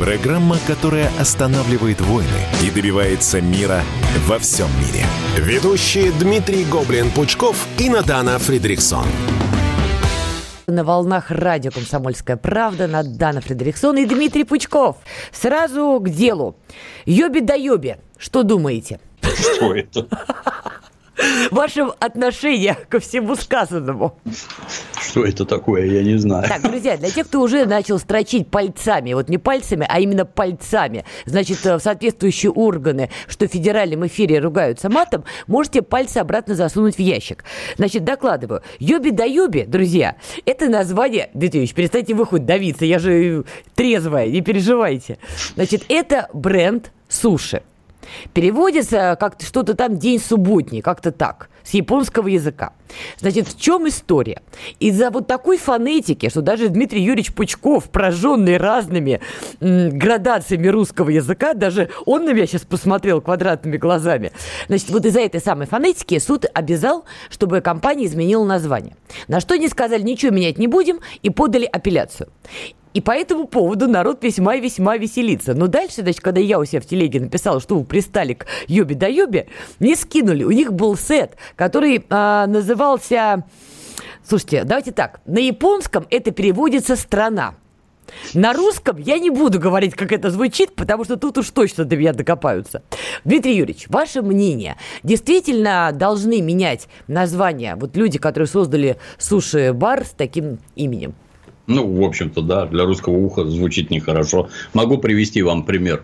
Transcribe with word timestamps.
программа, 0.00 0.56
которая 0.66 1.10
останавливает 1.20 2.00
войны 2.00 2.26
и 2.64 2.70
добивается 2.70 3.42
мира 3.42 3.82
во 4.26 4.38
всем 4.38 4.68
мире. 4.78 5.04
Ведущие 5.36 6.10
Дмитрий 6.12 6.64
Гоблин-Пучков 6.64 7.54
и 7.78 7.90
Надана 7.90 8.38
Фридриксон. 8.38 9.04
На 10.66 10.84
волнах 10.84 11.30
радио 11.30 11.70
«Комсомольская 11.70 12.38
правда» 12.38 12.86
Надана 12.86 13.42
Фредериксон 13.42 13.98
и 13.98 14.06
Дмитрий 14.06 14.44
Пучков. 14.44 14.96
Сразу 15.32 16.00
к 16.00 16.08
делу. 16.08 16.56
Йоби 17.04 17.40
да 17.40 17.54
йоби. 17.54 17.98
Что 18.16 18.42
думаете? 18.42 19.00
Что 19.20 19.74
это? 19.74 20.08
Ваше 21.50 21.82
отношение 21.98 22.76
ко 22.88 23.00
всему 23.00 23.34
сказанному. 23.36 24.14
Что 25.00 25.24
это 25.24 25.44
такое, 25.44 25.86
я 25.86 26.02
не 26.02 26.16
знаю. 26.16 26.48
Так, 26.48 26.62
друзья, 26.62 26.96
для 26.96 27.10
тех, 27.10 27.26
кто 27.26 27.40
уже 27.40 27.66
начал 27.66 27.98
строчить 27.98 28.48
пальцами, 28.48 29.12
вот 29.14 29.28
не 29.28 29.38
пальцами, 29.38 29.86
а 29.88 30.00
именно 30.00 30.24
пальцами, 30.24 31.04
значит, 31.26 31.64
э, 31.64 31.76
в 31.76 31.80
соответствующие 31.80 32.52
органы, 32.52 33.10
что 33.28 33.48
в 33.48 33.50
федеральном 33.50 34.06
эфире 34.06 34.38
ругаются 34.38 34.88
матом, 34.88 35.24
можете 35.46 35.82
пальцы 35.82 36.18
обратно 36.18 36.54
засунуть 36.54 36.96
в 36.96 37.00
ящик. 37.00 37.44
Значит, 37.76 38.04
докладываю. 38.04 38.62
Йоби 38.78 39.10
да 39.10 39.24
юби, 39.24 39.64
друзья, 39.66 40.16
это 40.44 40.68
название... 40.68 41.30
Дмитрий 41.34 41.66
перестаньте 41.68 42.14
вы 42.14 42.26
хоть 42.26 42.44
давиться, 42.44 42.84
я 42.84 42.98
же 42.98 43.44
трезвая, 43.74 44.28
не 44.28 44.40
переживайте. 44.40 45.18
Значит, 45.54 45.84
это 45.88 46.28
бренд 46.32 46.92
суши. 47.08 47.62
Переводится 48.32 49.16
как 49.18 49.36
что-то 49.40 49.74
там 49.74 49.98
день 49.98 50.18
субботний, 50.18 50.80
как-то 50.80 51.12
так, 51.12 51.48
с 51.64 51.74
японского 51.74 52.28
языка. 52.28 52.72
Значит, 53.18 53.48
в 53.48 53.60
чем 53.60 53.88
история? 53.88 54.42
Из-за 54.80 55.10
вот 55.10 55.26
такой 55.26 55.58
фонетики, 55.58 56.28
что 56.28 56.42
даже 56.42 56.68
Дмитрий 56.68 57.02
Юрьевич 57.02 57.32
Пучков, 57.32 57.90
пораженный 57.90 58.56
разными 58.56 59.20
м, 59.60 59.90
градациями 59.90 60.68
русского 60.68 61.10
языка, 61.10 61.54
даже 61.54 61.90
он 62.06 62.24
на 62.24 62.32
меня 62.32 62.46
сейчас 62.46 62.62
посмотрел 62.62 63.20
квадратными 63.20 63.76
глазами. 63.76 64.32
Значит, 64.66 64.90
вот 64.90 65.04
из-за 65.06 65.20
этой 65.20 65.40
самой 65.40 65.66
фонетики 65.66 66.18
суд 66.18 66.46
обязал, 66.52 67.04
чтобы 67.28 67.60
компания 67.60 68.06
изменила 68.06 68.44
название. 68.44 68.96
На 69.28 69.40
что 69.40 69.54
они 69.54 69.68
сказали, 69.68 70.02
ничего 70.02 70.32
менять 70.32 70.58
не 70.58 70.66
будем, 70.66 71.00
и 71.22 71.30
подали 71.30 71.66
апелляцию. 71.66 72.28
И 72.92 73.00
по 73.00 73.12
этому 73.12 73.46
поводу 73.46 73.86
народ 73.86 74.24
весьма 74.24 74.56
и 74.56 74.60
весьма 74.60 74.96
веселится. 74.96 75.54
Но 75.54 75.68
дальше, 75.68 76.02
значит, 76.02 76.20
когда 76.20 76.40
я 76.40 76.58
у 76.58 76.64
себя 76.64 76.80
в 76.80 76.86
телеге 76.86 77.20
написала, 77.20 77.60
что 77.60 77.78
вы 77.78 77.84
пристали 77.84 78.34
к 78.34 78.46
Йобе 78.66 78.94
да 78.96 79.06
Йобе, 79.06 79.46
мне 79.78 79.94
скинули. 79.94 80.42
У 80.42 80.50
них 80.50 80.72
был 80.72 80.96
сет, 80.96 81.36
который 81.56 82.04
а, 82.10 82.46
назывался... 82.46 83.44
Слушайте, 84.26 84.64
давайте 84.64 84.92
так. 84.92 85.20
На 85.24 85.38
японском 85.38 86.06
это 86.10 86.30
переводится 86.30 86.96
«страна». 86.96 87.54
На 88.34 88.52
русском 88.52 88.96
я 88.96 89.20
не 89.20 89.30
буду 89.30 89.60
говорить, 89.60 89.94
как 89.94 90.10
это 90.10 90.30
звучит, 90.30 90.74
потому 90.74 91.04
что 91.04 91.16
тут 91.16 91.38
уж 91.38 91.48
точно 91.50 91.84
до 91.84 91.96
меня 91.96 92.12
докопаются. 92.12 92.82
Дмитрий 93.24 93.54
Юрьевич, 93.54 93.86
ваше 93.88 94.20
мнение, 94.20 94.76
действительно 95.04 95.92
должны 95.94 96.40
менять 96.40 96.88
название 97.06 97.76
вот 97.76 97.96
люди, 97.96 98.18
которые 98.18 98.48
создали 98.48 98.96
суши-бар 99.18 100.04
с 100.04 100.10
таким 100.10 100.58
именем? 100.74 101.14
Ну, 101.70 101.86
в 101.86 102.04
общем-то, 102.04 102.42
да, 102.42 102.66
для 102.66 102.84
русского 102.84 103.16
уха 103.16 103.44
звучит 103.44 103.90
нехорошо. 103.90 104.48
Могу 104.74 104.98
привести 104.98 105.40
вам 105.40 105.62
пример. 105.62 106.02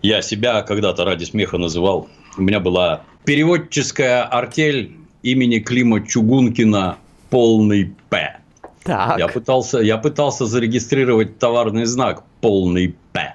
Я 0.00 0.22
себя 0.22 0.62
когда-то 0.62 1.04
ради 1.04 1.24
смеха 1.24 1.58
называл. 1.58 2.08
У 2.38 2.42
меня 2.42 2.58
была 2.58 3.02
переводческая 3.26 4.22
артель 4.22 4.92
имени 5.22 5.58
Клима 5.58 6.06
Чугункина 6.06 6.96
полный 7.28 7.92
П. 8.08 8.38
Так. 8.82 9.18
Я 9.18 9.28
пытался, 9.28 9.78
я 9.78 9.98
пытался 9.98 10.46
зарегистрировать 10.46 11.38
товарный 11.38 11.84
знак 11.84 12.24
полный 12.40 12.96
П. 13.12 13.34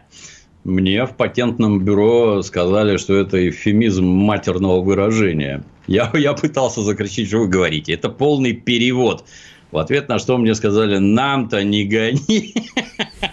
Мне 0.64 1.06
в 1.06 1.16
патентном 1.16 1.86
бюро 1.86 2.42
сказали, 2.42 2.98
что 2.98 3.16
это 3.16 3.48
эвфемизм 3.48 4.06
матерного 4.06 4.82
выражения. 4.82 5.64
Я, 5.86 6.12
я 6.16 6.34
пытался 6.34 6.82
закричать, 6.82 7.28
что 7.28 7.38
вы 7.38 7.48
говорите. 7.48 7.94
Это 7.94 8.10
полный 8.10 8.54
перевод. 8.54 9.24
В 9.72 9.78
ответ 9.78 10.08
на 10.08 10.18
что 10.18 10.38
мне 10.38 10.56
сказали, 10.56 10.98
нам-то 10.98 11.64
не 11.64 11.84
гони. 11.84 12.54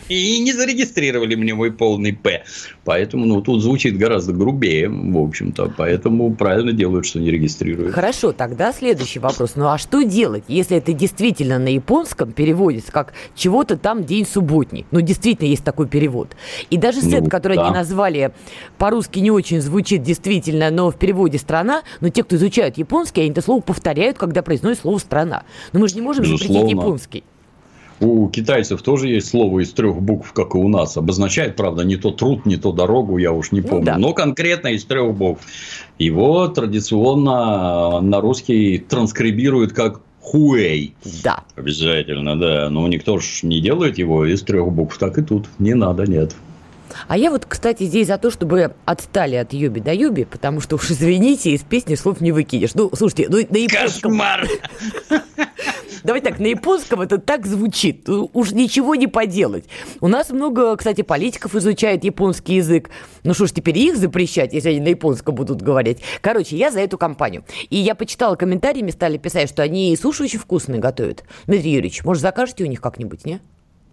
И 0.09 0.41
не 0.41 0.53
зарегистрировали 0.53 1.34
мне 1.34 1.55
мой 1.55 1.72
полный 1.72 2.12
П. 2.12 2.45
Поэтому, 2.84 3.25
ну, 3.25 3.41
тут 3.41 3.62
звучит 3.62 3.97
гораздо 3.97 4.33
грубее, 4.33 4.89
в 4.89 5.19
общем-то. 5.19 5.73
Поэтому 5.77 6.34
правильно 6.34 6.73
делают, 6.73 7.06
что 7.06 7.21
не 7.21 7.31
регистрируют. 7.31 7.94
Хорошо, 7.94 8.33
тогда 8.33 8.73
следующий 8.73 9.19
вопрос. 9.19 9.53
Ну, 9.56 9.69
а 9.69 9.78
что 9.78 10.03
делать, 10.03 10.44
если 10.49 10.77
это 10.77 10.93
действительно 10.93 11.59
на 11.59 11.69
японском 11.69 12.33
переводится 12.33 12.93
как 12.93 13.15
чего-то 13.34 13.77
там 13.77 14.05
день 14.05 14.27
субботний? 14.27 14.87
Ну, 14.91 15.00
действительно 15.00 15.49
есть 15.49 15.65
такой 15.65 15.89
перевод. 15.89 16.37
И 16.71 16.77
даже 16.77 17.00
сет, 17.00 17.25
ну, 17.25 17.31
который 17.31 17.56
да. 17.56 17.67
они 17.67 17.75
назвали 17.75 18.33
по-русски 18.77 19.21
не 19.21 19.31
очень 19.31 19.61
звучит 19.61 20.03
действительно, 20.03 20.71
но 20.71 20.91
в 20.91 20.97
переводе 20.97 21.39
страна, 21.39 21.83
но 22.00 22.11
те, 22.11 22.23
кто 22.23 22.37
изучают 22.37 22.77
японский, 22.77 23.23
они 23.23 23.31
это 23.31 23.41
слово 23.41 23.61
повторяют, 23.61 24.19
когда 24.19 24.43
произносят 24.43 24.83
слово 24.83 24.99
страна. 24.99 25.44
Но 25.73 25.81
мы 25.81 25.89
же 25.89 25.94
не 25.94 26.03
можем 26.03 26.24
запретить 26.27 26.71
японский. 26.71 27.25
У 28.01 28.29
китайцев 28.29 28.83
тоже 28.83 29.09
есть 29.09 29.29
слово 29.29 29.61
из 29.61 29.73
трех 29.73 30.01
букв, 30.01 30.33
как 30.33 30.55
и 30.55 30.59
у 30.59 30.69
нас. 30.69 30.97
Обозначает, 30.97 31.57
правда, 31.57 31.85
не 31.85 31.97
то 31.97 32.11
труд, 32.11 32.45
не 32.45 32.57
то 32.57 32.73
дорогу, 32.73 33.19
я 33.19 33.33
уж 33.33 33.53
не 33.53 33.61
ну 33.61 33.69
помню. 33.69 33.81
Ну, 33.81 33.87
да. 33.87 33.99
Но 33.99 34.12
конкретно 34.12 34.69
из 34.69 34.85
трех 34.85 35.15
букв. 35.15 35.43
Его 35.99 36.49
традиционно 36.49 38.01
на 38.01 38.21
русский 38.21 38.79
транскрибируют 38.79 39.73
как 39.73 40.01
Хуэй. 40.21 40.95
Да. 41.23 41.45
Обязательно, 41.55 42.39
да. 42.39 42.69
Но 42.69 42.89
никто 42.89 43.19
же 43.19 43.29
не 43.43 43.61
делает 43.61 43.99
его 43.99 44.27
из 44.27 44.43
трех 44.43 44.73
букв. 44.73 44.99
Так 44.99 45.19
и 45.19 45.23
тут. 45.23 45.47
Не 45.59 45.75
надо, 45.75 46.05
нет. 46.05 46.35
А 47.09 47.17
я 47.17 47.31
вот, 47.31 47.45
кстати, 47.47 47.85
здесь 47.85 48.06
за 48.06 48.19
то, 48.19 48.31
чтобы 48.31 48.75
отстали 48.85 49.37
от 49.37 49.53
Юби 49.53 49.81
до 49.81 49.93
Юби, 49.93 50.25
потому 50.25 50.61
что 50.61 50.77
уж 50.77 50.91
извините, 50.91 51.51
из 51.51 51.62
песни 51.62 51.95
слов 51.95 52.21
не 52.21 52.33
выкинешь. 52.33 52.75
Ну, 52.75 52.91
слушайте, 52.95 53.27
ну 53.29 53.39
на 53.39 53.56
японском... 53.56 54.12
Кошмар! 54.12 54.49
Давайте 56.05 56.29
так, 56.29 56.39
на 56.39 56.47
японском 56.47 57.01
это 57.01 57.17
так 57.17 57.47
звучит. 57.47 58.07
Уж 58.09 58.53
ничего 58.53 58.95
не 58.95 59.07
поделать. 59.07 59.65
У 60.01 60.09
нас 60.09 60.31
много, 60.31 60.77
кстати, 60.77 61.01
политиков 61.01 61.55
изучает 61.55 62.05
японский 62.05 62.57
язык. 62.57 62.91
Ну 63.25 63.33
что 63.33 63.47
ж, 63.47 63.53
теперь 63.53 63.79
их 63.79 63.97
запрещать, 63.97 64.53
если 64.53 64.69
они 64.69 64.81
на 64.81 64.89
японском 64.89 65.35
будут 65.35 65.63
говорить. 65.63 66.01
Короче, 66.21 66.57
я 66.57 66.71
за 66.71 66.81
эту 66.81 66.99
компанию. 66.99 67.45
И 67.71 67.77
я 67.77 67.95
почитала 67.95 68.37
комментарии, 68.37 68.83
мне 68.83 68.93
стали 68.93 69.17
писать, 69.17 69.49
что 69.49 69.63
они 69.63 69.95
и 69.95 69.97
суши 69.97 70.25
очень 70.25 70.39
вкусные 70.39 70.79
готовят. 70.79 71.25
Дмитрий 71.47 71.73
Юрьевич, 71.73 72.05
может, 72.05 72.23
закажете 72.23 72.65
у 72.65 72.67
них 72.67 72.83
как-нибудь, 72.83 73.25
не? 73.25 73.41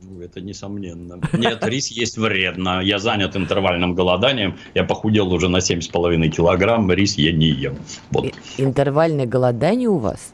Ну, 0.02 0.20
это 0.20 0.42
несомненно. 0.42 1.22
Нет, 1.32 1.60
рис 1.62 1.88
есть 1.88 2.18
вредно. 2.18 2.82
Я 2.82 3.00
занят 3.00 3.38
интервальным 3.38 3.96
голоданием. 3.96 4.58
Я 4.74 4.84
похудел 4.84 5.32
уже 5.32 5.48
на 5.48 5.58
7,5 5.58 6.28
килограмм. 6.30 6.92
Рис 6.92 7.18
я 7.18 7.32
не 7.32 7.48
ем. 7.48 7.78
Вот. 8.10 8.34
Интервальное 8.58 9.28
голодание 9.28 9.88
у 9.88 9.98
вас? 9.98 10.34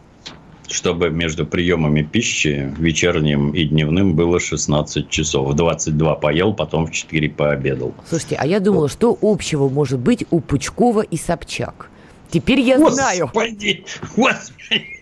Чтобы 0.67 1.09
между 1.09 1.45
приемами 1.45 2.01
пищи 2.01 2.73
вечерним 2.77 3.51
и 3.51 3.65
дневным 3.65 4.15
было 4.15 4.39
16 4.39 5.09
часов. 5.09 5.47
В 5.49 5.53
22 5.53 6.15
поел, 6.15 6.53
потом 6.53 6.87
в 6.87 6.91
4 6.91 7.29
пообедал. 7.29 7.93
Слушайте, 8.07 8.35
а 8.39 8.45
я 8.45 8.59
думала, 8.59 8.81
вот. 8.81 8.91
что 8.91 9.17
общего 9.21 9.69
может 9.69 9.99
быть 9.99 10.25
у 10.29 10.41
Пучкова 10.41 11.01
и 11.01 11.17
Собчак? 11.17 11.89
Теперь 12.29 12.59
я 12.59 12.77
Господи, 12.77 12.95
знаю. 12.95 13.31
Господи. 13.33 13.85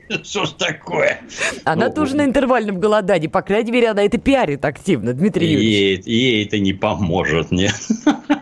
Что 0.23 0.45
ж 0.45 0.49
такое? 0.51 1.21
Она 1.63 1.88
ну, 1.88 1.94
тоже 1.94 2.15
на 2.15 2.25
интервальном 2.25 2.79
голодании. 2.79 3.27
По 3.27 3.41
крайней 3.41 3.71
мере, 3.71 3.89
она 3.89 4.03
это 4.03 4.18
пиарит 4.18 4.63
активно, 4.63 5.13
Дмитрий 5.13 5.47
Юрьевич. 5.51 6.06
Ей, 6.06 6.19
ей 6.19 6.45
это 6.45 6.59
не 6.59 6.73
поможет, 6.73 7.51
нет. 7.51 7.75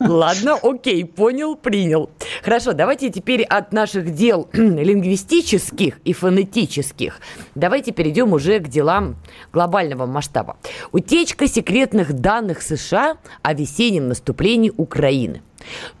Ладно, 0.00 0.58
окей, 0.62 1.04
понял, 1.04 1.56
принял. 1.56 2.10
Хорошо, 2.42 2.72
давайте 2.72 3.10
теперь 3.10 3.42
от 3.42 3.72
наших 3.72 4.14
дел 4.14 4.48
лингвистических 4.52 6.00
и 6.04 6.12
фонетических 6.12 7.20
давайте 7.56 7.92
перейдем 7.92 8.32
уже 8.32 8.60
к 8.60 8.68
делам 8.68 9.16
глобального 9.52 10.06
масштаба. 10.06 10.56
Утечка 10.92 11.48
секретных 11.48 12.12
данных 12.12 12.62
США 12.62 13.16
о 13.42 13.54
весеннем 13.54 14.08
наступлении 14.08 14.72
Украины. 14.76 15.42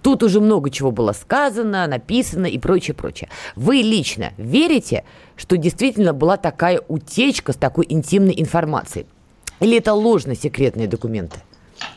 Тут 0.02 0.22
уже 0.22 0.40
много 0.40 0.70
чего 0.70 0.92
было 0.92 1.12
сказано, 1.12 1.86
написано 1.86 2.46
и 2.46 2.58
прочее, 2.58 2.94
прочее. 2.94 3.30
Вы 3.56 3.76
лично 3.76 4.32
верите, 4.36 5.04
что 5.34 5.56
действительно 5.56 6.12
была 6.12 6.36
такая 6.36 6.80
утечка 6.86 7.52
с 7.52 7.56
такой 7.56 7.86
интимной 7.88 8.34
информацией? 8.36 9.06
Или 9.58 9.78
это 9.78 9.94
ложно 9.94 10.36
секретные 10.36 10.86
документы? 10.86 11.40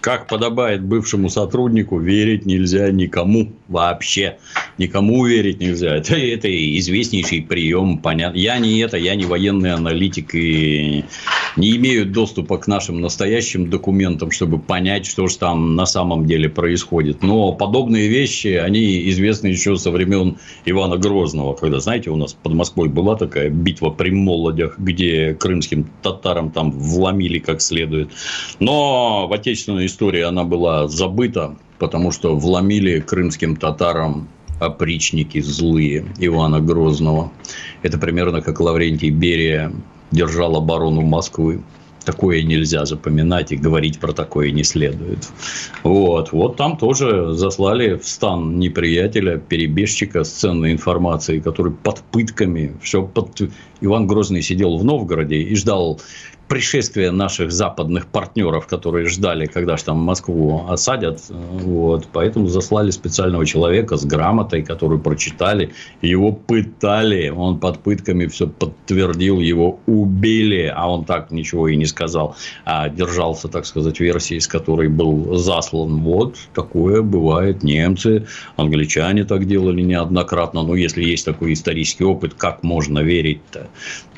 Как 0.01 0.27
подобает 0.27 0.83
бывшему 0.83 1.29
сотруднику, 1.29 1.99
верить 1.99 2.45
нельзя 2.45 2.91
никому 2.91 3.58
вообще. 3.69 4.38
Никому 4.77 5.25
верить 5.25 5.60
нельзя. 5.60 5.95
Это, 5.95 6.16
это 6.16 6.50
известнейший 6.80 7.42
прием. 7.42 8.00
Понятно. 8.00 8.38
Я 8.38 8.57
не 8.57 8.80
это, 8.80 8.98
я 8.98 9.16
не 9.16 9.25
военный 9.25 9.74
аналитик 9.74 10.33
и 10.33 11.06
не 11.56 11.75
имею 11.77 12.06
доступа 12.06 12.57
к 12.57 12.68
нашим 12.68 13.00
настоящим 13.01 13.69
документам, 13.69 14.31
чтобы 14.31 14.60
понять, 14.60 15.06
что 15.06 15.27
же 15.27 15.38
там 15.38 15.75
на 15.75 15.86
самом 15.86 16.25
деле 16.25 16.50
происходит. 16.50 17.21
Но 17.21 17.54
подобные 17.54 18.07
вещи, 18.07 18.48
они 18.48 19.10
известны 19.10 19.48
еще 19.48 19.75
со 19.77 19.92
времен 19.92 20.38
Ивана 20.66 20.98
Грозного, 20.98 21.54
когда, 21.54 21.80
знаете, 21.80 22.10
у 22.10 22.16
нас 22.16 22.33
под 22.33 22.54
Москвой 22.54 22.89
была 22.89 23.16
такая 23.16 23.50
битва 23.50 23.89
при 23.89 24.12
Молодях, 24.12 24.80
где 24.80 25.33
крымским 25.33 25.89
татарам 26.01 26.51
там 26.51 26.71
вломили 26.71 27.39
как 27.39 27.62
следует. 27.62 28.10
Но 28.60 29.27
в 29.27 29.33
отечественной 29.33 29.86
история 29.86 30.25
она 30.25 30.44
была 30.44 30.88
забыта, 30.88 31.56
потому 31.79 32.11
что 32.11 32.35
вломили 32.35 32.99
крымским 32.99 33.55
татарам 33.55 34.27
опричники 34.59 35.39
злые 35.41 36.05
Ивана 36.19 36.59
Грозного. 36.59 37.31
Это 37.81 37.97
примерно 37.97 38.41
как 38.41 38.59
Лаврентий 38.59 39.09
Берия 39.09 39.71
держал 40.11 40.57
оборону 40.57 41.01
Москвы. 41.01 41.63
Такое 42.05 42.41
нельзя 42.43 42.85
запоминать 42.85 43.51
и 43.51 43.57
говорить 43.57 43.99
про 43.99 44.13
такое 44.13 44.51
не 44.51 44.63
следует. 44.63 45.27
Вот, 45.83 46.31
вот 46.31 46.55
там 46.55 46.75
тоже 46.77 47.33
заслали 47.33 47.97
в 47.97 48.07
стан 48.07 48.57
неприятеля, 48.57 49.37
перебежчика 49.37 50.23
с 50.23 50.29
ценной 50.29 50.71
информацией, 50.71 51.39
который 51.39 51.71
под 51.71 52.01
пытками, 52.11 52.75
все 52.81 53.03
под... 53.03 53.41
Иван 53.81 54.07
Грозный 54.07 54.41
сидел 54.41 54.77
в 54.77 54.83
Новгороде 54.83 55.37
и 55.37 55.55
ждал 55.55 56.01
пришествия 56.49 57.11
наших 57.11 57.51
западных 57.51 58.07
партнеров, 58.07 58.67
которые 58.67 59.07
ждали, 59.07 59.45
когда 59.45 59.77
же 59.77 59.83
там 59.85 59.97
Москву 59.99 60.65
осадят. 60.67 61.21
Вот. 61.29 62.07
Поэтому 62.11 62.47
заслали 62.47 62.89
специального 62.89 63.45
человека 63.45 63.95
с 63.95 64.03
грамотой, 64.03 64.63
которую 64.63 64.99
прочитали. 64.99 65.71
Его 66.01 66.31
пытали. 66.31 67.29
Он 67.29 67.59
под 67.59 67.79
пытками 67.79 68.25
все 68.25 68.47
подтвердил. 68.47 69.39
Его 69.39 69.79
убили. 69.85 70.73
А 70.75 70.91
он 70.91 71.05
так 71.05 71.31
ничего 71.31 71.67
и 71.67 71.75
не 71.75 71.85
сказал. 71.85 72.35
А 72.65 72.89
держался, 72.89 73.47
так 73.47 73.65
сказать, 73.65 73.99
версии, 73.99 74.39
с 74.39 74.47
которой 74.47 74.89
был 74.89 75.37
заслан. 75.37 76.01
Вот 76.01 76.35
такое 76.55 77.03
бывает. 77.03 77.63
Немцы, 77.63 78.25
англичане 78.57 79.23
так 79.23 79.45
делали 79.45 79.81
неоднократно. 79.81 80.63
Но 80.63 80.75
если 80.75 81.03
есть 81.03 81.25
такой 81.25 81.53
исторический 81.53 82.05
опыт, 82.05 82.33
как 82.33 82.63
можно 82.63 82.99
верить-то? 82.99 83.67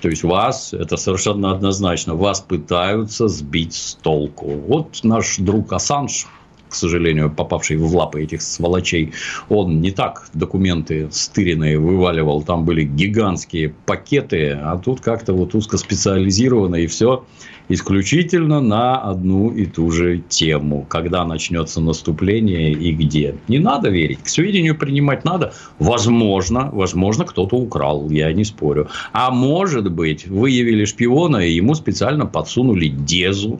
То 0.01 0.09
есть 0.09 0.23
вас, 0.23 0.73
это 0.73 0.97
совершенно 0.97 1.51
однозначно, 1.51 2.15
вас 2.21 2.39
пытаются 2.39 3.27
сбить 3.27 3.73
с 3.73 3.95
толку. 3.95 4.45
Вот 4.45 4.99
наш 5.03 5.37
друг 5.37 5.73
Ассанж, 5.73 6.27
к 6.71 6.75
сожалению, 6.75 7.29
попавший 7.29 7.77
в 7.77 7.95
лапы 7.95 8.23
этих 8.23 8.41
сволочей, 8.41 9.13
он 9.49 9.81
не 9.81 9.91
так 9.91 10.29
документы 10.33 11.09
стыренные 11.11 11.77
вываливал, 11.77 12.41
там 12.43 12.65
были 12.65 12.83
гигантские 12.83 13.75
пакеты, 13.85 14.51
а 14.51 14.77
тут 14.77 15.01
как-то 15.01 15.33
вот 15.33 15.53
узкоспециализированно 15.53 16.75
и 16.75 16.87
все 16.87 17.25
исключительно 17.73 18.59
на 18.61 18.97
одну 18.97 19.49
и 19.49 19.65
ту 19.65 19.91
же 19.91 20.23
тему. 20.29 20.85
Когда 20.89 21.25
начнется 21.25 21.81
наступление 21.81 22.71
и 22.73 22.91
где. 22.91 23.35
Не 23.47 23.59
надо 23.59 23.89
верить. 23.89 24.19
К 24.23 24.27
сведению 24.27 24.77
принимать 24.77 25.23
надо. 25.25 25.53
Возможно, 25.79 26.69
возможно, 26.71 27.25
кто-то 27.25 27.55
украл. 27.55 28.09
Я 28.09 28.31
не 28.33 28.43
спорю. 28.43 28.89
А 29.13 29.31
может 29.31 29.91
быть, 29.91 30.27
выявили 30.27 30.85
шпиона 30.85 31.37
и 31.37 31.51
ему 31.51 31.75
специально 31.75 32.25
подсунули 32.25 32.87
дезу. 32.87 33.59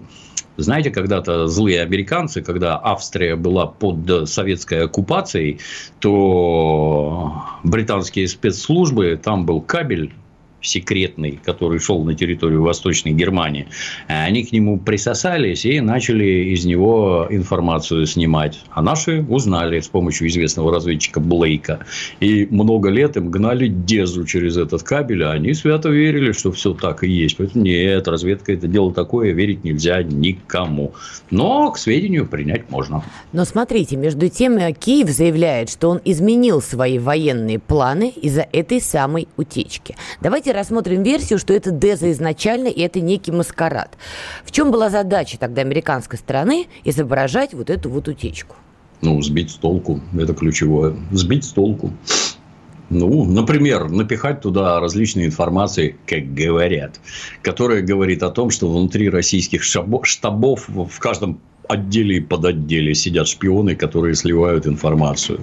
Знаете, 0.62 0.92
когда-то 0.92 1.48
злые 1.48 1.82
американцы, 1.82 2.42
когда 2.42 2.80
Австрия 2.82 3.36
была 3.36 3.68
под 3.68 4.30
советской 4.30 4.86
оккупацией, 4.86 5.60
то 6.00 7.44
британские 7.64 8.28
спецслужбы, 8.28 9.20
там 9.22 9.46
был 9.46 9.62
кабель 9.62 10.14
секретный, 10.62 11.40
который 11.44 11.80
шел 11.80 12.04
на 12.04 12.14
территорию 12.14 12.62
Восточной 12.62 13.12
Германии, 13.12 13.68
они 14.08 14.44
к 14.44 14.52
нему 14.52 14.80
присосались 14.80 15.66
и 15.66 15.80
начали 15.82 16.54
из 16.54 16.66
него 16.66 17.28
информацию 17.30 18.06
снимать. 18.06 18.60
А 18.70 18.82
наши 18.82 19.26
узнали 19.28 19.80
с 19.80 19.88
помощью 19.88 20.28
известного 20.28 20.74
разведчика 20.74 21.20
Блейка. 21.20 21.80
И 22.20 22.48
много 22.52 22.90
лет 22.90 23.18
им 23.18 23.30
гнали 23.32 23.68
Дезу 23.68 24.26
через 24.26 24.58
этот 24.58 24.84
кабель, 24.84 25.24
а 25.24 25.32
они 25.32 25.54
свято 25.54 25.90
верили, 25.90 26.32
что 26.32 26.52
все 26.52 26.74
так 26.74 27.04
и 27.04 27.10
есть. 27.10 27.38
Поэтому 27.38 27.64
нет, 27.66 28.08
разведка 28.08 28.54
это 28.54 28.68
дело 28.68 28.94
такое, 28.94 29.32
верить 29.32 29.64
нельзя 29.64 30.04
никому. 30.04 30.94
Но 31.30 31.72
к 31.72 31.78
сведению 31.78 32.28
принять 32.28 32.70
можно. 32.70 33.04
Но 33.34 33.46
смотрите, 33.46 33.96
между 33.96 34.30
тем 34.30 34.60
Киев 34.74 35.10
заявляет, 35.10 35.70
что 35.70 35.90
он 35.90 36.02
изменил 36.06 36.62
свои 36.62 37.00
военные 37.00 37.60
планы 37.60 38.10
из-за 38.10 38.48
этой 38.52 38.82
самой 38.82 39.28
утечки. 39.38 39.96
Давайте 40.22 40.51
давайте 40.52 40.60
рассмотрим 40.60 41.04
версию, 41.04 41.40
что 41.40 41.54
это 41.54 41.72
Деза 41.72 42.12
изначально, 42.12 42.68
и 42.68 42.82
это 42.82 43.00
некий 43.00 43.32
маскарад. 43.32 43.98
В 44.44 44.52
чем 44.52 44.72
была 44.72 44.90
задача 44.90 45.38
тогда 45.40 45.62
американской 45.62 46.20
стороны 46.20 46.68
изображать 46.84 47.54
вот 47.54 47.70
эту 47.70 47.90
вот 47.90 48.08
утечку? 48.08 48.56
Ну, 49.02 49.22
сбить 49.22 49.52
с 49.52 49.56
толку. 49.56 50.02
Это 50.18 50.34
ключевое. 50.34 50.96
Сбить 51.12 51.46
с 51.46 51.50
толку. 51.50 51.92
Ну, 52.90 53.24
например, 53.24 53.90
напихать 53.90 54.42
туда 54.42 54.80
различные 54.82 55.28
информации, 55.28 55.96
как 56.06 56.34
говорят, 56.34 57.00
которая 57.42 57.82
говорит 57.82 58.22
о 58.22 58.30
том, 58.30 58.50
что 58.50 58.70
внутри 58.70 59.10
российских 59.10 59.64
штабов 59.64 60.68
в 60.68 61.00
каждом 61.00 61.40
отделе 61.72 62.18
и 62.18 62.20
под 62.20 62.46
отделе 62.46 62.94
сидят 62.96 63.28
шпионы, 63.28 63.76
которые 63.76 64.16
сливают 64.16 64.68
информацию 64.68 65.40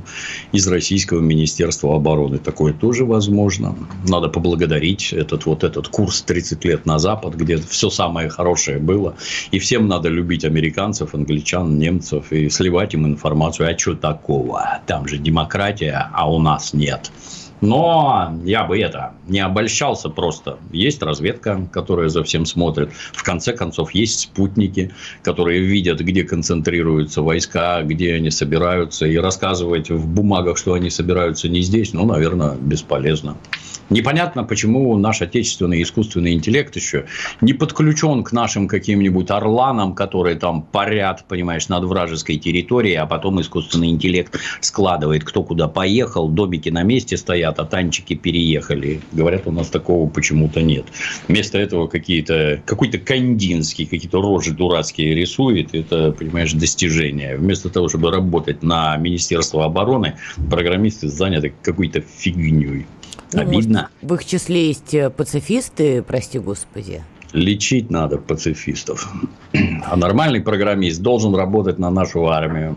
из 0.53 0.67
Российского 0.69 1.21
Министерства 1.21 1.97
обороны. 1.97 2.39
Такое 2.39 2.73
тоже 2.73 3.05
возможно. 3.05 3.75
Надо 4.07 4.29
поблагодарить 4.29 5.13
этот 5.13 5.47
вот 5.47 5.65
этот 5.65 5.89
курс 5.89 6.23
30 6.23 6.65
лет 6.65 6.87
на 6.87 6.99
Запад, 6.99 7.35
где 7.35 7.57
все 7.57 7.91
самое 7.91 8.29
хорошее 8.29 8.79
было. 8.79 9.17
И 9.51 9.59
всем 9.59 9.89
надо 9.89 10.09
любить 10.09 10.45
американцев, 10.45 11.15
англичан, 11.15 11.79
немцев 11.79 12.33
и 12.33 12.49
сливать 12.49 12.95
им 12.95 13.07
информацию. 13.07 13.69
А 13.69 13.79
что 13.79 13.95
такого? 13.95 14.81
Там 14.87 15.09
же 15.09 15.19
демократия, 15.19 16.11
а 16.13 16.31
у 16.31 16.39
нас 16.39 16.73
нет. 16.75 17.11
Но 17.61 18.39
я 18.45 18.65
бы 18.65 18.79
это 18.79 19.15
не 19.27 19.41
обольщался 19.41 20.09
просто. 20.09 20.59
Есть 20.73 21.03
разведка, 21.03 21.69
которая 21.73 22.09
за 22.09 22.23
всем 22.23 22.47
смотрит. 22.47 22.91
В 23.13 23.23
конце 23.23 23.53
концов, 23.53 23.93
есть 23.95 24.21
спутники, 24.21 24.93
которые 25.23 25.61
видят, 25.61 26.01
где 26.01 26.23
концентрируются 26.23 27.23
войска, 27.23 27.83
где 27.83 28.15
они 28.15 28.31
собираются. 28.31 29.07
И 29.07 29.17
рассказывать 29.17 29.91
в 29.91 30.07
бумагах, 30.07 30.57
что 30.59 30.75
они 30.75 30.91
собираются 30.91 31.49
не 31.49 31.63
здесь, 31.63 31.93
ну, 31.93 32.07
наверное, 32.07 32.55
бесполезно. 32.55 33.37
Непонятно, 33.91 34.45
почему 34.45 34.97
наш 34.99 35.23
отечественный 35.23 35.83
искусственный 35.83 36.35
интеллект 36.35 36.77
еще 36.77 37.07
не 37.41 37.55
подключен 37.55 38.23
к 38.23 38.33
нашим 38.33 38.69
каким-нибудь 38.69 39.31
орланам, 39.31 39.95
которые 39.95 40.37
там 40.37 40.63
парят, 40.63 41.25
понимаешь, 41.27 41.69
над 41.69 41.85
вражеской 41.85 42.37
территорией, 42.37 42.97
а 42.97 43.07
потом 43.07 43.41
искусственный 43.41 43.89
интеллект 43.89 44.39
складывает, 44.61 45.25
кто 45.25 45.43
куда 45.43 45.69
поехал, 45.69 46.29
домики 46.29 46.69
на 46.69 46.83
месте 46.83 47.17
стоят, 47.17 47.59
а 47.59 47.65
танчики 47.65 48.15
переехали. 48.15 49.01
Говорят, 49.13 49.47
у 49.47 49.53
нас 49.53 49.69
такого 49.69 50.09
почему-то 50.09 50.61
нет. 50.61 50.85
Вместо 51.27 51.57
этого 51.59 51.87
какие-то, 51.87 52.61
какой-то 52.67 52.99
кандинский, 52.99 53.87
какие-то 53.87 54.21
рожи 54.21 54.53
дурацкие 54.53 55.15
рисует. 55.15 55.75
Это, 55.75 56.13
понимаешь, 56.13 56.53
достижение. 56.53 57.37
Вместо 57.37 57.71
того, 57.71 57.89
чтобы 57.89 58.11
работать 58.11 58.63
на 58.63 58.97
Министерство 58.99 59.65
обороны, 59.65 60.17
программисты 60.51 61.09
заняты 61.09 61.55
какой-то 61.63 62.01
фигней. 62.01 62.87
Ну, 63.33 63.41
Обидно. 63.41 63.91
Может, 64.01 64.11
в 64.11 64.15
их 64.15 64.25
числе 64.25 64.69
есть 64.69 64.95
э, 64.95 65.11
пацифисты, 65.11 66.03
прости 66.03 66.39
господи. 66.39 67.03
Лечить 67.33 67.91
надо 67.91 68.19
пацифистов. 68.19 69.13
А 69.85 69.97
нормальный 69.97 70.41
программист 70.41 71.01
должен 71.01 71.35
работать 71.35 71.79
на 71.79 71.91
нашу 71.91 72.27
армию. 72.27 72.77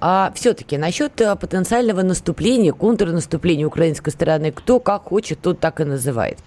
А 0.00 0.32
все-таки 0.34 0.78
насчет 0.78 1.20
э, 1.20 1.34
потенциального 1.34 2.02
наступления, 2.02 2.72
контрнаступления 2.72 3.66
украинской 3.66 4.10
стороны, 4.10 4.52
кто 4.52 4.78
как 4.78 5.04
хочет, 5.04 5.40
тот 5.40 5.58
так 5.58 5.80
и 5.80 5.84
называет. 5.84 6.38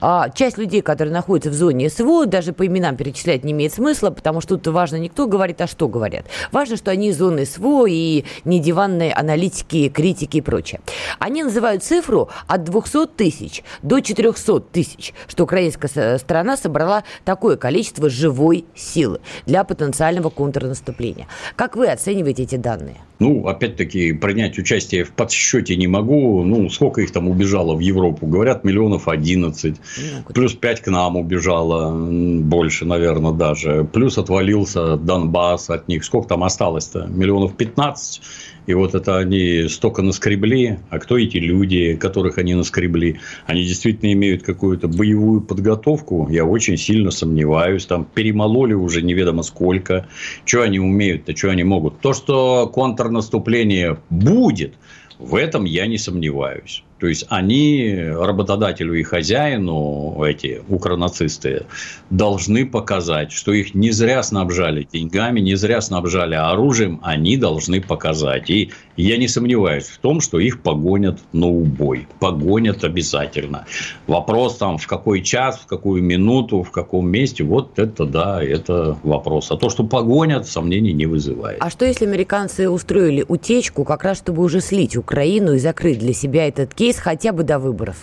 А 0.00 0.28
часть 0.30 0.58
людей, 0.58 0.82
которые 0.82 1.12
находятся 1.12 1.50
в 1.50 1.54
зоне 1.54 1.88
СВО, 1.88 2.26
даже 2.26 2.52
по 2.52 2.66
именам 2.66 2.96
перечислять 2.96 3.44
не 3.44 3.52
имеет 3.52 3.72
смысла, 3.72 4.10
потому 4.10 4.40
что 4.40 4.56
тут 4.56 4.72
важно 4.72 4.96
не 4.96 5.08
кто 5.08 5.26
говорит, 5.26 5.60
а 5.60 5.66
что 5.66 5.88
говорят. 5.88 6.26
Важно, 6.50 6.76
что 6.76 6.90
они 6.90 7.08
из 7.08 7.18
зоны 7.18 7.46
СВО 7.46 7.86
и 7.86 8.24
не 8.44 8.58
диванные 8.58 9.12
аналитики, 9.12 9.88
критики 9.88 10.38
и 10.38 10.40
прочее. 10.40 10.80
Они 11.18 11.44
называют 11.44 11.84
цифру 11.84 12.28
от 12.48 12.64
200 12.64 13.06
тысяч 13.16 13.62
до 13.82 14.00
400 14.00 14.60
тысяч, 14.60 15.14
что 15.28 15.44
украинская 15.44 16.18
сторона 16.18 16.56
собрала 16.56 17.04
такое 17.24 17.56
количество 17.56 18.10
живой 18.10 18.64
силы 18.74 19.20
для 19.46 19.62
потенциального 19.62 20.30
контрнаступления. 20.30 21.28
Как 21.54 21.76
вы 21.76 21.86
оцениваете 21.88 22.42
эти 22.42 22.56
данные? 22.56 22.95
Ну, 23.18 23.46
опять-таки, 23.46 24.12
принять 24.12 24.58
участие 24.58 25.04
в 25.04 25.12
подсчете 25.12 25.74
не 25.76 25.86
могу. 25.86 26.44
Ну, 26.44 26.68
сколько 26.68 27.00
их 27.00 27.12
там 27.12 27.28
убежало 27.28 27.74
в 27.74 27.80
Европу? 27.80 28.26
Говорят, 28.26 28.62
миллионов 28.62 29.08
11. 29.08 29.74
Ну, 29.74 30.32
Плюс 30.34 30.52
5 30.52 30.80
к 30.82 30.88
нам 30.88 31.16
убежало. 31.16 31.96
Больше, 32.40 32.84
наверное, 32.84 33.32
даже. 33.32 33.88
Плюс 33.90 34.18
отвалился 34.18 34.96
Донбасс 34.96 35.70
от 35.70 35.88
них. 35.88 36.04
Сколько 36.04 36.28
там 36.28 36.44
осталось-то? 36.44 37.06
Миллионов 37.06 37.56
15. 37.56 38.20
И 38.66 38.74
вот 38.74 38.94
это 38.94 39.18
они 39.18 39.68
столько 39.68 40.02
наскребли. 40.02 40.78
А 40.90 40.98
кто 40.98 41.18
эти 41.18 41.38
люди, 41.38 41.94
которых 41.94 42.38
они 42.38 42.54
наскребли? 42.54 43.20
Они 43.46 43.64
действительно 43.64 44.12
имеют 44.12 44.42
какую-то 44.42 44.88
боевую 44.88 45.40
подготовку? 45.40 46.28
Я 46.30 46.44
очень 46.44 46.76
сильно 46.76 47.10
сомневаюсь. 47.10 47.86
Там 47.86 48.04
перемололи 48.04 48.74
уже 48.74 49.02
неведомо 49.02 49.42
сколько. 49.42 50.08
Что 50.44 50.62
они 50.62 50.80
умеют-то, 50.80 51.36
что 51.36 51.50
они 51.50 51.64
могут? 51.64 52.00
То, 52.00 52.12
что 52.12 52.66
контрнаступление 52.66 53.98
будет, 54.10 54.74
в 55.18 55.34
этом 55.36 55.64
я 55.64 55.86
не 55.86 55.98
сомневаюсь. 55.98 56.82
То 56.98 57.08
есть 57.08 57.26
они 57.28 57.94
работодателю 57.94 58.94
и 58.94 59.02
хозяину, 59.02 60.22
эти 60.24 60.62
укронацисты, 60.68 61.66
должны 62.08 62.64
показать, 62.64 63.32
что 63.32 63.52
их 63.52 63.74
не 63.74 63.90
зря 63.90 64.22
снабжали 64.22 64.88
деньгами, 64.90 65.40
не 65.40 65.56
зря 65.56 65.80
снабжали 65.82 66.34
оружием, 66.34 67.00
они 67.02 67.36
должны 67.36 67.82
показать. 67.82 68.48
И 68.48 68.72
я 68.96 69.18
не 69.18 69.28
сомневаюсь 69.28 69.84
в 69.84 69.98
том, 69.98 70.20
что 70.22 70.40
их 70.40 70.62
погонят 70.62 71.18
на 71.32 71.48
убой. 71.48 72.08
Погонят 72.18 72.82
обязательно. 72.82 73.66
Вопрос 74.06 74.56
там, 74.56 74.78
в 74.78 74.86
какой 74.86 75.22
час, 75.22 75.58
в 75.58 75.66
какую 75.66 76.02
минуту, 76.02 76.62
в 76.62 76.70
каком 76.70 77.10
месте, 77.10 77.44
вот 77.44 77.78
это 77.78 78.06
да, 78.06 78.42
это 78.42 78.96
вопрос. 79.02 79.50
А 79.50 79.56
то, 79.56 79.68
что 79.68 79.84
погонят, 79.84 80.46
сомнений 80.46 80.94
не 80.94 81.04
вызывает. 81.04 81.58
А 81.60 81.68
что, 81.68 81.84
если 81.84 82.06
американцы 82.06 82.70
устроили 82.70 83.24
утечку, 83.28 83.84
как 83.84 84.02
раз 84.02 84.16
чтобы 84.18 84.42
уже 84.42 84.62
слить 84.62 84.96
Украину 84.96 85.52
и 85.52 85.58
закрыть 85.58 85.98
для 85.98 86.14
себя 86.14 86.48
этот 86.48 86.72
кейс? 86.72 86.85
Кейс 86.86 86.98
хотя 86.98 87.32
бы 87.32 87.42
до 87.42 87.58
выборов? 87.58 87.96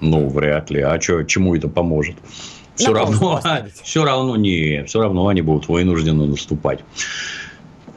Ну, 0.00 0.28
вряд 0.28 0.70
ли. 0.70 0.80
А 0.80 0.96
чё, 0.98 1.24
чему 1.24 1.56
это 1.56 1.68
поможет? 1.68 2.14
Все 2.76 2.92
равно, 2.92 3.40
все 3.82 4.04
равно 4.04 4.36
не, 4.36 4.84
все 4.84 5.00
равно 5.00 5.26
они 5.28 5.42
будут 5.42 5.68
вынуждены 5.68 6.26
наступать. 6.26 6.80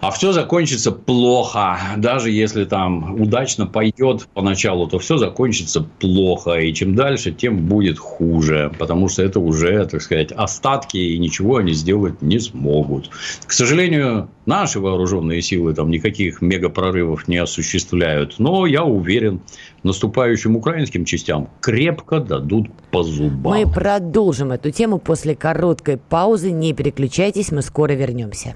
А 0.01 0.11
все 0.11 0.31
закончится 0.31 0.93
плохо. 0.93 1.77
Даже 1.97 2.31
если 2.31 2.63
там 2.63 3.19
удачно 3.19 3.67
пойдет 3.67 4.29
поначалу, 4.33 4.87
то 4.87 4.97
все 4.97 5.17
закончится 5.17 5.81
плохо. 5.81 6.51
И 6.53 6.73
чем 6.73 6.95
дальше, 6.95 7.33
тем 7.33 7.67
будет 7.67 7.99
хуже. 7.99 8.71
Потому 8.79 9.09
что 9.09 9.23
это 9.23 9.41
уже, 9.41 9.85
так 9.85 10.01
сказать, 10.01 10.31
остатки, 10.31 10.95
и 10.95 11.17
ничего 11.17 11.57
они 11.57 11.73
сделать 11.73 12.21
не 12.21 12.39
смогут. 12.39 13.09
К 13.45 13.51
сожалению, 13.51 14.29
наши 14.45 14.79
вооруженные 14.79 15.41
силы 15.41 15.73
там 15.73 15.89
никаких 15.89 16.41
мегапрорывов 16.41 17.27
не 17.27 17.37
осуществляют. 17.37 18.35
Но 18.37 18.65
я 18.65 18.85
уверен, 18.85 19.41
наступающим 19.83 20.55
украинским 20.55 21.03
частям 21.03 21.49
крепко 21.59 22.21
дадут 22.21 22.69
по 22.91 23.03
зубам. 23.03 23.53
Мы 23.53 23.69
продолжим 23.69 24.53
эту 24.53 24.71
тему 24.71 24.97
после 24.97 25.35
короткой 25.35 25.97
паузы. 25.97 26.51
Не 26.51 26.71
переключайтесь, 26.73 27.51
мы 27.51 27.61
скоро 27.61 27.91
вернемся. 27.91 28.55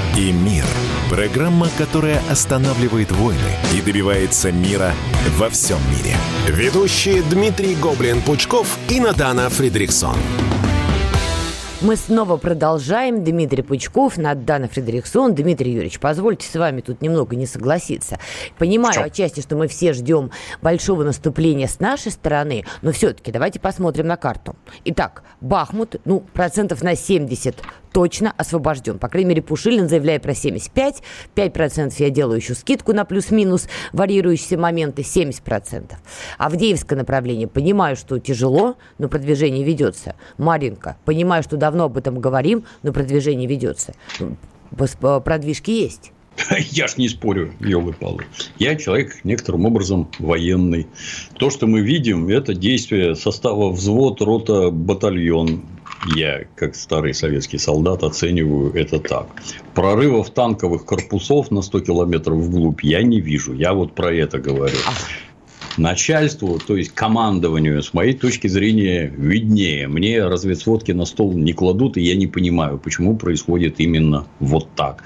и 0.17 0.31
мир»– 0.31 0.65
Программа, 1.11 1.67
которая 1.77 2.21
останавливает 2.29 3.11
войны 3.11 3.37
и 3.75 3.81
добивается 3.81 4.49
мира 4.49 4.93
во 5.37 5.49
всем 5.49 5.77
мире. 5.89 6.15
Ведущие 6.47 7.21
Дмитрий 7.23 7.75
Гоблин-Пучков 7.75 8.65
и 8.87 9.01
Надана 9.01 9.49
Фридриксон. 9.49 10.15
Мы 11.81 11.97
снова 11.97 12.37
продолжаем. 12.37 13.25
Дмитрий 13.25 13.61
Пучков, 13.61 14.17
Надана 14.17 14.69
Фредериксон. 14.69 15.35
Дмитрий 15.35 15.71
Юрьевич, 15.71 15.99
позвольте 15.99 16.47
с 16.47 16.55
вами 16.55 16.79
тут 16.79 17.01
немного 17.01 17.35
не 17.35 17.45
согласиться. 17.45 18.17
Понимаю 18.57 18.93
что? 18.93 19.03
отчасти, 19.03 19.41
что 19.41 19.57
мы 19.57 19.67
все 19.67 19.91
ждем 19.91 20.31
большого 20.61 21.03
наступления 21.03 21.67
с 21.67 21.81
нашей 21.81 22.13
стороны, 22.13 22.65
но 22.81 22.93
все-таки 22.93 23.33
давайте 23.33 23.59
посмотрим 23.59 24.07
на 24.07 24.15
карту. 24.15 24.55
Итак, 24.85 25.23
Бахмут, 25.41 25.97
ну, 26.05 26.19
процентов 26.19 26.83
на 26.83 26.95
70 26.95 27.55
точно 27.91 28.33
освобожден. 28.37 28.99
По 28.99 29.07
крайней 29.07 29.29
мере, 29.29 29.41
Пушилин 29.41 29.89
заявляет 29.89 30.23
про 30.23 30.33
75. 30.33 31.03
5% 31.35 31.93
я 31.97 32.09
делаю 32.09 32.37
еще 32.37 32.55
скидку 32.55 32.93
на 32.93 33.05
плюс-минус 33.05 33.67
варьирующиеся 33.93 34.57
моменты. 34.57 35.01
70%. 35.01 35.93
Авдеевское 36.37 36.97
направление. 36.97 37.47
Понимаю, 37.47 37.95
что 37.95 38.19
тяжело, 38.19 38.75
но 38.97 39.07
продвижение 39.07 39.63
ведется. 39.63 40.15
Маринка. 40.37 40.97
Понимаю, 41.05 41.43
что 41.43 41.57
давно 41.57 41.85
об 41.85 41.97
этом 41.97 42.19
говорим, 42.19 42.65
но 42.83 42.93
продвижение 42.93 43.47
ведется. 43.47 43.93
Продвижки 45.23 45.71
есть. 45.71 46.11
Я 46.71 46.87
ж 46.87 46.97
не 46.97 47.09
спорю, 47.09 47.53
елы-палы. 47.59 48.25
Я 48.57 48.75
человек 48.75 49.23
некоторым 49.23 49.65
образом 49.65 50.09
военный. 50.19 50.87
То, 51.37 51.49
что 51.49 51.67
мы 51.67 51.81
видим, 51.81 52.27
это 52.29 52.53
действие 52.53 53.15
состава 53.15 53.71
взвод, 53.71 54.21
рота, 54.21 54.71
батальон. 54.71 55.63
Я, 56.07 56.45
как 56.55 56.75
старый 56.75 57.13
советский 57.13 57.59
солдат, 57.59 58.03
оцениваю 58.03 58.73
это 58.73 58.99
так. 58.99 59.27
Прорывов 59.75 60.31
танковых 60.31 60.85
корпусов 60.85 61.51
на 61.51 61.61
100 61.61 61.81
километров 61.81 62.39
вглубь 62.39 62.83
я 62.83 63.03
не 63.03 63.19
вижу. 63.19 63.53
Я 63.53 63.73
вот 63.73 63.93
про 63.93 64.11
это 64.11 64.39
говорю. 64.39 64.77
Начальству, 65.77 66.59
то 66.59 66.75
есть 66.75 66.91
командованию, 66.91 67.81
с 67.81 67.93
моей 67.93 68.13
точки 68.13 68.47
зрения, 68.47 69.13
виднее. 69.15 69.87
Мне 69.87 70.25
разведсводки 70.25 70.91
на 70.91 71.05
стол 71.05 71.33
не 71.33 71.53
кладут, 71.53 71.97
и 71.97 72.01
я 72.01 72.15
не 72.15 72.27
понимаю, 72.27 72.77
почему 72.77 73.15
происходит 73.15 73.79
именно 73.79 74.27
вот 74.39 74.69
так. 74.75 75.03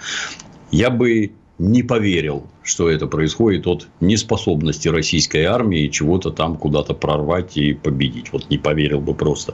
Я 0.71 0.89
бы 0.89 1.33
не 1.59 1.83
поверил, 1.83 2.47
что 2.63 2.89
это 2.89 3.07
происходит 3.07 3.67
от 3.67 3.87
неспособности 3.99 4.87
российской 4.87 5.43
армии 5.43 5.87
чего-то 5.87 6.31
там 6.31 6.57
куда-то 6.57 6.93
прорвать 6.93 7.57
и 7.57 7.73
победить. 7.73 8.31
Вот 8.33 8.49
не 8.49 8.57
поверил 8.57 9.01
бы 9.01 9.13
просто. 9.13 9.53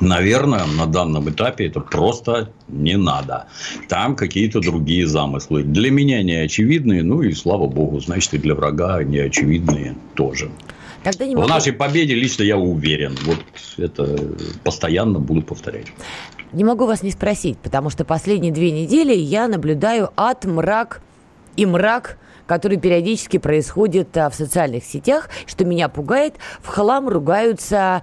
Наверное, 0.00 0.64
на 0.66 0.86
данном 0.86 1.28
этапе 1.30 1.66
это 1.66 1.80
просто 1.80 2.52
не 2.68 2.96
надо. 2.96 3.46
Там 3.88 4.16
какие-то 4.16 4.60
другие 4.60 5.06
замыслы. 5.06 5.62
Для 5.62 5.90
меня 5.90 6.22
не 6.22 6.34
очевидные, 6.34 7.02
ну 7.02 7.22
и 7.22 7.32
слава 7.32 7.66
богу, 7.66 8.00
значит, 8.00 8.34
и 8.34 8.38
для 8.38 8.54
врага 8.54 9.02
не 9.02 9.18
очевидные 9.18 9.96
тоже. 10.14 10.50
Тогда 11.02 11.26
не 11.26 11.34
могу... 11.34 11.46
В 11.46 11.50
нашей 11.50 11.72
победе 11.72 12.14
лично 12.14 12.42
я 12.42 12.56
уверен. 12.56 13.16
Вот 13.24 13.38
это 13.76 14.18
постоянно 14.64 15.18
буду 15.18 15.42
повторять. 15.42 15.86
Не 16.52 16.64
могу 16.64 16.86
вас 16.86 17.02
не 17.02 17.10
спросить, 17.10 17.58
потому 17.58 17.90
что 17.90 18.04
последние 18.04 18.52
две 18.52 18.70
недели 18.70 19.14
я 19.14 19.48
наблюдаю 19.48 20.10
ад, 20.16 20.44
мрак 20.44 21.02
и 21.56 21.66
мрак 21.66 22.18
который 22.48 22.78
периодически 22.78 23.36
происходит 23.36 24.16
а, 24.16 24.30
в 24.30 24.34
социальных 24.34 24.82
сетях, 24.82 25.28
что 25.46 25.64
меня 25.64 25.88
пугает. 25.88 26.34
В 26.60 26.68
хлам 26.68 27.08
ругаются 27.08 28.02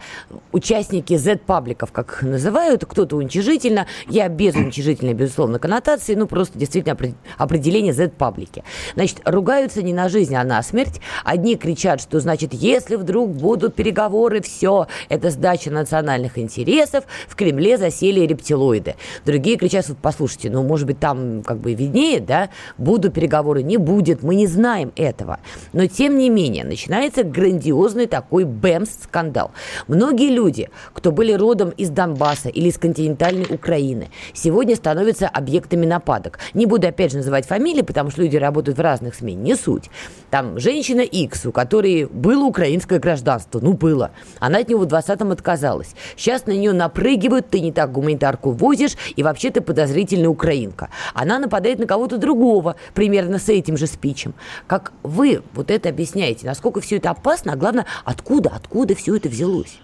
участники 0.52 1.18
Z-пабликов, 1.18 1.92
как 1.92 2.14
их 2.14 2.22
называют, 2.22 2.86
кто-то 2.86 3.18
уничижительно, 3.18 3.88
я 4.08 4.30
без 4.30 4.56
уничижительной, 4.56 5.14
безусловно, 5.14 5.60
коннотации, 5.60 6.14
ну, 6.14 6.28
просто 6.28 6.58
действительно 6.58 6.96
определение 7.38 7.92
Z-паблики. 7.92 8.64
Значит, 8.94 9.22
ругаются 9.26 9.82
не 9.82 9.94
на 9.94 10.08
жизнь, 10.08 10.36
а 10.36 10.44
на 10.44 10.62
смерть. 10.62 11.02
Одни 11.24 11.56
кричат, 11.56 12.00
что, 12.00 12.20
значит, 12.20 12.54
если 12.54 12.96
вдруг 12.96 13.32
будут 13.32 13.74
переговоры, 13.74 14.42
все, 14.42 14.88
это 15.10 15.32
сдача 15.32 15.72
национальных 15.72 16.38
интересов, 16.38 17.06
в 17.28 17.36
Кремле 17.36 17.78
засели 17.78 18.20
рептилоиды. 18.20 18.96
Другие 19.26 19.58
кричат, 19.58 19.88
послушайте, 20.02 20.52
ну, 20.52 20.62
может 20.62 20.86
быть, 20.86 21.00
там 21.00 21.42
как 21.42 21.58
бы 21.58 21.74
виднее, 21.74 22.20
да, 22.20 22.50
будут 22.78 23.16
переговоры, 23.16 23.64
не 23.64 23.78
будет, 23.78 24.22
мы 24.22 24.35
Не 24.36 24.48
знаем 24.48 24.92
этого. 24.98 25.40
Но, 25.72 25.88
тем 25.88 26.18
не 26.18 26.30
менее, 26.30 26.66
начинается 26.66 27.24
грандиозный 27.24 28.06
такой 28.06 28.44
бэмс-скандал. 28.44 29.52
Многие 29.88 30.30
люди, 30.30 30.70
кто 30.92 31.14
были 31.14 31.32
родом 31.32 31.70
из 31.70 31.90
Донбасса 31.90 32.50
или 32.50 32.68
из 32.68 32.78
континентальной 32.78 33.46
Украины, 33.50 34.10
сегодня 34.34 34.76
становятся 34.76 35.30
объектами 35.30 35.86
нападок. 35.86 36.40
Не 36.54 36.66
буду, 36.66 36.86
опять 36.86 37.12
же, 37.12 37.18
называть 37.20 37.48
фамилии, 37.48 37.82
потому 37.82 38.12
что 38.12 38.24
люди 38.24 38.36
работают 38.36 38.78
в 38.78 38.82
разных 38.82 39.16
СМИ, 39.16 39.36
не 39.36 39.56
суть. 39.56 39.90
Там 40.36 40.60
женщина 40.60 41.00
X, 41.00 41.46
у 41.46 41.54
которой 41.54 42.08
было 42.08 42.44
украинское 42.44 43.00
гражданство, 43.00 43.62
ну 43.62 43.72
было. 43.72 44.12
Она 44.40 44.58
от 44.58 44.68
него 44.68 44.82
в 44.82 44.86
20-м 44.86 45.32
отказалась. 45.32 45.96
Сейчас 46.18 46.46
на 46.46 46.52
нее 46.52 46.74
напрыгивают, 46.74 47.50
ты 47.50 47.62
не 47.62 47.72
так 47.72 47.94
гуманитарку 47.94 48.52
возишь, 48.52 48.98
и 49.16 49.24
вообще 49.24 49.50
ты 49.50 49.62
подозрительная 49.62 50.28
украинка. 50.28 50.90
Она 51.14 51.40
нападает 51.40 51.80
на 51.80 51.88
кого-то 51.88 52.18
другого, 52.18 52.76
примерно 52.94 53.40
с 53.40 53.48
этим 53.48 53.78
же 53.78 53.88
спичем. 53.88 54.34
Как 54.68 54.92
вы 55.04 55.42
вот 55.54 55.72
это 55.72 55.88
объясняете? 55.88 56.46
Насколько 56.48 56.82
все 56.82 56.98
это 56.98 57.12
опасно, 57.12 57.54
а 57.54 57.56
главное, 57.56 57.86
откуда, 58.04 58.52
откуда 58.54 58.94
все 58.94 59.16
это 59.16 59.30
взялось? 59.30 59.80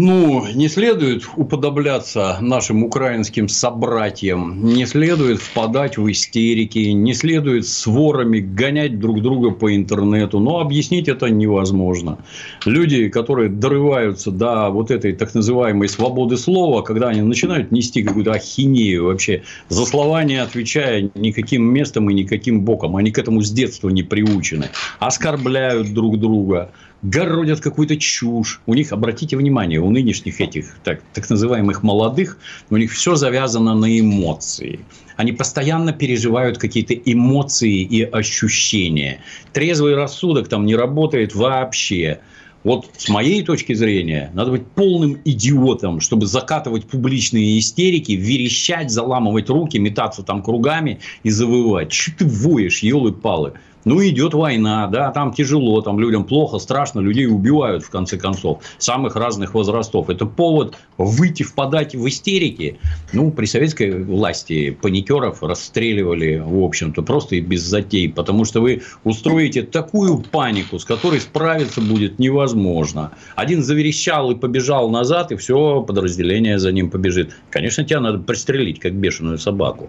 Ну, 0.00 0.46
не 0.54 0.68
следует 0.68 1.24
уподобляться 1.34 2.38
нашим 2.40 2.84
украинским 2.84 3.48
собратьям, 3.48 4.64
не 4.64 4.86
следует 4.86 5.40
впадать 5.40 5.98
в 5.98 6.08
истерики, 6.08 6.78
не 6.78 7.14
следует 7.14 7.66
с 7.66 7.84
ворами 7.84 8.38
гонять 8.38 9.00
друг 9.00 9.20
друга 9.22 9.50
по 9.50 9.74
интернету, 9.74 10.38
но 10.38 10.60
объяснить 10.60 11.08
это 11.08 11.30
невозможно. 11.30 12.18
Люди, 12.64 13.08
которые 13.08 13.48
дорываются 13.48 14.30
до 14.30 14.70
вот 14.70 14.92
этой 14.92 15.14
так 15.14 15.34
называемой 15.34 15.88
свободы 15.88 16.36
слова, 16.36 16.82
когда 16.82 17.08
они 17.08 17.22
начинают 17.22 17.72
нести 17.72 18.04
какую-то 18.04 18.34
ахинею 18.34 19.06
вообще, 19.06 19.42
за 19.68 19.84
слова 19.84 20.22
не 20.22 20.36
отвечая 20.36 21.10
никаким 21.16 21.64
местом 21.64 22.08
и 22.08 22.14
никаким 22.14 22.60
боком, 22.60 22.94
они 22.94 23.10
к 23.10 23.18
этому 23.18 23.42
с 23.42 23.50
детства 23.50 23.88
не 23.88 24.04
приучены, 24.04 24.66
оскорбляют 25.00 25.92
друг 25.92 26.20
друга, 26.20 26.70
городят 27.02 27.60
какую-то 27.60 27.96
чушь. 27.96 28.60
У 28.66 28.74
них, 28.74 28.92
обратите 28.92 29.36
внимание, 29.36 29.80
у 29.80 29.90
нынешних 29.90 30.40
этих 30.40 30.76
так, 30.84 31.00
так 31.14 31.28
называемых 31.30 31.82
молодых, 31.82 32.38
у 32.70 32.76
них 32.76 32.92
все 32.92 33.14
завязано 33.14 33.74
на 33.74 33.98
эмоции. 33.98 34.80
Они 35.16 35.32
постоянно 35.32 35.92
переживают 35.92 36.58
какие-то 36.58 36.94
эмоции 36.94 37.82
и 37.82 38.02
ощущения. 38.02 39.20
Трезвый 39.52 39.94
рассудок 39.94 40.48
там 40.48 40.64
не 40.66 40.76
работает 40.76 41.34
вообще. 41.34 42.20
Вот 42.64 42.90
с 42.96 43.08
моей 43.08 43.42
точки 43.42 43.72
зрения, 43.72 44.30
надо 44.34 44.50
быть 44.50 44.66
полным 44.66 45.18
идиотом, 45.24 46.00
чтобы 46.00 46.26
закатывать 46.26 46.86
публичные 46.86 47.58
истерики, 47.58 48.12
верещать, 48.12 48.90
заламывать 48.90 49.48
руки, 49.48 49.78
метаться 49.78 50.22
там 50.22 50.42
кругами 50.42 50.98
и 51.22 51.30
завывать. 51.30 51.90
Че 51.90 52.12
ты 52.18 52.26
воешь, 52.26 52.80
елы-палы? 52.80 53.54
Ну, 53.84 54.06
идет 54.06 54.34
война, 54.34 54.86
да, 54.88 55.10
там 55.12 55.32
тяжело, 55.32 55.80
там 55.80 56.00
людям 56.00 56.24
плохо, 56.24 56.58
страшно, 56.58 57.00
людей 57.00 57.26
убивают, 57.26 57.84
в 57.84 57.90
конце 57.90 58.18
концов, 58.18 58.62
самых 58.78 59.16
разных 59.16 59.54
возрастов. 59.54 60.10
Это 60.10 60.26
повод 60.26 60.76
выйти, 60.96 61.42
впадать 61.42 61.94
в 61.94 62.06
истерики. 62.08 62.78
Ну, 63.12 63.30
при 63.30 63.46
советской 63.46 64.02
власти 64.02 64.70
паникеров 64.70 65.42
расстреливали, 65.42 66.42
в 66.44 66.62
общем-то, 66.62 67.02
просто 67.02 67.36
и 67.36 67.40
без 67.40 67.62
затей, 67.62 68.08
потому 68.08 68.44
что 68.44 68.60
вы 68.60 68.82
устроите 69.04 69.62
такую 69.62 70.18
панику, 70.18 70.78
с 70.78 70.84
которой 70.84 71.20
справиться 71.20 71.80
будет 71.80 72.18
невозможно. 72.18 73.12
Один 73.36 73.62
заверещал 73.62 74.30
и 74.32 74.34
побежал 74.34 74.90
назад, 74.90 75.32
и 75.32 75.36
все, 75.36 75.82
подразделение 75.82 76.58
за 76.58 76.72
ним 76.72 76.90
побежит. 76.90 77.34
Конечно, 77.50 77.84
тебя 77.84 78.00
надо 78.00 78.18
пристрелить, 78.18 78.80
как 78.80 78.94
бешеную 78.94 79.38
собаку 79.38 79.88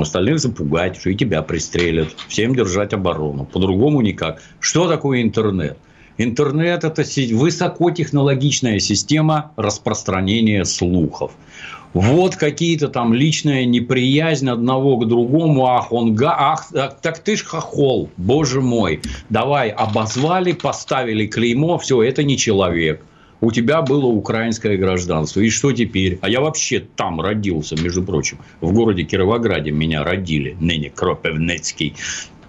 остальных 0.00 0.38
запугать, 0.38 0.96
что 0.96 1.10
и 1.10 1.14
тебя 1.14 1.42
пристрелят. 1.42 2.08
Всем 2.28 2.54
держать 2.54 2.92
оборону. 2.92 3.44
По-другому 3.44 4.00
никак. 4.00 4.42
Что 4.60 4.88
такое 4.88 5.22
интернет? 5.22 5.76
Интернет– 6.18 6.84
это 6.84 7.04
высокотехнологичная 7.34 8.78
система 8.78 9.52
распространения 9.56 10.64
слухов. 10.64 11.32
Вот 11.94 12.36
какие-то 12.36 12.88
там 12.88 13.12
личная 13.12 13.66
неприязнь 13.66 14.48
одного 14.48 14.96
к 14.96 15.06
другому. 15.06 15.66
Ах, 15.66 15.92
он 15.92 16.14
га... 16.14 16.34
Ах, 16.38 16.68
так 17.02 17.18
ты 17.18 17.36
ж 17.36 17.44
хохол, 17.44 18.08
боже 18.16 18.60
мой. 18.62 19.00
Давай, 19.28 19.68
обозвали, 19.68 20.52
поставили 20.52 21.26
клеймо, 21.26 21.78
все, 21.78 22.02
это 22.02 22.22
не 22.22 22.38
человек 22.38 23.02
у 23.42 23.50
тебя 23.50 23.82
было 23.82 24.06
украинское 24.06 24.78
гражданство. 24.78 25.40
И 25.40 25.50
что 25.50 25.72
теперь? 25.72 26.18
А 26.22 26.30
я 26.30 26.40
вообще 26.40 26.80
там 26.80 27.20
родился, 27.20 27.74
между 27.82 28.02
прочим. 28.04 28.38
В 28.60 28.72
городе 28.72 29.02
Кировограде 29.02 29.72
меня 29.72 30.04
родили, 30.04 30.56
ныне 30.60 30.90
Кропевнецкий. 30.90 31.94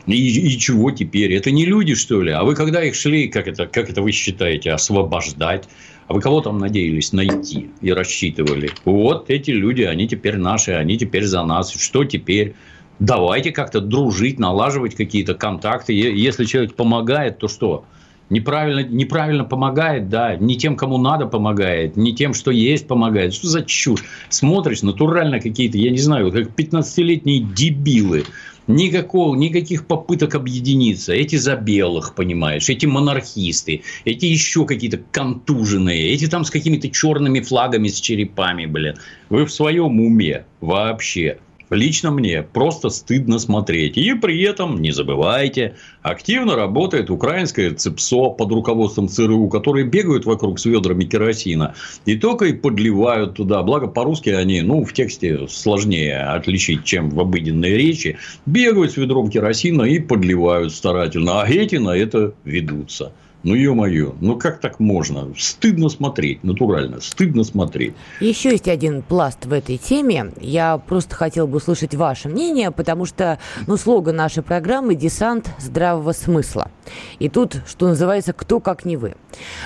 И, 0.05 0.13
и 0.13 0.59
чего 0.59 0.91
теперь? 0.91 1.33
Это 1.33 1.49
не 1.49 1.65
люди, 1.65 1.95
что 1.95 2.21
ли? 2.21 2.31
А 2.31 2.43
вы 2.43 2.53
когда 2.53 2.83
их 2.83 2.93
шли, 2.93 3.27
как 3.27 3.47
это, 3.47 3.65
как 3.65 3.89
это 3.89 4.03
вы 4.03 4.11
считаете, 4.11 4.71
освобождать? 4.71 5.67
А 6.07 6.13
вы 6.13 6.21
кого 6.21 6.41
там 6.41 6.59
надеялись 6.59 7.11
найти 7.11 7.71
и 7.81 7.91
рассчитывали? 7.91 8.69
Вот 8.85 9.31
эти 9.31 9.49
люди, 9.49 9.81
они 9.81 10.07
теперь 10.07 10.37
наши, 10.37 10.73
они 10.73 10.99
теперь 10.99 11.25
за 11.25 11.43
нас. 11.43 11.73
Что 11.73 12.03
теперь? 12.03 12.53
Давайте 12.99 13.51
как-то 13.51 13.81
дружить, 13.81 14.37
налаживать 14.37 14.93
какие-то 14.93 15.33
контакты. 15.33 15.93
Если 15.93 16.45
человек 16.45 16.75
помогает, 16.75 17.39
то 17.39 17.47
что? 17.47 17.85
Неправильно, 18.29 18.83
неправильно 18.83 19.43
помогает, 19.43 20.09
да, 20.09 20.35
не 20.35 20.57
тем, 20.57 20.75
кому 20.75 20.97
надо 20.97 21.25
помогает, 21.25 21.95
не 21.97 22.13
тем, 22.13 22.33
что 22.33 22.51
есть 22.51 22.87
помогает. 22.87 23.33
Что 23.33 23.47
за 23.47 23.61
чушь? 23.63 24.03
Смотришь, 24.29 24.81
натурально 24.81 25.39
какие-то, 25.39 25.77
я 25.77 25.91
не 25.91 25.97
знаю, 25.97 26.31
как 26.31 26.49
15-летние 26.49 27.39
дебилы. 27.39 28.25
Никакого, 28.65 29.35
никаких 29.35 29.85
попыток 29.87 30.35
объединиться. 30.35 31.13
Эти 31.13 31.35
за 31.35 31.57
белых, 31.57 32.15
понимаешь, 32.15 32.69
эти 32.69 32.85
монархисты, 32.85 33.81
эти 34.05 34.25
еще 34.25 34.65
какие-то 34.65 35.01
контуженные, 35.11 36.11
эти 36.11 36.27
там 36.27 36.45
с 36.45 36.49
какими-то 36.49 36.89
черными 36.89 37.41
флагами, 37.41 37.89
с 37.89 37.99
черепами, 37.99 38.65
блин. 38.65 38.95
Вы 39.29 39.45
в 39.45 39.51
своем 39.51 39.99
уме 39.99 40.45
вообще. 40.61 41.39
Лично 41.73 42.11
мне 42.11 42.43
просто 42.43 42.89
стыдно 42.89 43.39
смотреть. 43.39 43.97
И 43.97 44.13
при 44.13 44.41
этом, 44.43 44.81
не 44.81 44.91
забывайте, 44.91 45.75
активно 46.01 46.55
работает 46.55 47.09
украинское 47.09 47.71
ЦИПСО 47.71 48.29
под 48.29 48.51
руководством 48.51 49.07
ЦРУ, 49.07 49.49
которые 49.49 49.85
бегают 49.85 50.25
вокруг 50.25 50.59
с 50.59 50.65
ведрами 50.65 51.05
керосина 51.05 51.75
и 52.05 52.15
только 52.15 52.45
и 52.45 52.53
подливают 52.53 53.35
туда. 53.35 53.63
Благо, 53.63 53.87
по-русски 53.87 54.29
они, 54.29 54.61
ну, 54.61 54.83
в 54.83 54.93
тексте 54.93 55.47
сложнее 55.47 56.19
отличить, 56.19 56.83
чем 56.83 57.09
в 57.09 57.19
обыденной 57.19 57.75
речи. 57.77 58.17
Бегают 58.45 58.91
с 58.91 58.97
ведром 58.97 59.29
керосина 59.29 59.83
и 59.83 59.99
подливают 59.99 60.73
старательно. 60.73 61.41
А 61.41 61.47
эти 61.47 61.77
на 61.77 61.95
это 61.95 62.33
ведутся. 62.43 63.11
Ну, 63.43 63.55
ё-моё, 63.55 64.15
ну 64.21 64.37
как 64.37 64.59
так 64.59 64.79
можно? 64.79 65.33
Стыдно 65.37 65.89
смотреть, 65.89 66.45
натурально, 66.45 67.01
стыдно 67.01 67.43
смотреть. 67.43 67.93
Еще 68.21 68.51
есть 68.51 68.69
один 68.69 69.01
пласт 69.01 69.45
в 69.45 69.51
этой 69.51 69.77
теме. 69.77 70.31
Я 70.39 70.77
просто 70.77 71.15
хотел 71.15 71.45
бы 71.45 71.57
услышать 71.57 71.93
ваше 71.93 72.29
мнение, 72.29 72.71
потому 72.71 73.05
что, 73.05 73.39
ну, 73.67 73.75
слоган 73.75 74.15
нашей 74.15 74.43
программы 74.43 74.95
«Десант 74.95 75.49
здравого 75.59 76.13
смысла». 76.13 76.71
И 77.19 77.27
тут, 77.27 77.57
что 77.67 77.89
называется, 77.89 78.31
кто 78.31 78.61
как 78.61 78.85
не 78.85 78.95
вы. 78.95 79.15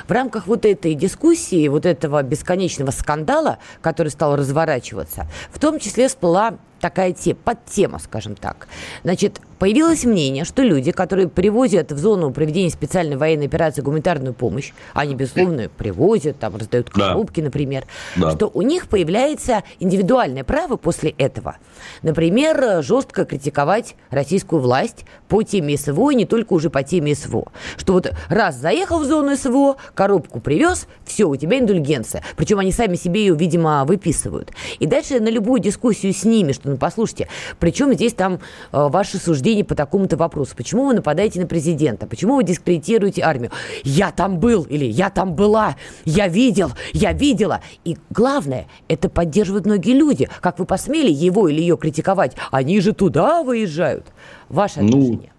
В 0.08 0.12
рамках 0.12 0.48
вот 0.48 0.66
этой 0.66 0.96
дискуссии, 0.96 1.68
вот 1.68 1.86
этого 1.86 2.24
бесконечного 2.24 2.90
скандала, 2.90 3.60
который 3.82 4.10
стал 4.10 4.36
разворачиваться, 4.36 5.28
в 5.52 5.60
том 5.60 5.80
числе 5.80 6.08
всплыла 6.08 6.58
такая 6.80 7.14
те, 7.14 7.36
подтема, 7.36 8.00
скажем 8.00 8.36
так. 8.36 8.68
Значит, 9.04 9.42
появилось 9.60 10.06
мнение, 10.06 10.46
что 10.46 10.62
люди, 10.62 10.92
которые 10.92 11.28
привозят 11.28 11.92
в 11.92 11.98
зону 11.98 12.32
проведения 12.32 12.70
специальной 12.70 13.18
военной 13.18 13.48
операции 13.48 13.82
гуманитарную 13.82 14.34
помощь, 14.34 14.74
они, 14.94 15.16
безусловно, 15.16 15.70
привозят, 15.70 16.40
там 16.40 16.56
раздают 16.56 16.90
коробки, 16.90 17.40
да. 17.40 17.46
например, 17.46 17.86
да. 18.16 18.32
что 18.32 18.48
у 18.54 18.62
них 18.62 18.88
появляется 18.88 19.64
индивидуальное 19.80 20.44
право 20.44 20.78
после 20.78 21.12
этого. 21.12 21.58
Например, 22.02 22.84
жестко 22.84 23.26
критиковать 23.26 23.96
российскую 24.10 24.62
власть 24.62 25.06
по 25.28 25.44
теме 25.44 25.78
СВО, 25.78 26.12
и 26.12 26.16
не 26.16 26.26
только 26.26 26.54
уже 26.54 26.70
по 26.70 26.84
теме 26.84 27.16
СВО. 27.16 27.52
Что 27.78 27.94
вот 27.94 28.12
раз 28.30 28.56
заехал 28.56 29.00
в 29.00 29.06
зону 29.06 29.36
СВО, 29.36 29.78
коробку 29.94 30.40
привез, 30.40 30.88
все, 31.06 31.26
у 31.26 31.36
тебя 31.36 31.60
индульгенция. 31.60 32.24
Причем 32.36 32.60
они 32.60 32.72
сами 32.72 32.96
себе 32.96 33.22
ее, 33.22 33.36
видимо, 33.36 33.84
выписывают. 33.86 34.52
И 34.80 34.86
дальше 34.86 35.20
на 35.20 35.30
любую 35.30 35.60
дискуссию 35.62 36.14
с 36.14 36.24
ними, 36.24 36.52
что 36.52 36.67
ну 36.68 36.78
послушайте, 36.78 37.28
причем 37.60 37.94
здесь 37.94 38.14
там 38.14 38.36
э, 38.36 38.40
ваши 38.72 39.18
суждения 39.18 39.64
по 39.64 39.76
такому-то 39.76 40.18
вопросу? 40.18 40.56
Почему 40.56 40.88
вы 40.88 40.94
нападаете 40.94 41.40
на 41.40 41.48
президента? 41.48 42.08
Почему 42.08 42.36
вы 42.36 42.44
дискредитируете 42.44 43.24
армию? 43.24 43.52
Я 43.84 44.12
там 44.12 44.40
был 44.40 44.64
или 44.64 44.86
я 44.86 45.10
там 45.10 45.34
была, 45.34 45.76
я 46.06 46.28
видел, 46.28 46.72
я 46.94 47.14
видела. 47.14 47.62
И 47.86 47.98
главное, 48.10 48.68
это 48.88 49.10
поддерживают 49.10 49.66
многие 49.66 49.94
люди. 49.94 50.30
Как 50.42 50.60
вы 50.60 50.66
посмели 50.66 51.12
его 51.12 51.48
или 51.48 51.62
ее 51.62 51.78
критиковать? 51.78 52.36
Они 52.52 52.80
же 52.82 52.94
туда 52.94 53.44
выезжают. 53.44 54.06
Ваше 54.50 54.82
ну, 54.82 54.88
отношение? 54.88 55.32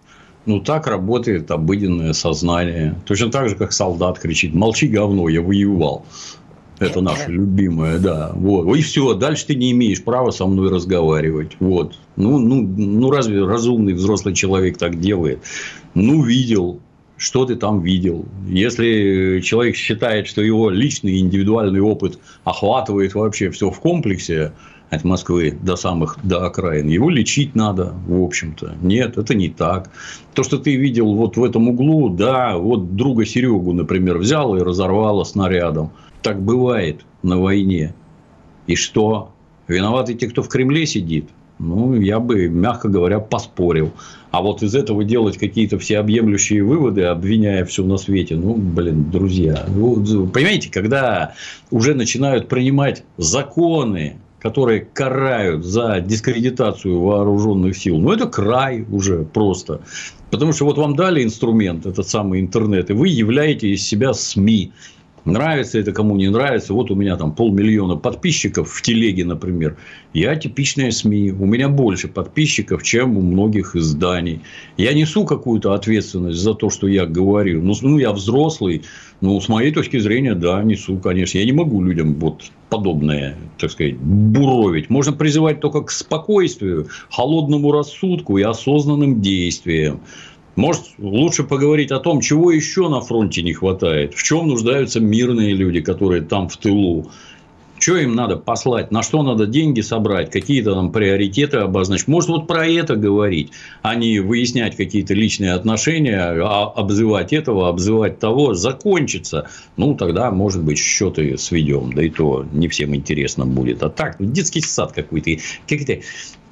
Ну, 0.45 0.55
ну, 0.55 0.61
так 0.61 0.87
работает 0.87 1.51
обыденное 1.51 2.13
сознание. 2.13 2.95
Точно 3.05 3.29
так 3.29 3.49
же, 3.49 3.55
как 3.55 3.71
солдат 3.71 4.19
кричит, 4.19 4.53
молчи, 4.53 4.87
говно, 4.87 5.29
я 5.29 5.41
воевал. 5.41 6.05
Это 6.79 7.01
наша 7.01 7.29
любимая, 7.29 7.99
да. 7.99 8.31
Вот. 8.33 8.75
И 8.75 8.81
все, 8.81 9.13
дальше 9.13 9.47
ты 9.47 9.55
не 9.55 9.71
имеешь 9.71 10.03
права 10.03 10.31
со 10.31 10.45
мной 10.45 10.69
разговаривать. 10.69 11.57
Вот. 11.59 11.95
Ну, 12.15 12.39
ну, 12.39 12.61
ну, 12.61 13.11
разве 13.11 13.43
разумный 13.43 13.93
взрослый 13.93 14.33
человек 14.33 14.77
так 14.77 14.99
делает? 14.99 15.43
Ну, 15.93 16.23
видел, 16.23 16.79
что 17.17 17.45
ты 17.45 17.55
там 17.55 17.81
видел. 17.81 18.25
Если 18.47 19.41
человек 19.43 19.75
считает, 19.75 20.27
что 20.27 20.41
его 20.41 20.69
личный 20.69 21.19
индивидуальный 21.19 21.81
опыт 21.81 22.17
охватывает 22.45 23.13
вообще 23.13 23.49
все 23.51 23.69
в 23.71 23.79
комплексе, 23.79 24.53
от 24.89 25.03
Москвы 25.03 25.57
до 25.61 25.75
самых 25.75 26.17
до 26.23 26.45
окраин, 26.45 26.87
его 26.87 27.09
лечить 27.09 27.55
надо, 27.55 27.93
в 28.07 28.23
общем-то. 28.23 28.75
Нет, 28.81 29.17
это 29.17 29.35
не 29.35 29.49
так. 29.49 29.91
То, 30.33 30.43
что 30.43 30.57
ты 30.57 30.75
видел 30.75 31.13
вот 31.13 31.37
в 31.37 31.43
этом 31.43 31.69
углу, 31.69 32.09
да, 32.09 32.57
вот 32.57 32.95
друга 32.95 33.25
Серегу, 33.25 33.73
например, 33.73 34.17
взял 34.17 34.55
и 34.55 34.61
разорвало 34.61 35.23
снарядом. 35.23 35.91
Так 36.21 36.41
бывает 36.41 37.05
на 37.23 37.39
войне. 37.39 37.93
И 38.67 38.75
что? 38.75 39.31
Виноваты 39.67 40.13
те, 40.13 40.27
кто 40.27 40.43
в 40.43 40.49
Кремле 40.49 40.85
сидит? 40.85 41.29
Ну, 41.59 41.93
я 41.95 42.19
бы, 42.19 42.47
мягко 42.47 42.87
говоря, 42.87 43.19
поспорил. 43.19 43.91
А 44.31 44.41
вот 44.41 44.63
из 44.63 44.75
этого 44.75 45.03
делать 45.03 45.37
какие-то 45.37 45.77
всеобъемлющие 45.77 46.63
выводы, 46.63 47.03
обвиняя 47.03 47.65
все 47.65 47.83
на 47.83 47.97
свете, 47.97 48.35
ну, 48.35 48.53
блин, 48.53 49.11
друзья. 49.11 49.65
Ну, 49.67 50.27
понимаете, 50.27 50.71
когда 50.71 51.33
уже 51.69 51.95
начинают 51.95 52.47
принимать 52.47 53.03
законы, 53.17 54.17
которые 54.39 54.81
карают 54.81 55.65
за 55.65 55.99
дискредитацию 55.99 57.01
вооруженных 57.01 57.75
сил, 57.75 57.97
ну, 57.97 58.11
это 58.11 58.27
край 58.27 58.85
уже 58.89 59.25
просто. 59.25 59.81
Потому 60.31 60.53
что 60.53 60.65
вот 60.65 60.77
вам 60.77 60.95
дали 60.95 61.23
инструмент, 61.23 61.85
этот 61.85 62.07
самый 62.07 62.39
интернет, 62.39 62.89
и 62.89 62.93
вы 62.93 63.09
являете 63.09 63.69
из 63.69 63.85
себя 63.85 64.13
СМИ. 64.13 64.71
Нравится 65.31 65.79
это 65.79 65.91
кому 65.91 66.15
не 66.15 66.29
нравится. 66.29 66.73
Вот 66.73 66.91
у 66.91 66.95
меня 66.95 67.15
там 67.15 67.33
полмиллиона 67.33 67.95
подписчиков 67.95 68.71
в 68.71 68.81
телеге, 68.81 69.25
например. 69.25 69.77
Я 70.13 70.35
типичная 70.35 70.91
СМИ. 70.91 71.31
У 71.31 71.45
меня 71.45 71.69
больше 71.69 72.07
подписчиков, 72.07 72.83
чем 72.83 73.17
у 73.17 73.21
многих 73.21 73.75
изданий. 73.75 74.41
Я 74.77 74.93
несу 74.93 75.25
какую-то 75.25 75.73
ответственность 75.73 76.39
за 76.39 76.53
то, 76.53 76.69
что 76.69 76.87
я 76.87 77.05
говорю. 77.05 77.61
Ну, 77.61 77.73
ну, 77.81 77.97
я 77.99 78.11
взрослый. 78.11 78.83
Ну, 79.21 79.39
с 79.39 79.49
моей 79.49 79.71
точки 79.71 79.99
зрения, 79.99 80.35
да, 80.35 80.63
несу, 80.63 80.97
конечно. 80.97 81.37
Я 81.37 81.45
не 81.45 81.51
могу 81.51 81.81
людям 81.83 82.15
вот 82.15 82.51
подобное, 82.69 83.35
так 83.57 83.71
сказать, 83.71 83.97
буровить. 83.97 84.89
Можно 84.89 85.13
призывать 85.13 85.59
только 85.59 85.81
к 85.81 85.91
спокойствию, 85.91 86.87
холодному 87.09 87.71
рассудку 87.71 88.37
и 88.37 88.43
осознанным 88.43 89.21
действиям. 89.21 90.01
Может, 90.59 90.83
лучше 90.97 91.45
поговорить 91.45 91.89
о 91.91 91.99
том, 91.99 92.19
чего 92.19 92.51
еще 92.51 92.89
на 92.89 92.99
фронте 92.99 93.41
не 93.41 93.53
хватает, 93.53 94.13
в 94.13 94.21
чем 94.21 94.49
нуждаются 94.49 94.99
мирные 94.99 95.53
люди, 95.53 95.79
которые 95.79 96.21
там 96.21 96.49
в 96.49 96.57
тылу. 96.57 97.09
Что 97.77 97.95
им 97.95 98.13
надо 98.13 98.35
послать, 98.35 98.91
на 98.91 99.01
что 99.01 99.23
надо 99.23 99.45
деньги 99.45 99.79
собрать, 99.79 100.31
какие-то 100.31 100.73
там 100.73 100.91
приоритеты 100.91 101.59
обозначить. 101.59 102.09
Может, 102.09 102.29
вот 102.29 102.47
про 102.47 102.67
это 102.67 102.97
говорить, 102.97 103.51
а 103.83 103.95
не 103.95 104.19
выяснять 104.19 104.75
какие-то 104.75 105.13
личные 105.13 105.53
отношения, 105.53 106.19
а 106.19 106.65
обзывать 106.65 107.31
этого, 107.31 107.69
обзывать 107.69 108.19
того, 108.19 108.53
закончится. 108.53 109.47
Ну, 109.77 109.95
тогда, 109.95 110.29
может 110.29 110.61
быть, 110.61 110.77
счеты 110.77 111.37
сведем. 111.37 111.93
Да 111.93 112.03
и 112.03 112.09
то 112.09 112.45
не 112.51 112.67
всем 112.67 112.93
интересно 112.93 113.45
будет. 113.45 113.81
А 113.81 113.89
так, 113.89 114.17
детский 114.19 114.59
сад 114.59 114.91
какой-то. 114.91 115.37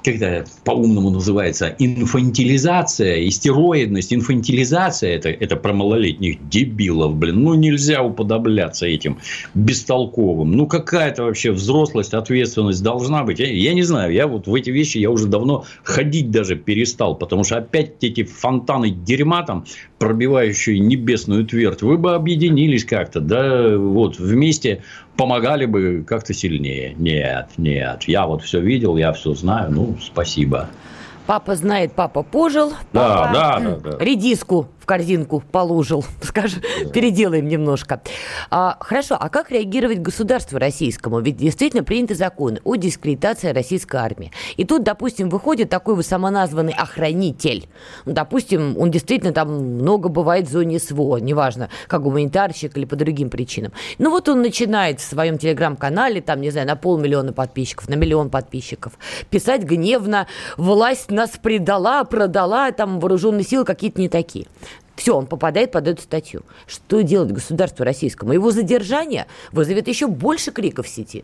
Какие-то 0.08 0.28
когда 0.28 0.43
по-умному 0.63 1.10
называется 1.10 1.76
инфантилизация, 1.80 3.28
истероидность, 3.28 4.13
инфантилизация, 4.13 5.15
это, 5.15 5.30
это 5.30 5.58
про 5.58 5.74
малолетних 5.74 6.48
дебилов, 6.48 7.15
блин, 7.15 7.43
ну 7.43 7.56
нельзя 7.56 8.02
уподобляться 8.02 8.86
этим 8.86 9.17
бестолковым. 9.54 10.54
Ну 10.54 10.65
какая-то 10.65 11.24
вообще 11.24 11.52
взрослость, 11.52 12.13
ответственность 12.13 12.82
должна 12.82 13.24
быть. 13.24 13.39
Я, 13.39 13.52
я 13.52 13.74
не 13.74 13.84
знаю, 13.84 14.13
я 14.13 14.28
вот 14.28 14.48
в 14.48 14.56
эти 14.56 14.70
вещи 14.70 14.98
я 14.98 15.12
уже 15.12 15.28
давно 15.28 15.65
ходить 15.84 16.32
даже 16.32 16.56
перестал, 16.56 17.15
потому 17.15 17.43
что 17.43 17.58
опять 17.58 18.02
эти 18.02 18.24
фонтаны 18.24 18.91
дерьма 18.91 19.43
там, 19.43 19.65
пробивающие 20.00 20.80
небесную 20.80 21.46
твердь, 21.46 21.82
вы 21.82 21.98
бы 21.98 22.14
объединились 22.14 22.86
как-то, 22.86 23.20
да, 23.20 23.78
вот 23.78 24.20
вместе 24.20 24.84
помогали 25.16 25.66
бы 25.66 26.04
как-то 26.08 26.34
сильнее. 26.34 26.94
Нет, 26.98 27.50
нет. 27.58 28.04
Я 28.04 28.28
вот 28.28 28.44
все 28.44 28.62
видел, 28.62 28.98
я 28.98 29.14
все 29.14 29.34
знаю. 29.34 29.72
Ну, 29.72 29.98
спасибо. 30.02 30.70
Папа 31.26 31.56
знает, 31.56 31.94
папа 31.94 32.24
пожил. 32.24 32.72
Папа 32.92 33.32
да, 33.34 33.60
да, 33.60 33.60
да, 33.60 33.92
да. 33.92 34.04
Редиску 34.04 34.68
корзинку 34.88 35.43
положил, 35.52 36.04
скажем, 36.21 36.62
да. 36.84 36.89
переделаем 36.89 37.47
немножко. 37.47 38.02
А, 38.50 38.78
хорошо, 38.80 39.17
а 39.19 39.30
как 39.30 39.52
реагировать 39.52 40.00
государству 40.00 40.58
российскому? 40.58 41.19
Ведь 41.19 41.38
действительно 41.38 41.84
приняты 41.84 42.15
законы 42.15 42.60
о 42.63 42.76
дискредитации 42.76 43.50
российской 43.50 43.97
армии. 43.97 44.32
И 44.56 44.63
тут, 44.63 44.84
допустим, 44.84 45.30
выходит 45.30 45.69
такой 45.69 45.95
вот 45.95 46.06
самоназванный 46.06 46.73
охранитель. 46.73 47.67
Ну, 48.06 48.13
допустим, 48.13 48.78
он 48.78 48.89
действительно 48.89 49.34
там 49.34 49.50
много 49.76 50.10
бывает 50.10 50.47
в 50.47 50.52
зоне 50.52 50.80
СВО, 50.80 51.17
неважно, 51.17 51.69
как 51.88 52.04
гуманитарщик 52.04 52.78
или 52.78 52.86
по 52.86 52.95
другим 52.95 53.30
причинам. 53.30 53.73
Ну 53.97 54.10
вот 54.10 54.30
он 54.30 54.41
начинает 54.41 55.02
в 55.02 55.04
своем 55.04 55.38
телеграм-канале, 55.38 56.21
там, 56.21 56.39
не 56.39 56.50
знаю, 56.50 56.65
на 56.65 56.78
полмиллиона 56.78 57.34
подписчиков, 57.34 57.89
на 57.89 57.95
миллион 57.95 58.30
подписчиков, 58.30 58.93
писать 59.30 59.63
гневно, 59.63 60.28
власть 60.56 61.12
нас 61.12 61.32
предала, 61.32 62.06
продала, 62.06 62.71
там 62.71 63.02
вооруженные 63.02 63.43
силы 63.43 63.65
какие-то 63.65 64.00
не 64.00 64.08
такие. 64.08 64.47
Все, 64.98 65.16
он 65.16 65.28
попадает 65.28 65.72
под 65.72 65.88
эту 65.88 66.02
статью. 66.02 66.42
Что 66.66 67.02
делать 67.02 67.32
государству 67.32 67.86
российскому? 67.86 68.34
Его 68.34 68.52
задержание 68.52 69.28
вызовет 69.52 69.88
еще 69.88 70.08
больше 70.08 70.52
криков 70.52 70.88
в 70.88 70.90
сети. 70.90 71.24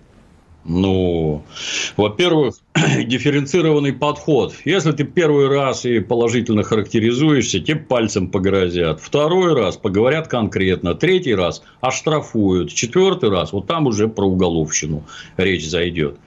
Ну, 0.64 1.44
во-первых, 1.98 2.56
дифференцированный 2.76 3.92
подход. 3.92 4.54
Если 4.64 4.92
ты 4.92 5.04
первый 5.04 5.50
раз 5.50 5.86
и 5.86 6.00
положительно 6.00 6.64
характеризуешься, 6.64 7.60
тебе 7.60 7.78
пальцем 7.78 8.30
погрозят. 8.30 9.02
Второй 9.02 9.54
раз 9.56 9.76
поговорят 9.76 10.28
конкретно. 10.28 10.94
Третий 10.94 11.34
раз 11.36 11.64
оштрафуют. 11.82 12.72
Четвертый 12.72 13.30
раз, 13.32 13.52
вот 13.52 13.66
там 13.66 13.88
уже 13.88 14.08
про 14.08 14.26
уголовщину 14.26 15.04
речь 15.36 15.68
зайдет. 15.68 16.18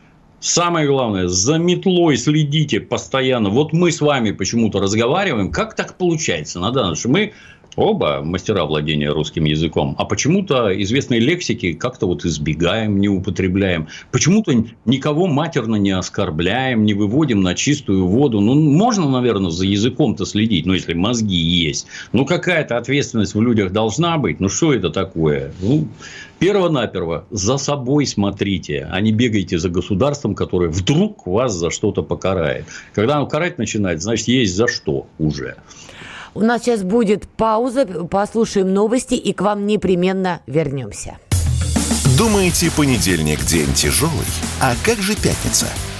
Самое 0.46 0.86
главное, 0.86 1.26
за 1.26 1.58
метлой 1.58 2.16
следите 2.16 2.78
постоянно. 2.78 3.50
Вот 3.50 3.72
мы 3.72 3.90
с 3.90 4.00
вами 4.00 4.30
почему-то 4.30 4.78
разговариваем. 4.78 5.50
Как 5.50 5.74
так 5.74 5.98
получается, 5.98 6.60
Надана, 6.60 6.94
что 6.94 7.08
мы 7.08 7.32
Оба 7.76 8.22
мастера 8.22 8.64
владения 8.64 9.10
русским 9.10 9.44
языком. 9.44 9.94
А 9.98 10.06
почему-то 10.06 10.72
известные 10.82 11.20
лексики 11.20 11.74
как-то 11.74 12.06
вот 12.06 12.24
избегаем, 12.24 12.98
не 12.98 13.08
употребляем. 13.08 13.88
Почему-то 14.10 14.64
никого 14.86 15.26
матерно 15.26 15.76
не 15.76 15.90
оскорбляем, 15.90 16.86
не 16.86 16.94
выводим 16.94 17.42
на 17.42 17.54
чистую 17.54 18.06
воду. 18.06 18.40
Ну, 18.40 18.54
можно, 18.54 19.10
наверное, 19.10 19.50
за 19.50 19.66
языком-то 19.66 20.24
следить, 20.24 20.64
но 20.64 20.72
если 20.72 20.94
мозги 20.94 21.36
есть. 21.36 21.86
Ну, 22.12 22.24
какая-то 22.24 22.78
ответственность 22.78 23.34
в 23.34 23.42
людях 23.42 23.72
должна 23.72 24.16
быть. 24.16 24.40
Ну, 24.40 24.48
что 24.48 24.72
это 24.72 24.88
такое? 24.88 25.52
Ну, 25.60 25.86
перво-наперво 26.38 27.24
за 27.30 27.56
собой 27.58 28.06
смотрите, 28.06 28.88
а 28.90 29.00
не 29.00 29.12
бегайте 29.12 29.58
за 29.58 29.68
государством, 29.68 30.34
которое 30.34 30.68
вдруг 30.68 31.26
вас 31.26 31.54
за 31.54 31.70
что-то 31.70 32.02
покарает. 32.02 32.66
Когда 32.94 33.16
оно 33.16 33.26
карать 33.26 33.58
начинает, 33.58 34.02
значит, 34.02 34.28
есть 34.28 34.54
за 34.54 34.68
что 34.68 35.06
уже. 35.18 35.56
У 36.34 36.40
нас 36.40 36.62
сейчас 36.62 36.82
будет 36.82 37.26
пауза, 37.26 37.86
послушаем 37.86 38.72
новости 38.72 39.14
и 39.14 39.32
к 39.32 39.40
вам 39.40 39.66
непременно 39.66 40.40
вернемся. 40.46 41.18
Думаете, 42.18 42.70
понедельник 42.76 43.44
день 43.44 43.72
тяжелый? 43.74 44.26
А 44.60 44.74
как 44.84 44.98
же 44.98 45.14
пятница? 45.14 45.66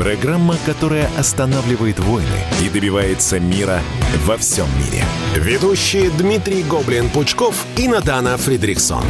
Программа, 0.00 0.54
которая 0.64 1.10
останавливает 1.18 1.98
войны 1.98 2.26
и 2.64 2.70
добивается 2.70 3.38
мира 3.38 3.80
во 4.24 4.38
всем 4.38 4.64
мире. 4.78 5.04
Ведущие 5.34 6.08
Дмитрий 6.16 6.62
Гоблин-Пучков 6.62 7.54
и 7.76 7.86
Надана 7.86 8.38
Фридрихсон. 8.38 9.02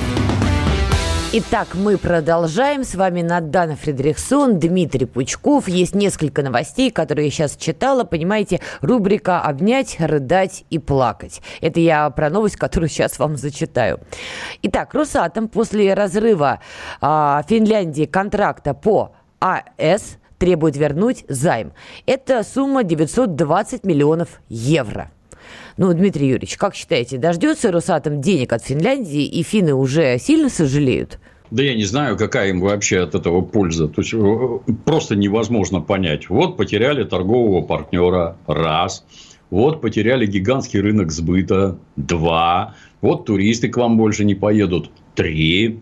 Итак, 1.33 1.69
мы 1.75 1.97
продолжаем. 1.97 2.83
С 2.83 2.97
вами 2.97 3.23
Надана 3.23 3.77
Фредериксон, 3.77 4.59
Дмитрий 4.59 5.07
Пучков. 5.07 5.69
Есть 5.69 5.95
несколько 5.95 6.43
новостей, 6.43 6.91
которые 6.91 7.27
я 7.27 7.31
сейчас 7.31 7.55
читала. 7.55 8.03
Понимаете, 8.03 8.59
рубрика 8.81 9.41
«Обнять, 9.43 9.95
рыдать 10.01 10.65
и 10.71 10.81
плакать». 10.81 11.41
Это 11.61 11.79
я 11.79 12.11
про 12.11 12.31
новость, 12.31 12.57
которую 12.57 12.89
сейчас 12.89 13.21
вам 13.21 13.37
зачитаю. 13.37 14.01
Итак, 14.63 14.93
Росатом 14.93 15.47
после 15.47 15.95
разрыва 15.95 16.59
а, 17.01 17.45
Финляндии 17.49 18.07
контракта 18.07 18.75
по 18.75 19.15
АЭС 19.39 20.17
требует 20.41 20.77
вернуть 20.77 21.25
займ. 21.29 21.73
Это 22.07 22.43
сумма 22.43 22.83
920 22.83 23.85
миллионов 23.85 24.41
евро. 24.49 25.13
Ну, 25.77 25.93
Дмитрий 25.93 26.27
Юрьевич, 26.29 26.57
как 26.57 26.75
считаете, 26.75 27.19
дождется 27.19 27.71
Росатом 27.71 28.21
денег 28.21 28.53
от 28.53 28.65
Финляндии, 28.65 29.25
и 29.25 29.43
финны 29.43 29.75
уже 29.75 30.19
сильно 30.19 30.49
сожалеют? 30.49 31.19
Да 31.51 31.63
я 31.63 31.75
не 31.75 31.85
знаю, 31.85 32.17
какая 32.17 32.51
им 32.51 32.61
вообще 32.61 33.01
от 33.01 33.15
этого 33.15 33.43
польза. 33.43 33.89
То 33.89 34.03
есть, 34.03 34.15
э, 34.15 34.73
просто 34.85 35.17
невозможно 35.17 35.81
понять. 35.81 36.29
Вот 36.31 36.57
потеряли 36.57 37.05
торгового 37.05 37.63
партнера. 37.63 38.37
Раз. 38.47 39.05
Вот 39.51 39.81
потеряли 39.81 40.27
гигантский 40.27 40.81
рынок 40.81 41.11
сбыта. 41.11 41.77
Два. 41.97 42.77
Вот 43.01 43.27
туристы 43.27 43.69
к 43.69 43.77
вам 43.77 43.97
больше 43.97 44.25
не 44.25 44.37
поедут. 44.37 44.91
Три. 45.15 45.81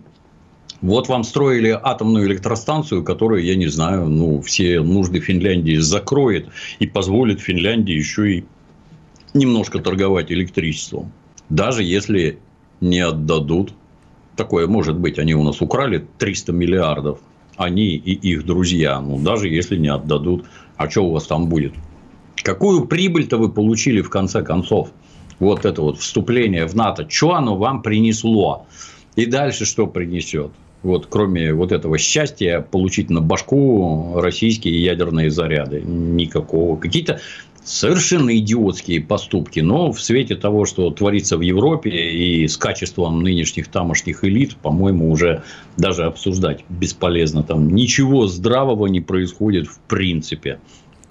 Вот 0.81 1.09
вам 1.09 1.25
строили 1.25 1.79
атомную 1.83 2.27
электростанцию, 2.27 3.03
которая, 3.03 3.43
я 3.43 3.57
не 3.57 3.67
знаю, 3.67 4.09
ну, 4.09 4.41
все 4.43 4.81
нужды 4.81 5.21
Финляндии 5.21 5.77
закроет 5.77 6.49
и 6.79 6.87
позволит 6.87 7.41
Финляндии 7.41 7.95
еще 7.95 8.33
и 8.33 8.45
немножко 9.35 9.81
торговать 9.81 10.31
электричеством. 10.31 11.13
Даже 11.49 11.83
если 11.83 12.39
не 12.81 13.01
отдадут 13.01 13.73
такое 14.39 14.67
может 14.67 14.97
быть. 14.97 15.19
Они 15.19 15.35
у 15.35 15.43
нас 15.43 15.61
украли 15.61 16.07
300 16.17 16.53
миллиардов. 16.53 17.19
Они 17.57 17.97
и 17.97 18.13
их 18.13 18.47
друзья. 18.47 19.01
Ну, 19.01 19.19
даже 19.19 19.49
если 19.49 19.77
не 19.77 19.89
отдадут. 19.89 20.47
А 20.77 20.89
что 20.89 21.05
у 21.05 21.11
вас 21.11 21.27
там 21.27 21.49
будет? 21.49 21.75
Какую 22.37 22.87
прибыль-то 22.87 23.37
вы 23.37 23.51
получили 23.51 24.01
в 24.01 24.09
конце 24.09 24.43
концов? 24.43 24.91
Вот 25.41 25.67
это 25.67 25.83
вот 25.83 25.99
вступление 25.99 26.67
в 26.67 26.75
НАТО. 26.75 27.07
Что 27.11 27.35
оно 27.35 27.57
вам 27.57 27.83
принесло? 27.83 28.67
И 29.17 29.27
дальше 29.27 29.67
что 29.67 29.87
принесет? 29.89 30.53
Вот, 30.83 31.07
кроме 31.07 31.53
вот 31.53 31.73
этого 31.73 31.99
счастья 31.99 32.61
получить 32.61 33.11
на 33.11 33.21
башку 33.21 34.13
российские 34.17 34.83
ядерные 34.83 35.31
заряды. 35.31 35.81
Никакого. 35.81 36.77
Какие-то 36.77 37.21
совершенно 37.65 38.37
идиотские 38.37 39.01
поступки, 39.03 39.61
но 39.61 39.93
в 39.93 40.01
свете 40.01 40.37
того, 40.37 40.65
что 40.65 40.91
творится 40.91 41.37
в 41.37 41.43
Европе 41.43 41.91
и 41.91 42.49
с 42.49 42.57
качеством 42.57 43.23
нынешних 43.23 43.69
тамошних 43.69 44.25
элит, 44.25 44.57
по-моему, 44.57 45.11
уже 45.11 45.43
даже 45.77 46.05
обсуждать 46.05 46.65
бесполезно. 46.69 47.43
Там 47.43 47.75
ничего 47.75 48.27
здравого 48.27 48.87
не 48.87 49.01
происходит 49.01 49.67
в 49.67 49.79
принципе 49.81 50.61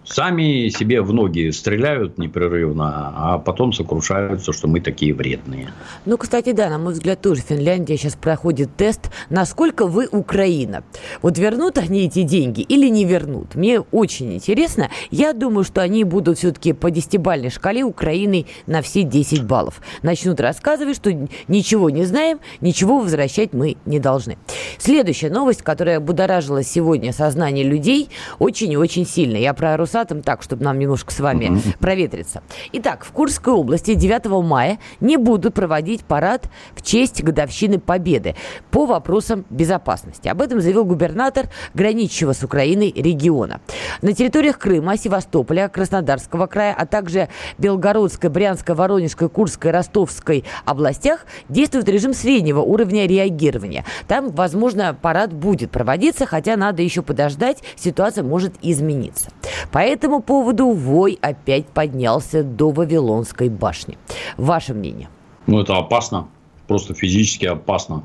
сами 0.08 0.70
себе 0.70 1.02
в 1.02 1.14
ноги 1.14 1.50
стреляют 1.52 2.18
непрерывно, 2.18 3.14
а 3.16 3.38
потом 3.40 3.74
сокрушаются, 3.74 4.54
что 4.54 4.68
мы 4.68 4.80
такие 4.80 5.14
вредные. 5.14 5.72
Ну, 6.06 6.18
кстати, 6.18 6.54
да, 6.54 6.70
на 6.70 6.78
мой 6.78 6.94
взгляд, 6.94 7.22
тоже 7.22 7.42
Финляндия 7.42 7.98
сейчас 7.98 8.16
проходит 8.16 8.76
тест, 8.76 9.12
насколько 9.30 9.86
вы 9.86 10.08
Украина. 10.12 10.84
Вот 11.22 11.38
вернут 11.38 11.78
они 11.78 12.06
эти 12.06 12.24
деньги 12.24 12.62
или 12.62 12.88
не 12.88 13.06
вернут? 13.06 13.56
Мне 13.56 13.82
очень 13.82 14.34
интересно. 14.34 14.90
Я 15.12 15.34
думаю, 15.34 15.64
что 15.64 15.82
они 15.82 16.04
будут 16.04 16.38
все-таки 16.38 16.74
по 16.74 16.90
десятибальной 16.90 17.50
шкале 17.50 17.84
Украины 17.84 18.46
на 18.66 18.82
все 18.82 19.04
10 19.04 19.44
баллов. 19.44 19.82
Начнут 20.02 20.40
рассказывать, 20.40 20.96
что 20.96 21.12
ничего 21.48 21.90
не 21.90 22.06
знаем, 22.06 22.40
ничего 22.62 23.00
возвращать 23.00 23.54
мы 23.54 23.78
не 23.86 24.00
должны. 24.00 24.38
Следующая 24.78 25.30
новость, 25.30 25.62
которая 25.62 26.00
будоражила 26.00 26.64
сегодня 26.64 27.12
сознание 27.12 27.64
людей 27.64 28.10
очень 28.40 28.72
и 28.72 28.78
очень 28.78 29.06
сильно. 29.06 29.38
Я 29.38 29.54
про 29.54 29.76
Русал 29.76 29.97
Росатом 29.98 30.22
так, 30.22 30.44
чтобы 30.44 30.64
нам 30.64 30.78
немножко 30.78 31.12
с 31.12 31.20
вами 31.20 31.46
uh 31.46 31.78
проветриться. 31.80 32.44
Итак, 32.74 33.04
в 33.04 33.12
Курской 33.12 33.54
области 33.54 33.96
9 33.96 34.26
мая 34.44 34.78
не 35.00 35.18
будут 35.18 35.56
проводить 35.56 36.04
парад 36.04 36.50
в 36.76 36.84
честь 36.84 37.24
годовщины 37.24 37.80
Победы 37.80 38.36
по 38.70 38.86
вопросам 38.86 39.46
безопасности. 39.50 40.28
Об 40.28 40.42
этом 40.42 40.62
заявил 40.62 40.86
губернатор 40.86 41.48
граничащего 41.74 42.34
с 42.34 42.44
Украиной 42.44 42.92
региона. 42.96 43.60
На 44.02 44.14
территориях 44.14 44.60
Крыма, 44.60 44.98
Севастополя, 44.98 45.68
Краснодарского 45.68 46.46
края, 46.46 46.76
а 46.78 46.86
также 46.86 47.30
Белгородской, 47.58 48.30
Брянской, 48.30 48.76
Воронежской, 48.76 49.30
Курской, 49.30 49.72
Ростовской 49.72 50.44
областях 50.66 51.26
действует 51.50 51.90
режим 51.90 52.14
среднего 52.14 52.62
уровня 52.62 53.08
реагирования. 53.08 53.84
Там, 54.08 54.30
возможно, 54.30 54.96
парад 55.00 55.34
будет 55.34 55.72
проводиться, 55.72 56.28
хотя 56.28 56.56
надо 56.56 56.84
еще 56.84 57.02
подождать, 57.02 57.64
ситуация 57.76 58.24
может 58.24 58.54
измениться. 58.62 59.32
По 59.72 59.87
этому 59.88 60.22
поводу 60.22 60.68
вой 60.68 61.18
опять 61.22 61.66
поднялся 61.68 62.44
до 62.44 62.72
Вавилонской 62.72 63.50
башни. 63.50 63.98
Ваше 64.38 64.74
мнение? 64.74 65.10
Ну, 65.48 65.60
это 65.60 65.78
опасно. 65.78 66.28
Просто 66.68 66.94
физически 66.94 67.46
опасно. 67.46 68.04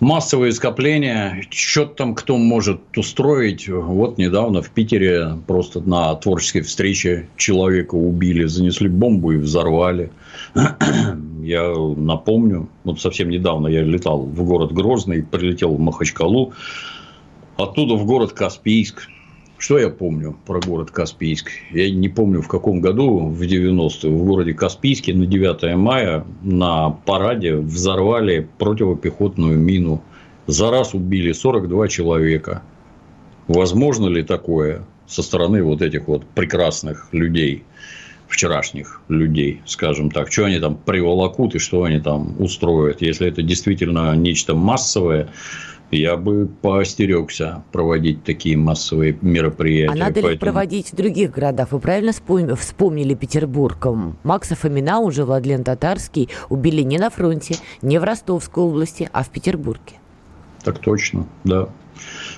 Массовые 0.00 0.52
скопления, 0.52 1.44
что 1.50 1.84
там 1.84 2.14
кто 2.14 2.38
может 2.38 2.96
устроить. 2.96 3.68
Вот 3.68 4.16
недавно 4.16 4.62
в 4.62 4.70
Питере 4.70 5.36
просто 5.46 5.80
на 5.80 6.14
творческой 6.14 6.62
встрече 6.62 7.28
человека 7.36 7.96
убили, 7.96 8.44
занесли 8.44 8.88
бомбу 8.88 9.32
и 9.32 9.36
взорвали. 9.36 10.10
Я 11.42 11.74
напомню, 11.96 12.70
вот 12.84 12.98
совсем 12.98 13.28
недавно 13.28 13.66
я 13.66 13.82
летал 13.82 14.20
в 14.22 14.44
город 14.44 14.72
Грозный, 14.72 15.22
прилетел 15.22 15.74
в 15.74 15.80
Махачкалу, 15.80 16.52
оттуда 17.56 17.94
в 17.94 18.06
город 18.06 18.32
Каспийск– 18.32 19.08
что 19.60 19.78
я 19.78 19.90
помню 19.90 20.36
про 20.46 20.58
город 20.58 20.90
Каспийск? 20.90 21.50
Я 21.70 21.90
не 21.90 22.08
помню, 22.08 22.40
в 22.40 22.48
каком 22.48 22.80
году, 22.80 23.26
в 23.26 23.42
90-е, 23.42 24.10
в 24.10 24.24
городе 24.24 24.54
Каспийске 24.54 25.12
на 25.14 25.26
9 25.26 25.76
мая 25.76 26.24
на 26.42 26.90
параде 26.90 27.56
взорвали 27.56 28.48
противопехотную 28.58 29.58
мину. 29.58 30.02
За 30.46 30.70
раз 30.70 30.94
убили 30.94 31.32
42 31.32 31.88
человека. 31.88 32.62
Возможно 33.48 34.08
ли 34.08 34.22
такое 34.22 34.82
со 35.06 35.22
стороны 35.22 35.62
вот 35.62 35.82
этих 35.82 36.08
вот 36.08 36.24
прекрасных 36.24 37.08
людей, 37.12 37.64
вчерашних 38.28 39.02
людей, 39.08 39.60
скажем 39.66 40.10
так? 40.10 40.32
Что 40.32 40.46
они 40.46 40.58
там 40.58 40.74
приволокут 40.74 41.54
и 41.54 41.58
что 41.58 41.84
они 41.84 42.00
там 42.00 42.34
устроят? 42.38 43.02
Если 43.02 43.28
это 43.28 43.42
действительно 43.42 44.16
нечто 44.16 44.54
массовое, 44.54 45.28
я 45.90 46.16
бы 46.16 46.48
поостерегся 46.62 47.62
проводить 47.72 48.24
такие 48.24 48.56
массовые 48.56 49.16
мероприятия. 49.20 49.92
А 49.92 49.96
надо 49.96 50.14
поэтому... 50.14 50.32
ли 50.32 50.38
проводить 50.38 50.92
в 50.92 50.96
других 50.96 51.32
городах? 51.32 51.72
Вы 51.72 51.80
правильно 51.80 52.12
вспомнили 52.12 53.14
Петербург. 53.14 53.86
Макса 54.22 54.54
Фомина, 54.54 55.00
уже 55.00 55.24
Владлен 55.24 55.64
Татарский, 55.64 56.28
убили 56.48 56.82
не 56.82 56.98
на 56.98 57.10
фронте, 57.10 57.56
не 57.82 57.98
в 57.98 58.04
Ростовской 58.04 58.62
области, 58.62 59.08
а 59.12 59.22
в 59.22 59.30
Петербурге. 59.30 59.94
Так 60.62 60.78
точно, 60.78 61.26
да. 61.44 61.68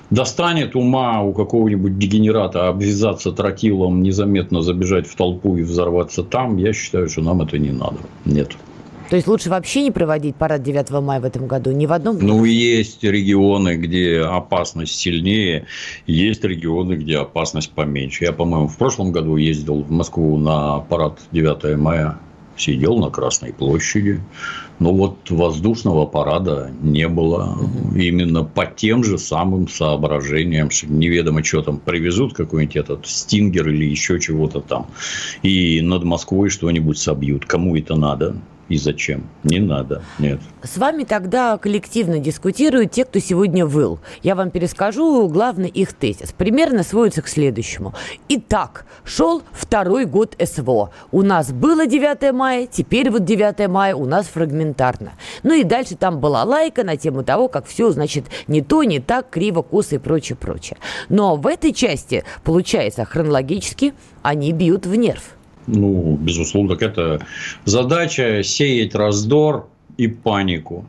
Достанет 0.09 0.75
ума 0.75 1.21
у 1.21 1.33
какого-нибудь 1.33 1.97
дегенерата 1.97 2.67
обвязаться 2.67 3.31
тротилом, 3.31 4.03
незаметно 4.03 4.61
забежать 4.61 5.07
в 5.07 5.15
толпу 5.15 5.55
и 5.57 5.63
взорваться 5.63 6.23
там, 6.23 6.57
я 6.57 6.73
считаю, 6.73 7.09
что 7.09 7.21
нам 7.21 7.41
это 7.41 7.57
не 7.57 7.71
надо. 7.71 7.97
Нет. 8.25 8.51
То 9.13 9.17
есть 9.17 9.27
лучше 9.27 9.51
вообще 9.51 9.83
не 9.83 9.91
проводить 9.91 10.35
парад 10.37 10.63
9 10.63 10.89
мая 11.03 11.19
в 11.19 11.23
этом 11.23 11.45
году? 11.45 11.69
Ни 11.69 11.85
в 11.85 11.93
одном? 11.93 12.17
Ну, 12.17 12.45
есть 12.45 13.03
регионы, 13.03 13.75
где 13.75 14.21
опасность 14.21 14.95
сильнее, 14.95 15.67
есть 16.07 16.43
регионы, 16.43 16.93
где 16.93 17.19
опасность 17.19 17.69
поменьше. 17.73 18.23
Я, 18.23 18.33
по-моему, 18.33 18.67
в 18.67 18.75
прошлом 18.75 19.11
году 19.11 19.35
ездил 19.35 19.83
в 19.83 19.91
Москву 19.91 20.39
на 20.39 20.79
парад 20.79 21.19
9 21.31 21.77
мая, 21.77 22.17
сидел 22.57 22.97
на 22.97 23.11
Красной 23.11 23.53
площади. 23.53 24.19
Но 24.79 24.91
вот 24.91 25.29
воздушного 25.29 26.07
парада 26.07 26.71
не 26.81 27.07
было. 27.07 27.55
Именно 27.95 28.43
по 28.43 28.65
тем 28.65 29.03
же 29.03 29.19
самым 29.19 29.67
соображениям, 29.67 30.71
что 30.71 30.87
неведомо, 30.87 31.43
что 31.43 31.61
там 31.61 31.77
привезут, 31.77 32.33
какой-нибудь 32.33 32.77
этот 32.77 33.05
стингер 33.05 33.69
или 33.69 33.85
еще 33.85 34.19
чего-то 34.19 34.59
там. 34.59 34.87
И 35.43 35.81
над 35.81 36.03
Москвой 36.03 36.49
что-нибудь 36.49 36.97
собьют. 36.97 37.45
Кому 37.45 37.77
это 37.77 37.95
надо? 37.95 38.37
И 38.69 38.77
зачем. 38.77 39.29
Не 39.43 39.59
надо, 39.59 40.01
нет. 40.19 40.39
С 40.63 40.77
вами 40.77 41.03
тогда 41.03 41.57
коллективно 41.57 42.19
дискутируют 42.19 42.91
те, 42.91 43.05
кто 43.05 43.19
сегодня 43.19 43.65
выл. 43.65 43.99
Я 44.21 44.35
вам 44.35 44.51
перескажу 44.51 45.27
главный 45.27 45.69
их 45.69 45.93
тезис. 45.93 46.31
Примерно 46.31 46.83
сводится 46.83 47.21
к 47.21 47.27
следующему. 47.27 47.93
Итак, 48.29 48.85
шел 49.03 49.43
второй 49.51 50.05
год 50.05 50.35
СВО. 50.43 50.91
У 51.11 51.21
нас 51.21 51.51
было 51.51 51.85
9 51.85 52.33
мая, 52.33 52.67
теперь 52.67 53.09
вот 53.09 53.25
9 53.25 53.67
мая 53.67 53.95
у 53.95 54.05
нас 54.05 54.27
фрагментарно. 54.27 55.13
Ну 55.43 55.53
и 55.53 55.63
дальше 55.63 55.95
там 55.95 56.19
была 56.19 56.43
лайка 56.43 56.83
на 56.83 56.97
тему 56.97 57.23
того, 57.23 57.47
как 57.47 57.65
все, 57.65 57.91
значит, 57.91 58.25
не 58.47 58.61
то, 58.61 58.83
не 58.83 58.99
так, 58.99 59.29
криво, 59.29 59.61
косо 59.61 59.95
и 59.95 59.99
прочее, 59.99 60.37
прочее. 60.37 60.77
Но 61.09 61.35
в 61.35 61.47
этой 61.47 61.73
части, 61.73 62.23
получается, 62.43 63.05
хронологически 63.05 63.93
они 64.21 64.51
бьют 64.53 64.85
в 64.85 64.95
нерв. 64.95 65.35
Ну, 65.67 66.17
безусловно, 66.17 66.75
так 66.75 66.81
это 66.81 67.25
задача 67.65 68.43
сеять 68.43 68.95
раздор 68.95 69.67
и 69.97 70.07
панику. 70.07 70.85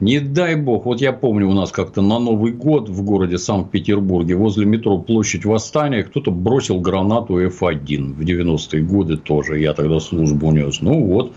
Не 0.00 0.18
дай 0.18 0.56
бог, 0.56 0.86
вот 0.86 1.00
я 1.00 1.12
помню, 1.12 1.48
у 1.48 1.52
нас 1.52 1.70
как-то 1.70 2.02
на 2.02 2.18
Новый 2.18 2.52
год 2.52 2.88
в 2.88 3.02
городе 3.04 3.38
Санкт-Петербурге 3.38 4.34
возле 4.34 4.66
метро 4.66 4.98
Площадь 4.98 5.44
Восстания 5.44 6.02
кто-то 6.02 6.30
бросил 6.30 6.80
гранату 6.80 7.40
F1 7.40 8.12
в 8.12 8.20
90-е 8.20 8.82
годы 8.82 9.16
тоже. 9.16 9.60
Я 9.60 9.72
тогда 9.72 10.00
службу 10.00 10.50
нес. 10.50 10.80
Ну 10.80 11.04
вот, 11.04 11.32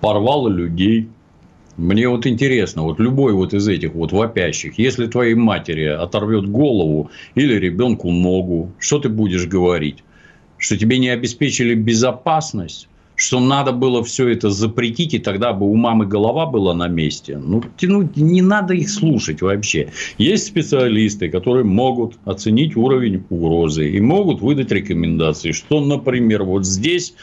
порвало 0.00 0.48
людей. 0.48 1.08
Мне 1.76 2.08
вот 2.08 2.26
интересно, 2.26 2.82
вот 2.82 3.00
любой 3.00 3.32
вот 3.32 3.52
из 3.52 3.66
этих 3.66 3.94
вот 3.94 4.12
вопящих, 4.12 4.78
если 4.78 5.06
твоей 5.06 5.34
матери 5.34 5.86
оторвет 5.86 6.48
голову 6.48 7.10
или 7.34 7.54
ребенку 7.54 8.12
ногу, 8.12 8.70
что 8.78 9.00
ты 9.00 9.08
будешь 9.08 9.48
говорить? 9.48 10.04
Что 10.64 10.78
тебе 10.78 10.96
не 10.96 11.10
обеспечили 11.10 11.74
безопасность? 11.74 12.88
что 13.16 13.38
надо 13.38 13.70
было 13.70 14.02
все 14.02 14.28
это 14.28 14.50
запретить, 14.50 15.14
и 15.14 15.20
тогда 15.20 15.52
бы 15.52 15.70
у 15.70 15.76
мамы 15.76 16.04
голова 16.04 16.46
была 16.46 16.74
на 16.74 16.88
месте. 16.88 17.38
Ну, 17.38 17.62
ну, 17.80 18.10
не 18.16 18.42
надо 18.42 18.74
их 18.74 18.90
слушать 18.90 19.40
вообще. 19.40 19.92
Есть 20.18 20.48
специалисты, 20.48 21.28
которые 21.28 21.64
могут 21.64 22.14
оценить 22.24 22.76
уровень 22.76 23.22
угрозы 23.30 23.88
и 23.88 24.00
могут 24.00 24.40
выдать 24.40 24.72
рекомендации, 24.72 25.52
что, 25.52 25.80
например, 25.80 26.42
вот 26.42 26.66
здесь 26.66 27.14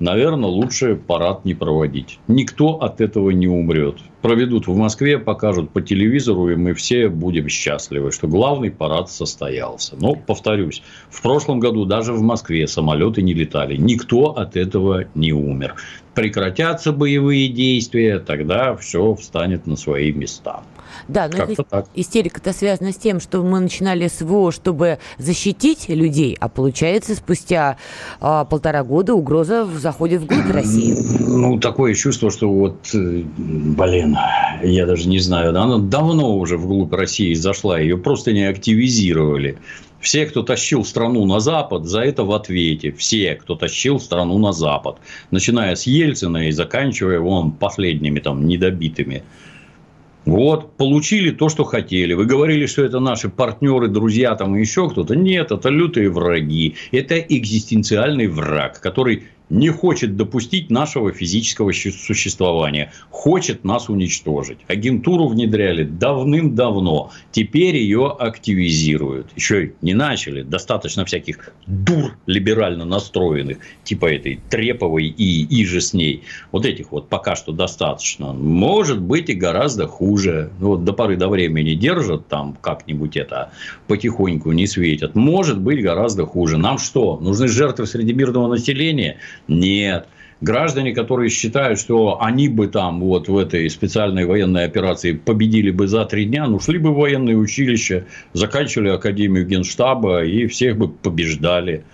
наверное, 0.00 0.48
лучше 0.48 0.96
парад 0.96 1.44
не 1.44 1.54
проводить. 1.54 2.18
Никто 2.28 2.76
от 2.76 3.00
этого 3.00 3.30
не 3.30 3.46
умрет. 3.46 3.96
Проведут 4.22 4.66
в 4.66 4.76
Москве, 4.76 5.18
покажут 5.18 5.70
по 5.70 5.80
телевизору, 5.80 6.50
и 6.50 6.56
мы 6.56 6.74
все 6.74 7.08
будем 7.08 7.48
счастливы, 7.48 8.10
что 8.10 8.26
главный 8.26 8.70
парад 8.70 9.10
состоялся. 9.10 9.96
Но, 10.00 10.14
повторюсь, 10.14 10.82
в 11.08 11.22
прошлом 11.22 11.60
году 11.60 11.84
даже 11.84 12.12
в 12.12 12.22
Москве 12.22 12.66
самолеты 12.66 13.22
не 13.22 13.34
летали. 13.34 13.76
Никто 13.76 14.30
от 14.30 14.56
этого 14.56 15.04
не 15.14 15.32
умер. 15.32 15.76
Прекратятся 16.14 16.92
боевые 16.92 17.48
действия, 17.48 18.18
тогда 18.18 18.74
все 18.76 19.14
встанет 19.14 19.66
на 19.66 19.76
свои 19.76 20.12
места. 20.12 20.62
Да, 21.08 21.28
но 21.32 21.46
истерика-то 21.94 22.52
связана 22.52 22.92
с 22.92 22.96
тем, 22.96 23.20
что 23.20 23.42
мы 23.42 23.60
начинали 23.60 24.08
СВО, 24.08 24.52
чтобы 24.52 24.98
защитить 25.18 25.88
людей, 25.88 26.36
а 26.40 26.48
получается 26.48 27.14
спустя 27.14 27.76
а, 28.20 28.44
полтора 28.44 28.84
года 28.84 29.14
угроза 29.14 29.66
заходит 29.66 30.22
в 30.22 30.24
вглубь 30.24 30.50
России. 30.50 30.96
Ну, 31.20 31.58
такое 31.58 31.94
чувство, 31.94 32.30
что 32.30 32.50
вот, 32.50 32.88
э, 32.94 33.22
блин, 33.36 34.16
я 34.62 34.86
даже 34.86 35.08
не 35.08 35.18
знаю, 35.18 35.50
она 35.50 35.78
давно 35.78 36.36
уже 36.36 36.56
вглубь 36.56 36.92
России 36.92 37.34
зашла, 37.34 37.78
ее 37.78 37.96
просто 37.96 38.32
не 38.32 38.44
активизировали. 38.44 39.58
Все, 40.00 40.26
кто 40.26 40.42
тащил 40.42 40.84
страну 40.84 41.26
на 41.26 41.40
Запад, 41.40 41.86
за 41.86 42.00
это 42.00 42.24
в 42.24 42.32
ответе. 42.32 42.92
Все, 42.92 43.34
кто 43.34 43.56
тащил 43.56 43.98
страну 43.98 44.38
на 44.38 44.52
Запад. 44.52 44.98
Начиная 45.30 45.74
с 45.74 45.86
Ельцина 45.86 46.48
и 46.48 46.52
заканчивая 46.52 47.18
вон 47.18 47.50
последними 47.50 48.20
там 48.20 48.46
недобитыми. 48.46 49.24
Вот, 50.24 50.76
получили 50.76 51.30
то, 51.30 51.48
что 51.48 51.64
хотели. 51.64 52.12
Вы 52.12 52.26
говорили, 52.26 52.66
что 52.66 52.84
это 52.84 53.00
наши 53.00 53.28
партнеры, 53.28 53.88
друзья, 53.88 54.34
там 54.34 54.54
еще 54.56 54.90
кто-то. 54.90 55.16
Нет, 55.16 55.52
это 55.52 55.68
лютые 55.70 56.10
враги. 56.10 56.76
Это 56.92 57.18
экзистенциальный 57.18 58.26
враг, 58.26 58.80
который 58.80 59.24
не 59.50 59.70
хочет 59.70 60.16
допустить 60.16 60.70
нашего 60.70 61.12
физического 61.12 61.72
существования, 61.72 62.92
хочет 63.10 63.64
нас 63.64 63.88
уничтожить. 63.88 64.58
Агентуру 64.68 65.28
внедряли 65.28 65.84
давным-давно, 65.84 67.10
теперь 67.32 67.76
ее 67.76 68.14
активизируют. 68.18 69.28
Еще 69.36 69.72
не 69.82 69.94
начали, 69.94 70.42
достаточно 70.42 71.04
всяких 71.04 71.52
дур 71.66 72.16
либерально 72.26 72.84
настроенных, 72.84 73.58
типа 73.84 74.06
этой 74.06 74.40
Треповой 74.50 75.06
и 75.06 75.62
иже 75.62 75.80
с 75.80 75.94
ней. 75.94 76.22
Вот 76.52 76.64
этих 76.64 76.92
вот 76.92 77.08
пока 77.08 77.36
что 77.36 77.52
достаточно. 77.52 78.32
Может 78.32 79.00
быть 79.00 79.28
и 79.28 79.34
гораздо 79.34 79.86
хуже. 79.86 80.50
Вот 80.58 80.84
до 80.84 80.92
поры 80.92 81.16
до 81.16 81.28
времени 81.28 81.74
держат 81.74 82.28
там 82.28 82.56
как-нибудь 82.60 83.16
это 83.16 83.50
потихоньку 83.86 84.52
не 84.52 84.66
светят. 84.66 85.14
Может 85.14 85.60
быть 85.60 85.82
гораздо 85.82 86.26
хуже. 86.26 86.58
Нам 86.58 86.78
что? 86.78 87.18
Нужны 87.18 87.48
жертвы 87.48 87.86
среди 87.86 88.12
мирного 88.12 88.48
населения? 88.48 89.18
Нет. 89.46 90.08
Граждане, 90.40 90.94
которые 90.94 91.30
считают, 91.30 91.80
что 91.80 92.22
они 92.22 92.48
бы 92.48 92.68
там 92.68 93.00
вот 93.00 93.28
в 93.28 93.36
этой 93.36 93.68
специальной 93.68 94.24
военной 94.24 94.64
операции 94.64 95.12
победили 95.12 95.72
бы 95.72 95.88
за 95.88 96.04
три 96.04 96.26
дня, 96.26 96.46
ну, 96.46 96.60
шли 96.60 96.78
бы 96.78 96.92
в 96.92 96.98
военное 96.98 97.34
училище, 97.34 98.06
заканчивали 98.34 98.90
Академию 98.90 99.44
Генштаба 99.46 100.24
и 100.24 100.46
всех 100.46 100.76
бы 100.76 100.88
побеждали. 100.88 101.84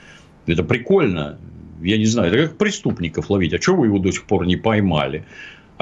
Это 0.46 0.62
прикольно. 0.62 1.38
Я 1.82 1.96
не 1.96 2.04
знаю, 2.04 2.32
это 2.34 2.48
как 2.48 2.58
преступников 2.58 3.30
ловить. 3.30 3.54
А 3.54 3.58
чего 3.58 3.78
вы 3.78 3.86
его 3.86 3.98
до 3.98 4.12
сих 4.12 4.24
пор 4.24 4.46
не 4.46 4.56
поймали? 4.56 5.24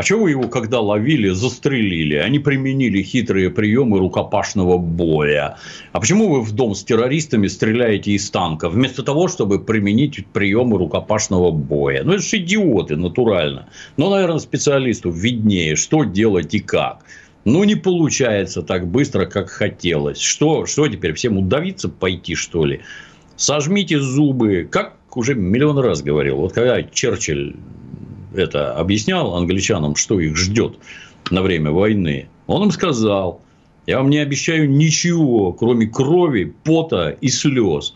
А 0.03 0.05
чего 0.05 0.27
его, 0.27 0.49
когда 0.49 0.81
ловили, 0.81 1.29
застрелили? 1.29 2.17
Они 2.17 2.41
применили 2.41 3.05
хитрые 3.05 3.51
приемы 3.51 4.01
рукопашного 4.01 4.77
боя. 4.77 5.59
А 5.93 6.01
почему 6.01 6.29
вы 6.29 6.41
в 6.41 6.51
дом 6.51 6.75
с 6.75 6.83
террористами 6.83 7.47
стреляете 7.47 8.11
из 8.11 8.29
танка, 8.29 8.69
вместо 8.69 9.05
того, 9.05 9.29
чтобы 9.29 9.65
применить 9.65 10.27
приемы 10.27 10.77
рукопашного 10.77 11.53
боя? 11.53 12.03
Ну, 12.03 12.15
это 12.15 12.23
же 12.25 12.39
идиоты, 12.39 12.97
натурально. 12.97 13.69
Но, 13.97 14.11
наверное, 14.11 14.41
специалисту 14.41 15.13
виднее, 15.13 15.77
что 15.77 16.03
делать 16.03 16.53
и 16.53 16.59
как. 16.59 17.05
Ну, 17.45 17.63
не 17.63 17.77
получается 17.77 18.63
так 18.63 18.89
быстро, 18.89 19.27
как 19.27 19.51
хотелось. 19.51 20.19
Что, 20.19 20.67
что 20.67 20.89
теперь, 20.89 21.13
всем 21.13 21.39
удавиться 21.39 21.89
пойти, 21.89 22.35
что 22.35 22.65
ли? 22.65 22.81
Сожмите 23.37 24.01
зубы. 24.01 24.67
Как 24.69 24.97
уже 25.17 25.37
миллион 25.37 25.79
раз 25.79 26.03
говорил. 26.03 26.39
Вот 26.39 26.55
когда 26.55 26.83
Черчилль 26.83 27.55
это 28.35 28.75
объяснял 28.75 29.35
англичанам, 29.35 29.97
что 29.97 30.21
их 30.21 30.37
ждет 30.37 30.79
на 31.31 31.43
время 31.43 31.71
войны, 31.71 32.29
он 32.47 32.65
им 32.65 32.71
сказал, 32.71 33.41
я 33.87 33.99
вам 33.99 34.11
не 34.11 34.19
обещаю 34.19 34.71
ничего, 34.71 35.53
кроме 35.53 35.87
крови, 35.87 36.55
пота 36.65 37.11
и 37.21 37.29
слез. 37.29 37.95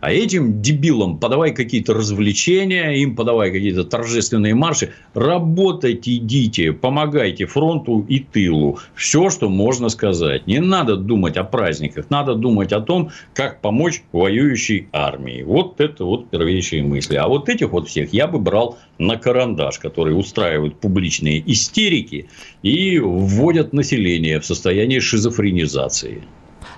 А 0.00 0.12
этим 0.12 0.60
дебилам 0.60 1.18
подавай 1.18 1.52
какие-то 1.52 1.94
развлечения, 1.94 2.90
им 3.00 3.16
подавай 3.16 3.50
какие-то 3.50 3.82
торжественные 3.84 4.54
марши. 4.54 4.92
Работайте, 5.14 6.16
идите, 6.16 6.72
помогайте 6.72 7.46
фронту 7.46 8.04
и 8.06 8.20
тылу. 8.20 8.78
Все, 8.94 9.30
что 9.30 9.48
можно 9.48 9.88
сказать. 9.88 10.46
Не 10.46 10.60
надо 10.60 10.96
думать 10.96 11.36
о 11.38 11.44
праздниках, 11.44 12.10
надо 12.10 12.34
думать 12.34 12.72
о 12.72 12.80
том, 12.80 13.10
как 13.32 13.62
помочь 13.62 14.02
воюющей 14.12 14.88
армии. 14.92 15.42
Вот 15.42 15.80
это 15.80 16.04
вот 16.04 16.28
первейшие 16.28 16.82
мысли. 16.82 17.16
А 17.16 17.26
вот 17.26 17.48
этих 17.48 17.70
вот 17.72 17.88
всех 17.88 18.12
я 18.12 18.26
бы 18.26 18.38
брал 18.38 18.78
на 18.98 19.16
карандаш, 19.16 19.78
которые 19.78 20.14
устраивают 20.14 20.78
публичные 20.78 21.42
истерики 21.50 22.28
и 22.62 22.98
вводят 22.98 23.72
население 23.72 24.40
в 24.40 24.46
состояние 24.46 25.00
шизофренизации. 25.00 26.22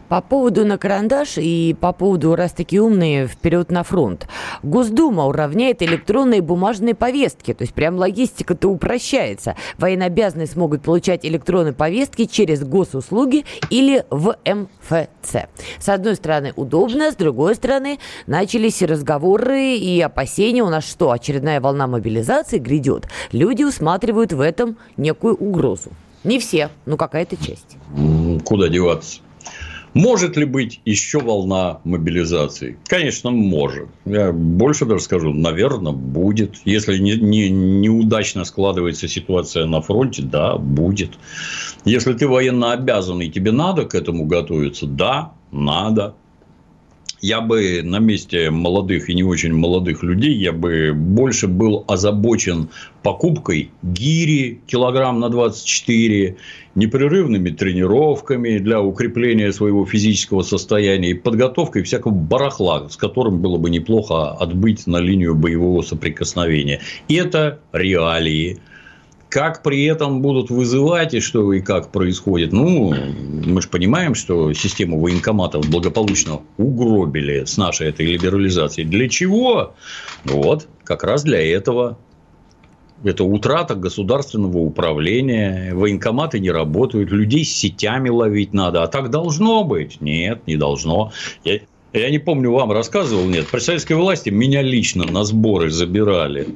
По 0.09 0.23
поводу 0.23 0.65
на 0.65 0.79
карандаш 0.79 1.37
и 1.37 1.77
по 1.79 1.93
поводу, 1.93 2.35
раз 2.35 2.53
такие 2.53 2.83
умные, 2.83 3.27
вперед 3.27 3.71
на 3.71 3.83
фронт. 3.83 4.27
Госдума 4.63 5.27
уравняет 5.27 5.83
электронные 5.83 6.41
бумажные 6.41 6.95
повестки. 6.95 7.53
То 7.53 7.63
есть, 7.63 7.75
прям 7.75 7.97
логистика-то 7.97 8.69
упрощается. 8.69 9.55
Военнообязанные 9.77 10.47
смогут 10.47 10.83
получать 10.83 11.27
электронные 11.27 11.75
повестки 11.75 12.25
через 12.25 12.65
госуслуги 12.65 13.45
или 13.69 14.05
в 14.11 14.37
МФЦ. 14.47 15.49
С 15.79 15.89
одной 15.89 16.17
стороны, 16.17 16.53
удобно, 16.57 17.13
с 17.13 17.17
другой 17.17 17.55
стороны, 17.55 17.99
начались 18.27 18.81
разговоры 18.81 19.75
и 19.77 20.01
опасения. 20.01 20.63
У 20.63 20.71
нас 20.71 20.89
что, 20.89 21.11
очередная 21.11 21.61
волна 21.61 21.87
мобилизации 21.87 22.59
грядет? 22.59 23.09
Люди 23.33 23.63
усматривают 23.63 24.33
в 24.33 24.41
этом 24.41 24.79
некую 24.97 25.35
угрозу. 25.35 25.91
Не 26.25 26.39
все, 26.39 26.71
но 26.87 26.97
какая-то 26.97 27.37
часть. 27.37 27.77
Куда 28.45 28.69
деваться? 28.69 29.21
Может 29.99 30.37
ли 30.37 30.45
быть 30.45 30.81
еще 30.85 31.19
волна 31.19 31.81
мобилизации? 31.83 32.79
Конечно, 32.87 33.33
может. 33.33 33.89
Я 34.07 34.31
больше 34.31 34.85
даже 34.85 35.03
скажу, 35.03 35.33
наверное, 35.33 35.91
будет. 35.91 36.61
Если 36.65 36.99
не, 36.99 37.17
не, 37.17 37.51
неудачно 37.51 38.45
складывается 38.45 39.09
ситуация 39.09 39.67
на 39.67 39.83
фронте, 39.83 40.23
да, 40.23 40.57
будет. 40.57 41.19
Если 41.85 42.13
ты 42.13 42.29
военно 42.29 42.71
обязанный, 42.75 43.29
тебе 43.29 43.51
надо 43.51 43.87
к 43.87 43.97
этому 43.97 44.27
готовиться, 44.27 44.87
да, 44.87 45.33
надо 45.51 46.15
я 47.21 47.41
бы 47.41 47.83
на 47.83 47.99
месте 47.99 48.51
молодых 48.51 49.11
и 49.11 49.15
не 49.15 49.23
очень 49.23 49.53
молодых 49.53 50.03
людей, 50.03 50.35
я 50.35 50.53
бы 50.53 50.93
больше 50.95 51.49
был 51.49 51.85
озабочен 51.89 52.69
покупкой 53.03 53.71
гири 53.83 54.61
килограмм 54.67 55.21
на 55.21 55.29
24, 55.29 56.37
непрерывными 56.75 57.51
тренировками 57.51 58.59
для 58.59 58.81
укрепления 58.81 59.53
своего 59.53 59.85
физического 59.87 60.43
состояния 60.43 61.11
и 61.11 61.15
подготовкой 61.15 61.83
всякого 61.83 62.13
барахла, 62.13 62.89
с 62.89 62.97
которым 62.97 63.41
было 63.41 63.59
бы 63.59 63.71
неплохо 63.71 64.33
отбыть 64.33 64.87
на 64.87 64.99
линию 64.99 65.35
боевого 65.35 65.83
соприкосновения. 65.83 66.81
И 67.09 67.15
это 67.15 67.61
реалии. 67.73 68.59
Как 69.29 69.63
при 69.63 69.85
этом 69.85 70.23
будут 70.23 70.49
вызывать 70.49 71.13
и 71.13 71.21
что 71.21 71.53
и 71.53 71.61
как 71.61 71.93
происходит? 71.93 72.53
Ну, 72.53 72.95
мы 72.95 73.61
же 73.61 73.69
понимаем, 73.69 74.15
что 74.15 74.53
систему 74.55 74.99
военкоматов 75.01 75.69
благополучно 75.69 76.41
угробили 76.57 77.45
с 77.45 77.59
нашей 77.59 77.89
этой 77.89 78.07
либерализацией. 78.07 78.89
Для 78.89 79.09
чего? 79.09 79.75
Вот, 80.25 80.69
как 80.85 81.05
раз 81.05 81.25
для 81.25 81.41
этого. 81.41 81.99
Это 83.05 83.23
утрата 83.23 83.75
государственного 83.77 84.59
управления, 84.59 85.73
военкоматы 85.73 86.41
не 86.41 86.51
работают, 86.51 87.13
людей 87.13 87.45
с 87.45 87.55
сетями 87.55 88.09
ловить 88.09 88.53
надо. 88.53 88.83
А 88.83 88.89
так 88.89 89.11
должно 89.11 89.63
быть? 89.63 90.01
Нет, 90.01 90.47
не 90.47 90.57
должно. 90.57 91.13
Я, 91.45 91.61
я 91.93 92.11
не 92.11 92.19
помню, 92.19 92.51
вам 92.51 92.73
рассказывал, 92.73 93.27
нет. 93.27 93.47
При 93.47 93.61
советской 93.61 93.93
власти 93.93 94.31
меня 94.31 94.63
лично 94.63 95.05
на 95.05 95.23
сборы 95.23 95.71
забирали 95.71 96.49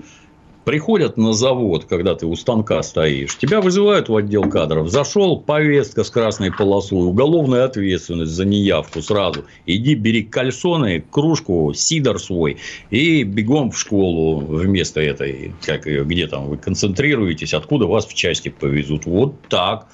Приходят 0.64 1.16
на 1.16 1.32
завод, 1.32 1.86
когда 1.86 2.14
ты 2.14 2.26
у 2.26 2.36
станка 2.36 2.82
стоишь, 2.84 3.36
тебя 3.36 3.60
вызывают 3.60 4.08
в 4.08 4.14
отдел 4.14 4.48
кадров. 4.48 4.88
Зашел, 4.88 5.40
повестка 5.40 6.04
с 6.04 6.10
красной 6.10 6.52
полосой, 6.52 7.04
уголовная 7.04 7.64
ответственность 7.64 8.30
за 8.30 8.44
неявку 8.44 9.02
сразу. 9.02 9.44
Иди 9.66 9.94
бери 9.94 10.22
кальсоны, 10.22 11.04
кружку, 11.10 11.72
сидор 11.74 12.20
свой 12.20 12.58
и 12.90 13.24
бегом 13.24 13.72
в 13.72 13.78
школу 13.78 14.38
вместо 14.38 15.00
этой, 15.00 15.52
как, 15.62 15.84
где 15.84 16.28
там 16.28 16.46
вы 16.46 16.58
концентрируетесь, 16.58 17.54
откуда 17.54 17.86
вас 17.86 18.06
в 18.06 18.14
части 18.14 18.48
повезут. 18.48 19.04
Вот 19.04 19.34
так. 19.48 19.88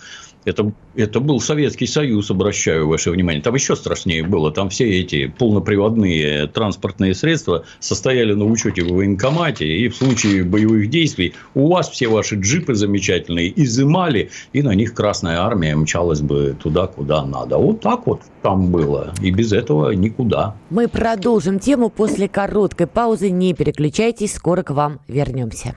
Это, 0.49 0.73
это 0.95 1.21
был 1.21 1.41
Советский 1.41 1.87
Союз, 1.87 2.31
обращаю 2.31 2.89
ваше 2.89 3.11
внимание. 3.11 3.43
Там 3.43 3.55
еще 3.55 3.77
страшнее 3.77 4.23
было. 4.25 4.51
Там 4.51 4.71
все 4.71 5.01
эти 5.01 5.27
полноприводные 5.27 6.47
транспортные 6.47 7.15
средства 7.15 7.65
состояли 7.81 8.33
на 8.33 8.45
учете 8.45 8.83
в 8.83 8.93
военкомате. 8.93 9.67
И 9.67 9.89
в 9.89 9.97
случае 9.97 10.45
боевых 10.45 10.91
действий 10.91 11.35
у 11.55 11.69
вас 11.69 11.89
все 11.89 12.09
ваши 12.09 12.37
джипы 12.37 12.75
замечательные 12.75 13.53
изымали. 13.63 14.31
И 14.53 14.63
на 14.63 14.75
них 14.75 14.95
Красная 14.95 15.41
Армия 15.41 15.77
мчалась 15.77 16.21
бы 16.21 16.57
туда, 16.61 16.87
куда 16.87 17.25
надо. 17.25 17.59
Вот 17.59 17.81
так 17.81 18.07
вот 18.07 18.23
там 18.43 18.71
было. 18.71 19.13
И 19.23 19.31
без 19.31 19.53
этого 19.53 19.93
никуда. 19.93 20.57
Мы 20.71 20.89
продолжим 20.89 21.59
тему 21.59 21.91
после 21.91 22.29
короткой 22.29 22.87
паузы. 22.87 23.31
Не 23.31 23.55
переключайтесь, 23.55 24.35
скоро 24.35 24.63
к 24.63 24.71
вам 24.71 25.01
вернемся. 25.09 25.77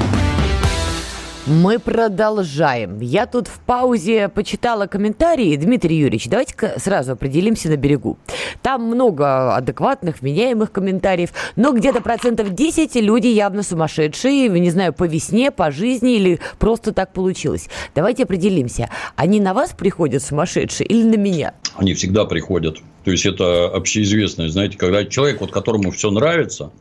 Мы 1.47 1.79
продолжаем. 1.79 2.99
Я 2.99 3.25
тут 3.25 3.47
в 3.47 3.61
паузе 3.61 4.29
почитала 4.29 4.85
комментарии. 4.85 5.55
Дмитрий 5.55 5.97
Юрьевич, 5.97 6.27
давайте-ка 6.29 6.75
сразу 6.77 7.13
определимся 7.13 7.67
на 7.67 7.77
берегу. 7.77 8.19
Там 8.61 8.83
много 8.83 9.55
адекватных, 9.55 10.21
меняемых 10.21 10.71
комментариев, 10.71 11.31
но 11.55 11.71
где-то 11.71 12.01
процентов 12.01 12.51
10 12.51 12.95
люди 12.97 13.25
явно 13.25 13.63
сумасшедшие, 13.63 14.49
не 14.49 14.69
знаю, 14.69 14.93
по 14.93 15.05
весне, 15.05 15.49
по 15.49 15.71
жизни 15.71 16.13
или 16.13 16.39
просто 16.59 16.93
так 16.93 17.11
получилось. 17.11 17.69
Давайте 17.95 18.23
определимся. 18.23 18.89
Они 19.15 19.39
на 19.39 19.55
вас 19.55 19.71
приходят 19.71 20.21
сумасшедшие 20.21 20.85
или 20.85 21.03
на 21.03 21.15
меня? 21.15 21.55
Они 21.75 21.95
всегда 21.95 22.25
приходят. 22.25 22.77
То 23.03 23.11
есть, 23.11 23.25
это 23.25 23.65
общеизвестно. 23.67 24.47
Знаете, 24.49 24.77
когда 24.77 25.05
человек, 25.05 25.41
вот 25.41 25.51
которому 25.51 25.91
все 25.91 26.11
нравится, 26.11 26.71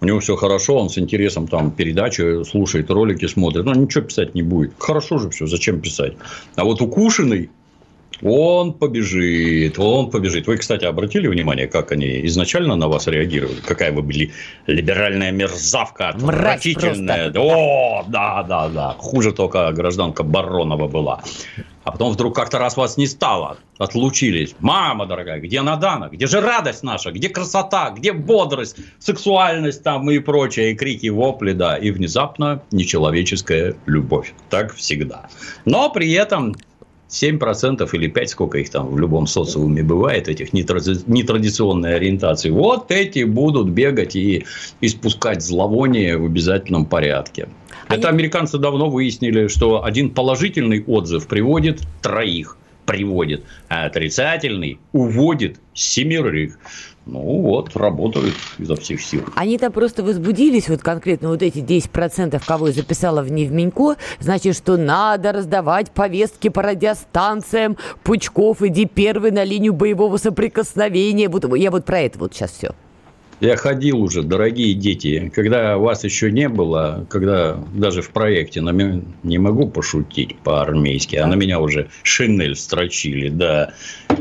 у 0.00 0.06
него 0.06 0.20
все 0.20 0.36
хорошо, 0.36 0.76
он 0.76 0.88
с 0.88 0.98
интересом 0.98 1.48
там 1.48 1.70
передачи 1.70 2.44
слушает, 2.44 2.90
ролики 2.90 3.26
смотрит, 3.26 3.64
ну, 3.64 3.74
ничего 3.74 4.04
писать 4.04 4.34
не 4.34 4.42
будет. 4.42 4.72
Хорошо 4.78 5.18
же 5.18 5.30
все, 5.30 5.46
зачем 5.46 5.80
писать? 5.80 6.14
А 6.56 6.64
вот 6.64 6.80
укушенный, 6.80 7.50
он 8.24 8.72
побежит, 8.72 9.78
он 9.78 10.10
побежит. 10.10 10.46
Вы, 10.46 10.56
кстати, 10.56 10.84
обратили 10.84 11.28
внимание, 11.28 11.66
как 11.66 11.92
они 11.92 12.26
изначально 12.26 12.74
на 12.74 12.88
вас 12.88 13.06
реагировали? 13.06 13.60
Какая 13.60 13.92
вы 13.92 14.02
были 14.02 14.32
либеральная 14.66 15.30
мерзавка, 15.30 16.08
отвратительная. 16.08 17.32
О, 17.36 18.04
да, 18.08 18.42
да, 18.42 18.68
да. 18.68 18.96
Хуже 18.98 19.32
только 19.32 19.70
гражданка 19.72 20.22
Баронова 20.22 20.88
была. 20.88 21.22
А 21.84 21.92
потом 21.92 22.12
вдруг 22.12 22.34
как-то 22.34 22.58
раз 22.58 22.78
вас 22.78 22.96
не 22.96 23.06
стало, 23.06 23.58
отлучились. 23.76 24.54
Мама 24.60 25.04
дорогая, 25.04 25.38
где 25.38 25.60
Надана? 25.60 26.08
Где 26.10 26.26
же 26.26 26.40
радость 26.40 26.82
наша? 26.82 27.12
Где 27.12 27.28
красота? 27.28 27.90
Где 27.90 28.14
бодрость, 28.14 28.76
сексуальность 28.98 29.82
там 29.82 30.10
и 30.10 30.18
прочее, 30.18 30.72
и 30.72 30.74
крики, 30.74 31.08
вопли, 31.08 31.52
да. 31.52 31.76
И 31.76 31.90
внезапно 31.90 32.62
нечеловеческая 32.70 33.76
любовь. 33.84 34.32
Так 34.48 34.74
всегда. 34.74 35.28
Но 35.66 35.90
при 35.90 36.10
этом 36.12 36.56
7% 37.08 37.88
или 37.92 38.10
5%, 38.10 38.26
сколько 38.26 38.58
их 38.58 38.70
там 38.70 38.88
в 38.88 38.98
любом 38.98 39.26
социуме 39.26 39.82
бывает, 39.82 40.28
этих 40.28 40.52
нетрадиционной 40.52 41.96
ориентации, 41.96 42.50
вот 42.50 42.90
эти 42.90 43.24
будут 43.24 43.68
бегать 43.68 44.16
и 44.16 44.44
испускать 44.80 45.42
зловоние 45.42 46.16
в 46.16 46.24
обязательном 46.26 46.86
порядке. 46.86 47.48
Они... 47.88 47.98
Это 47.98 48.08
американцы 48.08 48.58
давно 48.58 48.88
выяснили, 48.90 49.48
что 49.48 49.84
один 49.84 50.10
положительный 50.10 50.82
отзыв 50.86 51.26
приводит 51.26 51.80
троих 52.02 52.56
приводит, 52.86 53.44
а 53.68 53.86
отрицательный 53.86 54.78
уводит 54.92 55.56
семерых. 55.72 56.58
Ну 57.06 57.20
вот, 57.20 57.76
работают 57.76 58.34
изо 58.58 58.76
всех 58.76 59.02
сил. 59.02 59.24
Они-то 59.36 59.70
просто 59.70 60.02
возбудились, 60.02 60.70
вот 60.70 60.80
конкретно 60.80 61.28
вот 61.28 61.42
эти 61.42 61.58
10%, 61.58 62.42
кого 62.46 62.68
я 62.68 62.72
записала 62.72 63.22
в 63.22 63.30
Невменько, 63.30 63.96
значит, 64.20 64.56
что 64.56 64.78
надо 64.78 65.32
раздавать 65.32 65.90
повестки 65.90 66.48
по 66.48 66.62
радиостанциям, 66.62 67.76
Пучков, 68.04 68.62
иди 68.62 68.86
первый 68.86 69.32
на 69.32 69.44
линию 69.44 69.74
боевого 69.74 70.16
соприкосновения. 70.16 71.28
Вот, 71.28 71.44
я 71.56 71.70
вот 71.70 71.84
про 71.84 72.00
это 72.00 72.18
вот 72.18 72.32
сейчас 72.32 72.52
все. 72.52 72.70
Я 73.40 73.56
ходил 73.56 74.00
уже, 74.00 74.22
дорогие 74.22 74.74
дети, 74.74 75.30
когда 75.34 75.76
вас 75.76 76.04
еще 76.04 76.30
не 76.30 76.48
было, 76.48 77.04
когда 77.10 77.58
даже 77.74 78.00
в 78.00 78.10
проекте, 78.10 78.60
не 78.60 79.38
могу 79.38 79.68
пошутить 79.68 80.38
по-армейски, 80.38 81.16
а 81.16 81.26
на 81.26 81.34
меня 81.34 81.60
уже 81.60 81.90
шинель 82.04 82.56
строчили, 82.56 83.28
да. 83.28 83.74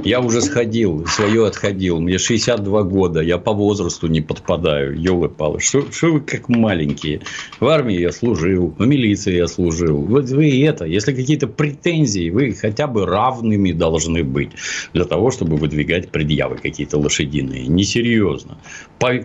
Я 0.04 0.22
уже 0.22 0.42
сходил, 0.42 1.06
свое 1.08 1.48
отходил, 1.48 2.00
мне 2.00 2.18
62 2.18 2.84
года, 2.84 3.22
я 3.22 3.38
по 3.38 3.54
возрасту 3.54 4.08
не 4.08 4.22
подпадаю, 4.22 5.00
елы 5.00 5.30
палы 5.30 5.60
что, 5.60 5.86
вы 6.02 6.20
как 6.20 6.50
маленькие. 6.50 7.22
В 7.60 7.68
армии 7.68 8.00
я 8.00 8.12
служил, 8.12 8.74
в 8.78 8.86
милиции 8.86 9.36
я 9.36 9.48
служил. 9.48 10.02
Вот 10.02 10.30
вы 10.30 10.64
это, 10.66 10.86
если 10.86 11.14
какие-то 11.14 11.48
претензии, 11.48 12.30
вы 12.30 12.54
хотя 12.54 12.88
бы 12.88 13.06
равными 13.06 13.72
должны 13.72 14.24
быть 14.24 14.52
для 14.94 15.06
того, 15.06 15.32
чтобы 15.32 15.58
выдвигать 15.58 16.10
предъявы 16.10 16.58
какие-то 16.58 16.98
лошадиные. 16.98 17.68
Несерьезно 17.68 18.58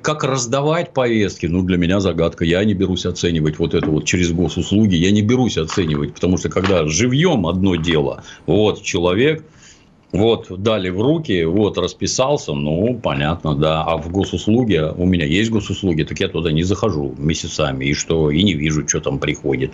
как 0.03 0.25
раздавать 0.25 0.93
повестки, 0.93 1.47
ну, 1.47 1.62
для 1.62 1.77
меня 1.77 2.01
загадка. 2.01 2.45
Я 2.45 2.64
не 2.64 2.75
берусь 2.75 3.07
оценивать 3.07 3.61
вот 3.61 3.75
это 3.75 3.89
вот 3.89 4.05
через 4.07 4.33
госуслуги. 4.33 4.97
Я 4.97 5.12
не 5.12 5.23
берусь 5.23 5.57
оценивать, 5.57 6.14
потому 6.14 6.37
что 6.37 6.49
когда 6.49 6.87
живьем 6.89 7.47
одно 7.47 7.77
дело, 7.77 8.25
вот 8.47 8.83
человек– 8.83 9.45
вот, 10.11 10.46
дали 10.62 10.88
в 10.88 11.02
руки, 11.02 11.44
вот, 11.44 11.76
расписался, 11.76 12.54
ну, 12.54 12.98
понятно, 13.02 13.54
да. 13.54 13.82
А 13.84 13.98
в 13.98 14.11
госуслуге, 14.11 14.90
у 14.96 15.04
меня 15.04 15.26
есть 15.26 15.50
госуслуги, 15.50 16.02
так 16.02 16.18
я 16.20 16.28
туда 16.28 16.50
не 16.50 16.62
захожу 16.62 17.14
месяцами, 17.18 17.84
и 17.84 17.94
что, 17.94 18.30
и 18.30 18.42
не 18.42 18.54
вижу, 18.54 18.88
что 18.88 19.00
там 19.00 19.18
приходит. 19.18 19.72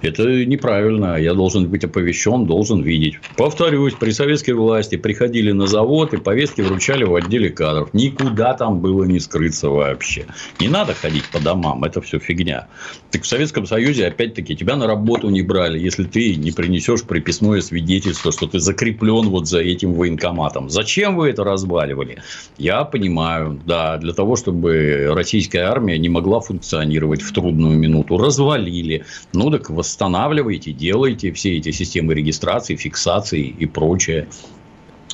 Это 0.00 0.46
неправильно, 0.46 1.16
я 1.16 1.34
должен 1.34 1.68
быть 1.68 1.84
оповещен, 1.84 2.46
должен 2.46 2.82
видеть. 2.82 3.16
Повторюсь, 3.36 3.92
при 3.94 4.12
советской 4.12 4.52
власти 4.52 4.96
приходили 4.96 5.52
на 5.52 5.66
завод 5.66 6.14
и 6.14 6.16
повестки 6.16 6.62
вручали 6.62 7.04
в 7.04 7.14
отделе 7.14 7.50
кадров. 7.50 7.92
Никуда 7.92 8.54
там 8.54 8.80
было 8.80 9.04
не 9.04 9.20
скрыться 9.20 9.68
вообще. 9.68 10.24
Не 10.58 10.68
надо 10.68 10.94
ходить 10.94 11.24
по 11.30 11.38
домам, 11.38 11.84
это 11.84 12.00
все 12.00 12.18
фигня. 12.18 12.68
Так 13.10 13.24
в 13.24 13.26
Советском 13.26 13.66
Союзе, 13.66 14.06
опять-таки, 14.06 14.56
тебя 14.56 14.76
на 14.76 14.86
работу 14.86 15.28
не 15.28 15.42
брали, 15.42 15.78
если 15.78 16.04
ты 16.04 16.34
не 16.36 16.50
принесешь 16.50 17.02
приписное 17.02 17.60
свидетельство, 17.60 18.32
что 18.32 18.46
ты 18.46 18.58
закреплен 18.58 19.28
вот 19.28 19.46
за 19.46 19.65
этим 19.72 19.94
военкоматом. 19.94 20.70
Зачем 20.70 21.16
вы 21.16 21.30
это 21.30 21.44
разваливали? 21.44 22.22
Я 22.58 22.84
понимаю, 22.84 23.60
да, 23.66 23.96
для 23.98 24.12
того, 24.12 24.36
чтобы 24.36 25.12
российская 25.14 25.62
армия 25.62 25.98
не 25.98 26.08
могла 26.08 26.40
функционировать 26.40 27.22
в 27.22 27.32
трудную 27.32 27.78
минуту. 27.78 28.18
Развалили. 28.18 29.04
Ну, 29.32 29.50
так 29.50 29.70
восстанавливайте, 29.70 30.72
делайте 30.72 31.32
все 31.32 31.56
эти 31.56 31.70
системы 31.70 32.14
регистрации, 32.14 32.76
фиксации 32.76 33.46
и 33.46 33.66
прочее 33.66 34.28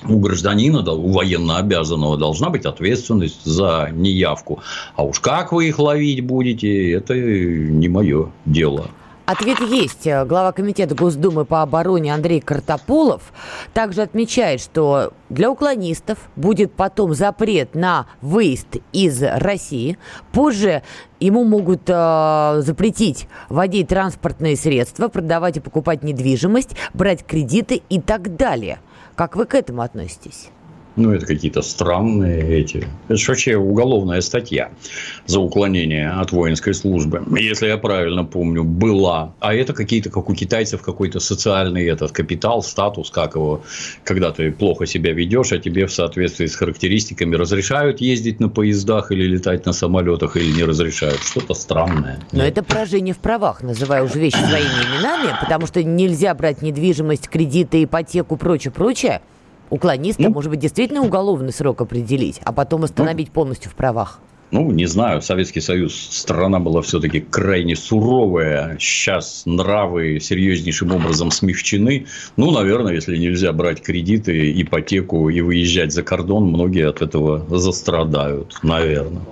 у 0.09 0.18
гражданина, 0.18 0.80
у 0.92 1.12
военнообязанного 1.12 2.16
должна 2.18 2.50
быть 2.50 2.64
ответственность 2.64 3.44
за 3.44 3.90
неявку. 3.92 4.61
А 4.96 5.05
уж 5.05 5.20
как 5.20 5.53
вы 5.53 5.68
их 5.68 5.78
ловить 5.78 6.24
будете, 6.24 6.92
это 6.92 7.14
не 7.14 7.88
мое 7.88 8.30
дело. 8.44 8.90
Ответ 9.33 9.61
есть. 9.61 10.05
Глава 10.05 10.53
комитета 10.53 10.95
Госдумы 10.95 11.47
по 11.47 11.62
обороне 11.62 12.12
Андрей 12.12 12.39
Картополов 12.39 13.33
также 13.72 14.03
отмечает, 14.03 14.61
что 14.61 15.14
для 15.30 15.51
уклонистов 15.51 16.18
будет 16.37 16.74
потом 16.74 17.14
запрет 17.14 17.74
на 17.74 18.05
выезд 18.20 18.76
из 18.93 19.22
России. 19.22 19.97
Позже 20.33 20.83
ему 21.18 21.45
могут 21.45 21.85
э, 21.89 22.61
запретить 22.61 23.26
водить 23.49 23.89
транспортные 23.89 24.55
средства, 24.55 25.09
продавать 25.09 25.57
и 25.57 25.61
покупать 25.61 26.03
недвижимость, 26.03 26.76
брать 26.93 27.24
кредиты 27.24 27.80
и 27.89 28.03
так 28.03 28.37
далее– 28.37 28.80
Как 29.14 29.37
вы 29.37 29.45
к 29.45 29.55
этому 29.55 29.83
относитесь? 29.83 30.51
Ну, 30.97 31.12
это 31.12 31.24
какие-то 31.26 31.62
странные 31.62 32.61
эти. 32.61 32.86
Это 33.09 33.16
же 33.16 33.32
вообще 33.32 33.57
уголовная 33.57 34.20
статья 34.20 34.70
за 35.26 35.40
уклонение 35.40 36.11
от 36.11 36.32
воинской 36.32 36.74
службы. 36.74 37.22
Если 37.38 37.68
я 37.68 37.78
правильно 37.78 38.24
помню, 38.24 38.62
была. 38.62 39.34
А 39.40 39.55
это 39.55 39.72
какие-то, 39.72 40.11
как 40.11 40.28
у 40.28 40.34
китайцев, 40.34 40.82
какой-то 40.82 41.18
социальный 41.18 41.86
этот 41.86 42.12
капитал, 42.12 42.62
статус, 42.62 43.11
как 43.11 43.36
его, 43.36 43.62
когда 44.05 44.32
ты 44.32 44.53
плохо 44.53 44.86
себя 44.86 45.12
ведешь, 45.12 45.53
а 45.53 45.59
тебе 45.59 45.86
в 45.86 45.93
соответствии 45.93 46.47
с 46.47 46.57
характеристиками 46.57 47.36
разрешают 47.36 48.01
ездить 48.01 48.40
на 48.40 48.51
поездах 48.51 49.12
или 49.12 49.24
летать 49.24 49.64
на 49.64 49.72
самолетах, 49.72 50.36
или 50.36 50.53
не 50.53 50.64
разрешают. 50.64 51.20
Что-то 51.20 51.55
странное. 51.55 52.20
Но 52.32 52.43
это 52.43 52.62
поражение 52.62 53.14
в 53.14 53.18
правах, 53.18 53.62
называю 53.62 54.05
уже 54.05 54.18
вещи 54.18 54.36
своими 54.36 54.66
именами, 54.66 55.36
потому 55.40 55.66
что 55.66 55.82
нельзя 55.82 56.34
брать 56.34 56.61
недвижимость, 56.61 57.28
кредиты, 57.28 57.82
ипотеку, 57.84 58.36
прочее, 58.36 58.72
прочее 58.72 59.22
уклониста, 59.73 60.23
ну, 60.23 60.31
может 60.31 60.51
быть, 60.51 60.61
действительно 60.61 61.03
уголовный 61.03 61.53
срок 61.53 61.81
определить, 61.81 62.41
а 62.45 62.53
потом 62.53 62.85
остановить 62.85 63.29
ну, 63.29 63.33
полностью 63.33 63.70
в 63.70 63.75
правах? 63.75 64.20
Ну, 64.51 64.70
не 64.70 64.85
знаю, 64.85 65.23
Советский 65.23 65.62
Союз, 65.62 65.95
страна 65.95 66.59
была 66.59 66.83
все-таки 66.83 67.20
крайне 67.20 67.75
суровая. 67.75 68.77
Сейчас 68.79 69.45
нравы 69.47 70.20
серьезнейшим 70.20 70.93
образом 70.93 71.31
смягчены. 71.31 72.05
Ну, 72.37 72.51
наверное, 72.51 72.93
если 72.93 73.16
нельзя 73.16 73.51
брать 73.55 73.81
кредиты, 73.81 74.53
ипотеку 74.61 75.31
и 75.31 75.41
выезжать 75.41 75.95
за 75.95 76.03
кордон, 76.03 76.45
многие 76.49 76.87
от 76.87 77.01
этого 77.01 77.47
застрадают, 77.59 78.59
наверное. 78.62 79.23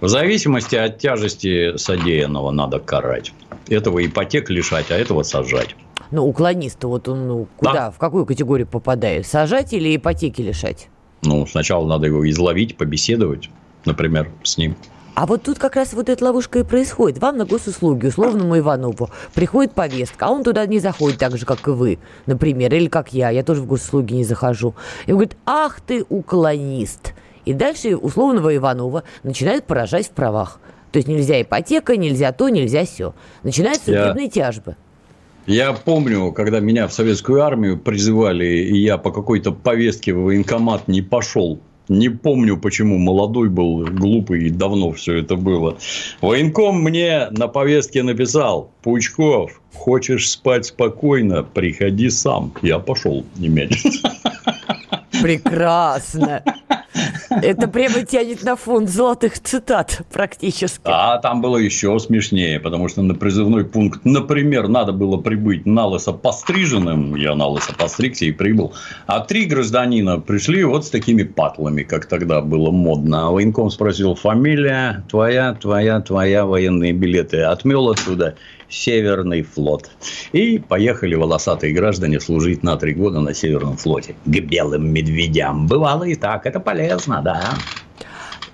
В 0.00 0.08
зависимости 0.08 0.74
от 0.74 0.98
тяжести 0.98 1.76
содеянного 1.76 2.50
надо 2.50 2.78
карать. 2.78 3.34
Этого 3.68 4.02
ипотек 4.02 4.48
лишать, 4.48 4.90
а 4.90 4.96
этого 4.96 5.22
сажать 5.22 5.76
ну, 6.12 6.26
уклониста, 6.26 6.88
вот 6.88 7.08
он 7.08 7.26
ну, 7.26 7.48
куда, 7.56 7.72
да. 7.72 7.90
в 7.90 7.98
какую 7.98 8.26
категорию 8.26 8.66
попадает? 8.66 9.26
Сажать 9.26 9.72
или 9.72 9.96
ипотеки 9.96 10.42
лишать? 10.42 10.88
Ну, 11.22 11.46
сначала 11.46 11.86
надо 11.86 12.06
его 12.06 12.28
изловить, 12.28 12.76
побеседовать, 12.76 13.50
например, 13.84 14.30
с 14.42 14.58
ним. 14.58 14.76
А 15.14 15.26
вот 15.26 15.42
тут 15.42 15.58
как 15.58 15.76
раз 15.76 15.92
вот 15.92 16.08
эта 16.08 16.24
ловушка 16.24 16.60
и 16.60 16.62
происходит. 16.62 17.18
Вам 17.18 17.36
на 17.36 17.44
госуслуги, 17.44 18.06
условному 18.06 18.58
Иванову, 18.58 19.10
приходит 19.34 19.72
повестка, 19.72 20.26
а 20.26 20.30
он 20.30 20.42
туда 20.42 20.64
не 20.66 20.78
заходит 20.78 21.18
так 21.18 21.36
же, 21.36 21.44
как 21.44 21.66
и 21.68 21.70
вы, 21.70 21.98
например, 22.24 22.74
или 22.74 22.86
как 22.86 23.12
я, 23.12 23.28
я 23.30 23.42
тоже 23.42 23.60
в 23.60 23.66
госуслуги 23.66 24.14
не 24.14 24.24
захожу. 24.24 24.74
И 25.06 25.12
он 25.12 25.18
говорит, 25.18 25.36
ах 25.44 25.80
ты 25.80 26.04
уклонист. 26.08 27.12
И 27.44 27.52
дальше 27.52 27.96
условного 27.96 28.54
Иванова 28.56 29.02
начинают 29.22 29.66
поражать 29.66 30.06
в 30.06 30.12
правах. 30.12 30.60
То 30.92 30.98
есть 30.98 31.08
нельзя 31.08 31.40
ипотека, 31.42 31.96
нельзя 31.96 32.32
то, 32.32 32.48
нельзя 32.48 32.84
все. 32.84 33.14
Начинаются 33.42 33.86
судебные 33.86 34.26
я... 34.26 34.30
тяжбы. 34.30 34.76
Я 35.46 35.72
помню, 35.72 36.32
когда 36.32 36.60
меня 36.60 36.86
в 36.86 36.92
советскую 36.92 37.42
армию 37.42 37.78
призывали, 37.78 38.46
и 38.46 38.78
я 38.78 38.96
по 38.96 39.10
какой-то 39.10 39.52
повестке 39.52 40.14
в 40.14 40.22
военкомат 40.22 40.86
не 40.86 41.02
пошел. 41.02 41.58
Не 41.88 42.08
помню, 42.08 42.56
почему 42.56 42.96
молодой 42.98 43.48
был, 43.48 43.84
глупый, 43.84 44.46
и 44.46 44.50
давно 44.50 44.92
все 44.92 45.18
это 45.18 45.34
было. 45.34 45.78
Военком 46.20 46.80
мне 46.80 47.28
на 47.30 47.48
повестке 47.48 48.04
написал, 48.04 48.70
Пучков, 48.82 49.60
хочешь 49.74 50.30
спать 50.30 50.66
спокойно, 50.66 51.42
приходи 51.42 52.08
сам. 52.08 52.52
Я 52.62 52.78
пошел 52.78 53.24
немедленно. 53.36 54.12
Прекрасно. 55.20 56.42
Это 57.42 57.68
прямо 57.68 58.02
тянет 58.04 58.42
на 58.42 58.56
фонд 58.56 58.88
золотых 58.88 59.40
цитат 59.40 60.02
практически. 60.12 60.82
А 60.84 61.18
там 61.18 61.40
было 61.40 61.56
еще 61.56 61.98
смешнее, 61.98 62.60
потому 62.60 62.88
что 62.88 63.02
на 63.02 63.14
призывной 63.14 63.64
пункт, 63.64 64.00
например, 64.04 64.68
надо 64.68 64.92
было 64.92 65.16
прибыть 65.16 65.66
на 65.66 65.86
лысо 65.86 66.12
постриженным, 66.12 67.14
я 67.14 67.34
на 67.34 67.46
лысо 67.46 67.72
постригся 67.74 68.24
и 68.24 68.32
прибыл, 68.32 68.72
а 69.06 69.20
три 69.20 69.44
гражданина 69.46 70.20
пришли 70.20 70.64
вот 70.64 70.84
с 70.86 70.90
такими 70.90 71.22
патлами, 71.22 71.82
как 71.82 72.06
тогда 72.06 72.40
было 72.40 72.70
модно. 72.70 73.28
А 73.28 73.30
военком 73.30 73.70
спросил, 73.70 74.14
фамилия 74.14 75.04
твоя, 75.08 75.54
твоя, 75.54 76.00
твоя, 76.00 76.44
военные 76.44 76.92
билеты. 76.92 77.42
Отмел 77.42 77.90
отсюда. 77.90 78.36
Северный 78.72 79.42
флот. 79.42 79.90
И 80.32 80.58
поехали 80.58 81.14
волосатые 81.14 81.74
граждане 81.74 82.20
служить 82.20 82.62
на 82.62 82.76
три 82.76 82.94
года 82.94 83.20
на 83.20 83.34
Северном 83.34 83.76
флоте. 83.76 84.16
К 84.24 84.40
белым 84.40 84.90
медведям. 84.90 85.66
Бывало 85.66 86.04
и 86.04 86.14
так. 86.14 86.46
Это 86.46 86.58
полезно, 86.58 87.20
да. 87.22 87.54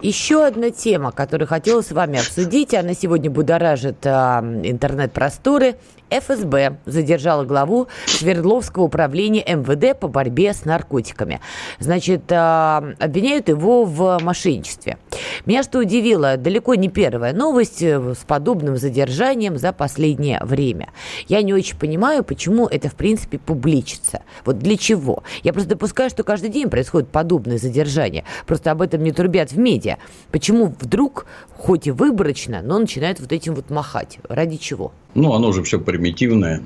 Еще 0.02 0.44
одна 0.44 0.70
тема, 0.70 1.10
которую 1.12 1.48
хотела 1.48 1.82
с 1.82 1.90
вами 1.90 2.20
обсудить, 2.20 2.72
она 2.72 2.94
сегодня 2.94 3.30
будоражит 3.30 4.06
э, 4.06 4.10
интернет-просторы. 4.10 5.76
ФСБ 6.10 6.78
задержала 6.86 7.44
главу 7.44 7.88
Свердловского 8.06 8.84
управления 8.84 9.44
МВД 9.46 9.98
по 9.98 10.08
борьбе 10.08 10.52
с 10.52 10.64
наркотиками. 10.64 11.40
Значит, 11.78 12.30
э, 12.30 12.94
обвиняют 12.98 13.48
его 13.48 13.84
в 13.84 14.18
мошенничестве. 14.22 14.98
Меня 15.46 15.62
что 15.62 15.78
удивило, 15.78 16.36
далеко 16.36 16.74
не 16.74 16.88
первая 16.88 17.32
новость 17.32 17.82
э, 17.82 18.14
с 18.14 18.24
подобным 18.24 18.76
задержанием 18.76 19.58
за 19.58 19.72
последнее 19.72 20.40
время. 20.42 20.88
Я 21.28 21.42
не 21.42 21.52
очень 21.54 21.76
понимаю, 21.76 22.24
почему 22.24 22.66
это, 22.66 22.88
в 22.88 22.94
принципе, 22.94 23.38
публичится. 23.38 24.22
Вот 24.44 24.58
для 24.58 24.76
чего? 24.76 25.22
Я 25.42 25.52
просто 25.52 25.70
допускаю, 25.70 26.10
что 26.10 26.22
каждый 26.24 26.50
день 26.50 26.68
происходит 26.70 27.08
подобное 27.08 27.58
задержание. 27.58 28.24
Просто 28.46 28.70
об 28.70 28.82
этом 28.82 29.02
не 29.02 29.12
трубят 29.12 29.52
в 29.52 29.58
медиа. 29.58 29.96
Почему 30.30 30.74
вдруг, 30.80 31.26
хоть 31.56 31.86
и 31.86 31.90
выборочно, 31.90 32.60
но 32.62 32.78
начинают 32.78 33.20
вот 33.20 33.32
этим 33.32 33.54
вот 33.54 33.70
махать? 33.70 34.18
Ради 34.28 34.56
чего? 34.56 34.92
Ну, 35.14 35.32
оно 35.32 35.52
же 35.52 35.62
все 35.62 35.80
примитивное. 35.98 36.62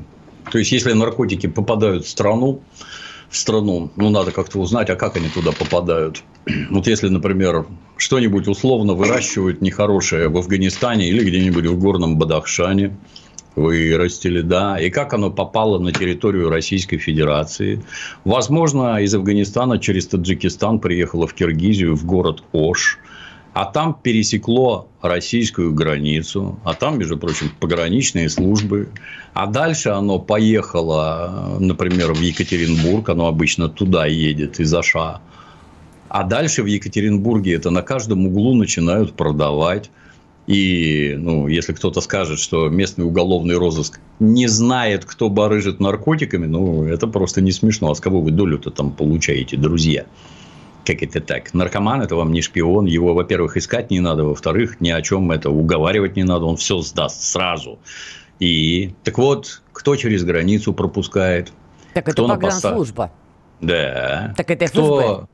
То 0.50 0.58
есть, 0.58 0.72
если 0.72 0.92
наркотики 0.92 1.46
попадают 1.46 2.04
в 2.04 2.08
страну, 2.08 2.60
в 3.30 3.36
страну, 3.36 3.90
ну, 3.96 4.10
надо 4.10 4.30
как-то 4.30 4.58
узнать, 4.58 4.90
а 4.90 4.96
как 4.96 5.16
они 5.16 5.28
туда 5.28 5.52
попадают. 5.52 6.22
Вот 6.70 6.86
если, 6.86 7.08
например, 7.08 7.64
что-нибудь 7.96 8.46
условно 8.48 8.92
выращивают 8.92 9.62
нехорошее 9.62 10.28
в 10.28 10.36
Афганистане 10.36 11.08
или 11.08 11.24
где-нибудь 11.24 11.66
в 11.66 11.78
горном 11.78 12.18
Бадахшане, 12.18 12.94
вырастили, 13.56 14.42
да, 14.42 14.78
и 14.78 14.90
как 14.90 15.14
оно 15.14 15.30
попало 15.30 15.78
на 15.78 15.92
территорию 15.92 16.50
Российской 16.50 16.98
Федерации. 16.98 17.82
Возможно, 18.24 19.00
из 19.02 19.14
Афганистана 19.14 19.78
через 19.78 20.06
Таджикистан 20.08 20.78
приехало 20.78 21.26
в 21.26 21.32
Киргизию, 21.32 21.96
в 21.96 22.04
город 22.04 22.42
Ош– 22.52 22.98
а 23.52 23.66
там 23.66 23.96
пересекло 24.02 24.88
российскую 25.02 25.74
границу, 25.74 26.58
а 26.64 26.74
там, 26.74 26.98
между 26.98 27.18
прочим, 27.18 27.50
пограничные 27.60 28.28
службы. 28.28 28.88
А 29.34 29.46
дальше 29.46 29.90
оно 29.90 30.18
поехало, 30.18 31.56
например, 31.58 32.14
в 32.14 32.20
Екатеринбург, 32.20 33.08
оно 33.08 33.26
обычно 33.26 33.68
туда 33.68 34.06
едет 34.06 34.58
из 34.58 34.72
Аша. 34.72 35.20
А 36.08 36.24
дальше 36.24 36.62
в 36.62 36.66
Екатеринбурге 36.66 37.54
это 37.54 37.70
на 37.70 37.82
каждом 37.82 38.26
углу 38.26 38.54
начинают 38.54 39.14
продавать. 39.14 39.90
И, 40.46 41.14
ну, 41.16 41.46
если 41.46 41.72
кто-то 41.72 42.00
скажет, 42.00 42.38
что 42.38 42.68
местный 42.68 43.04
уголовный 43.04 43.56
розыск 43.56 44.00
не 44.18 44.48
знает, 44.48 45.04
кто 45.04 45.28
барыжит 45.28 45.78
наркотиками, 45.78 46.46
ну, 46.46 46.84
это 46.84 47.06
просто 47.06 47.40
не 47.40 47.52
смешно. 47.52 47.90
А 47.90 47.94
с 47.94 48.00
кого 48.00 48.20
вы 48.20 48.30
долю-то 48.30 48.70
там 48.70 48.90
получаете, 48.90 49.56
друзья? 49.56 50.04
Как 50.84 51.02
это 51.02 51.20
так? 51.20 51.54
Наркоман 51.54 52.02
это 52.02 52.16
вам 52.16 52.32
не 52.32 52.42
шпион, 52.42 52.86
его, 52.86 53.14
во-первых, 53.14 53.56
искать 53.56 53.90
не 53.90 54.00
надо, 54.00 54.24
во-вторых, 54.24 54.80
ни 54.80 54.90
о 54.90 55.00
чем 55.02 55.30
это 55.30 55.50
уговаривать 55.50 56.16
не 56.16 56.24
надо, 56.24 56.46
он 56.46 56.56
все 56.56 56.80
сдаст 56.80 57.22
сразу. 57.22 57.78
И 58.40 58.94
так 59.04 59.18
вот, 59.18 59.62
кто 59.72 59.96
через 59.96 60.24
границу 60.24 60.72
пропускает? 60.72 61.52
Так 61.94 62.08
это 62.08 62.26
погранслужба. 62.26 63.10
Поста... 63.10 63.12
Да. 63.60 64.34
Так 64.36 64.50
это 64.50 64.66
кто, 64.66 65.00
ФСБ. 65.00 65.26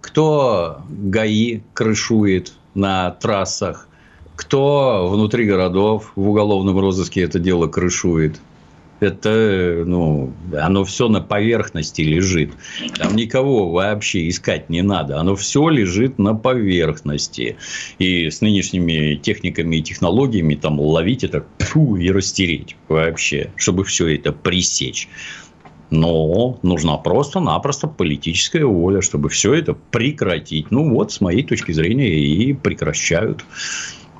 Кто 0.00 0.82
ГАИ 0.88 1.60
крышует 1.74 2.54
на 2.74 3.10
трассах? 3.10 3.88
Кто 4.36 5.08
внутри 5.08 5.44
городов 5.46 6.12
в 6.16 6.28
уголовном 6.28 6.78
розыске 6.78 7.22
это 7.22 7.38
дело 7.38 7.68
крышует? 7.68 8.40
Это, 9.00 9.82
ну, 9.86 10.32
оно 10.56 10.84
все 10.84 11.08
на 11.08 11.20
поверхности 11.20 12.02
лежит. 12.02 12.52
Там 12.96 13.16
никого 13.16 13.70
вообще 13.70 14.28
искать 14.28 14.70
не 14.70 14.82
надо. 14.82 15.18
Оно 15.18 15.36
все 15.36 15.68
лежит 15.68 16.18
на 16.18 16.34
поверхности. 16.34 17.56
И 17.98 18.30
с 18.30 18.40
нынешними 18.40 19.16
техниками 19.16 19.76
и 19.76 19.82
технологиями 19.82 20.54
там 20.54 20.80
ловить 20.80 21.24
это 21.24 21.44
фу, 21.58 21.96
и 21.96 22.10
растереть 22.10 22.76
вообще, 22.88 23.50
чтобы 23.56 23.84
все 23.84 24.14
это 24.14 24.32
пресечь. 24.32 25.08
Но 25.90 26.58
нужна 26.62 26.96
просто-напросто 26.96 27.86
политическая 27.86 28.64
воля, 28.64 29.00
чтобы 29.00 29.28
все 29.28 29.54
это 29.54 29.74
прекратить. 29.74 30.70
Ну, 30.70 30.90
вот, 30.90 31.12
с 31.12 31.20
моей 31.20 31.42
точки 31.42 31.72
зрения, 31.72 32.08
и 32.08 32.52
прекращают. 32.52 33.44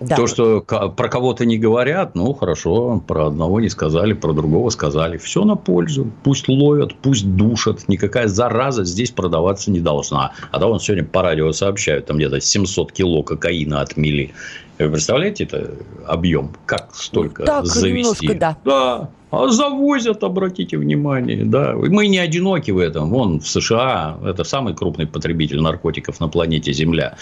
Да. 0.09 0.17
То, 0.17 0.27
что 0.27 0.61
про 0.61 1.09
кого-то 1.09 1.45
не 1.45 1.59
говорят, 1.59 2.15
ну, 2.15 2.33
хорошо, 2.35 3.03
про 3.07 3.27
одного 3.27 3.61
не 3.61 3.69
сказали, 3.69 4.13
про 4.13 4.33
другого 4.33 4.71
сказали. 4.71 5.17
Все 5.17 5.45
на 5.45 5.57
пользу. 5.57 6.11
Пусть 6.23 6.49
ловят, 6.49 6.95
пусть 6.97 7.37
душат. 7.37 7.89
Никакая 7.89 8.29
зараза 8.29 8.85
здесь 8.85 9.11
продаваться 9.11 9.71
не 9.71 9.81
должна. 9.81 10.33
А 10.51 10.59
то 10.59 10.67
он 10.67 10.81
сегодня 10.81 11.05
по 11.05 11.23
радио 11.23 11.53
сообщают, 11.53 12.07
там 12.07 12.17
где-то 12.17 12.41
700 12.41 12.93
кило 12.93 13.23
кокаина 13.23 13.81
отмели. 13.81 14.33
Вы 14.79 14.91
представляете 14.91 15.45
это 15.45 15.71
объем? 16.07 16.53
Как 16.67 16.95
столько 16.95 17.45
так, 17.45 17.67
завести? 17.67 17.99
Немножко, 17.99 18.35
да. 18.35 18.57
да. 18.65 19.11
А 19.35 19.49
завозят, 19.49 20.23
обратите 20.23 20.79
внимание, 20.79 21.45
да. 21.45 21.75
Мы 21.75 22.07
не 22.07 22.19
одиноки 22.19 22.71
в 22.71 22.79
этом. 22.79 23.11
Вон 23.11 23.41
в 23.41 23.49
США 23.49 24.17
это 24.25 24.45
самый 24.45 24.75
крупный 24.75 25.07
потребитель 25.07 25.61
наркотиков 25.61 26.21
на 26.21 26.29
планете 26.29 26.73
Земля. 26.73 27.17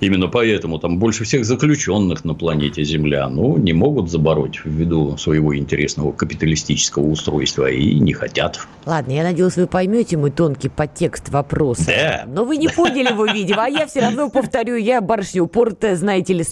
Именно 0.00 0.28
поэтому 0.28 0.78
там 0.78 0.98
больше 0.98 1.24
всех 1.24 1.44
заключенных 1.44 2.24
на 2.24 2.34
планете 2.34 2.84
Земля. 2.84 3.28
Ну, 3.28 3.56
не 3.56 3.72
могут 3.72 4.10
забороть 4.10 4.60
ввиду 4.64 5.16
своего 5.16 5.56
интересного 5.56 6.12
капиталистического 6.12 7.06
устройства 7.06 7.68
и 7.68 7.98
не 7.98 8.12
хотят. 8.12 8.60
Ладно, 8.84 9.12
я 9.12 9.24
надеюсь, 9.24 9.56
вы 9.56 9.66
поймете 9.66 10.16
мой 10.16 10.30
тонкий 10.30 10.68
подтекст 10.68 11.30
вопроса. 11.30 11.86
Да. 11.86 12.24
Но 12.26 12.44
вы 12.44 12.56
не 12.56 12.68
поняли 12.68 13.10
его, 13.10 13.26
видимо, 13.26 13.64
а 13.64 13.68
я 13.68 13.86
все 13.86 14.00
равно 14.00 14.30
повторю, 14.30 14.76
я 14.76 15.00
барышня 15.00 15.42
упоротая, 15.42 15.96
знаете 15.96 16.32
ли. 16.32 16.44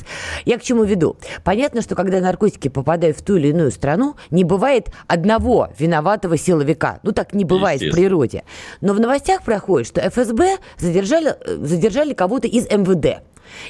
Я 0.45 0.59
к 0.59 0.63
чему 0.63 0.83
веду? 0.85 1.17
Понятно, 1.45 1.83
что 1.83 1.95
когда 1.95 2.21
наркотики 2.21 2.69
попадают 2.69 3.19
в 3.19 3.23
ту 3.23 3.37
или 3.37 3.49
иную 3.49 3.71
страну, 3.71 4.17
не 4.31 4.43
бывает 4.43 4.89
одного 5.07 5.69
виноватого 5.79 6.37
силовика. 6.37 7.01
Ну, 7.03 7.13
так 7.13 7.35
не 7.35 7.45
бывает 7.45 7.81
в 7.81 7.91
природе. 7.91 8.45
Но 8.81 8.95
в 8.95 9.01
новостях 9.01 9.43
проходит, 9.43 9.89
что 9.89 10.01
ФСБ 10.01 10.59
задержали, 10.79 11.37
э, 11.41 11.57
задержали 11.65 12.15
кого-то 12.15 12.49
из 12.49 12.69
МВД. 12.71 13.23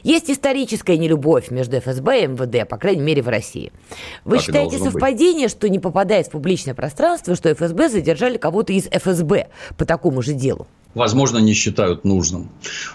Есть 0.03 0.31
историческая 0.31 0.97
нелюбовь 0.97 1.51
между 1.51 1.79
ФСБ 1.79 2.25
и 2.25 2.27
МВД, 2.27 2.69
по 2.69 2.77
крайней 2.77 3.03
мере, 3.03 3.23
в 3.23 3.29
России. 3.29 3.73
Вы 4.25 4.37
так 4.37 4.45
считаете 4.45 4.79
совпадение, 4.79 5.47
быть. 5.47 5.51
что 5.51 5.69
не 5.69 5.79
попадает 5.79 6.29
в 6.29 6.31
публичное 6.31 6.75
пространство, 6.75 7.35
что 7.35 7.53
ФСБ 7.55 7.89
задержали 7.89 8.37
кого-то 8.37 8.73
из 8.73 8.87
ФСБ 8.87 9.49
по 9.77 9.85
такому 9.85 10.23
же 10.23 10.33
делу? 10.33 10.67
Возможно, 10.95 11.39
не 11.39 11.55
считают 11.55 12.05
нужным. 12.05 12.49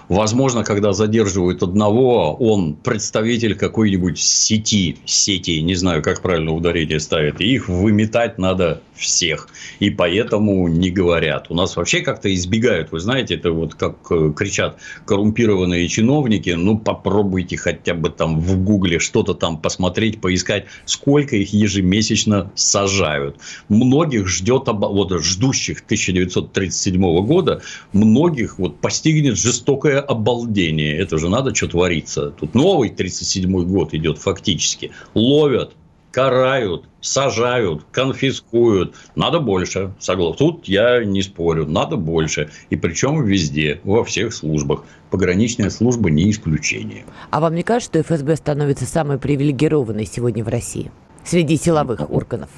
Возможно, 0.07 0.63
когда 0.63 0.93
задерживают 0.93 1.63
одного, 1.63 2.33
он 2.35 2.75
представитель 2.75 3.55
какой-нибудь 3.55 4.19
сети, 4.19 4.97
сети, 5.05 5.61
не 5.61 5.75
знаю, 5.75 6.01
как 6.01 6.21
правильно 6.21 6.53
ударение 6.53 6.99
ставят, 6.99 7.41
и 7.41 7.53
их 7.53 7.69
выметать 7.69 8.37
надо 8.37 8.81
всех. 8.99 9.47
И 9.79 9.89
поэтому 9.89 10.67
не 10.67 10.91
говорят. 10.91 11.47
У 11.49 11.55
нас 11.55 11.75
вообще 11.75 12.01
как-то 12.01 12.33
избегают. 12.33 12.91
Вы 12.91 12.99
знаете, 12.99 13.35
это 13.35 13.51
вот 13.51 13.75
как 13.75 13.95
э, 14.11 14.33
кричат 14.35 14.77
коррумпированные 15.05 15.87
чиновники. 15.87 16.51
Ну, 16.51 16.77
попробуйте 16.77 17.57
хотя 17.57 17.93
бы 17.93 18.09
там 18.09 18.39
в 18.39 18.63
Гугле 18.63 18.99
что-то 18.99 19.33
там 19.33 19.57
посмотреть, 19.57 20.21
поискать, 20.21 20.65
сколько 20.85 21.35
их 21.35 21.53
ежемесячно 21.53 22.51
сажают. 22.55 23.37
Многих 23.69 24.27
ждет, 24.27 24.63
вот 24.67 25.23
ждущих 25.23 25.81
1937 25.81 27.25
года, 27.25 27.61
многих 27.93 28.59
вот 28.59 28.79
постигнет 28.79 29.37
жестокое 29.37 29.99
обалдение. 29.99 30.97
Это 30.97 31.17
же 31.17 31.29
надо 31.29 31.53
что 31.55 31.67
твориться. 31.67 32.31
Тут 32.31 32.55
новый 32.55 32.89
37 32.89 33.63
год 33.65 33.93
идет 33.93 34.17
фактически. 34.17 34.91
Ловят, 35.13 35.73
карают, 36.11 36.85
сажают, 37.01 37.85
конфискуют. 37.91 38.95
Надо 39.15 39.39
больше. 39.39 39.93
Согласен. 39.99 40.37
Тут 40.37 40.67
я 40.67 41.03
не 41.03 41.21
спорю. 41.21 41.65
Надо 41.65 41.95
больше. 41.95 42.49
И 42.69 42.75
причем 42.75 43.23
везде, 43.23 43.79
во 43.83 44.03
всех 44.03 44.33
службах. 44.33 44.83
Пограничная 45.09 45.69
служба 45.69 46.09
не 46.09 46.29
исключение. 46.29 47.05
А 47.31 47.39
вам 47.39 47.55
не 47.55 47.63
кажется, 47.63 48.03
что 48.03 48.15
ФСБ 48.15 48.35
становится 48.35 48.85
самой 48.85 49.17
привилегированной 49.17 50.05
сегодня 50.05 50.43
в 50.43 50.47
России? 50.47 50.91
Среди 51.23 51.57
силовых 51.57 52.09
органов? 52.09 52.49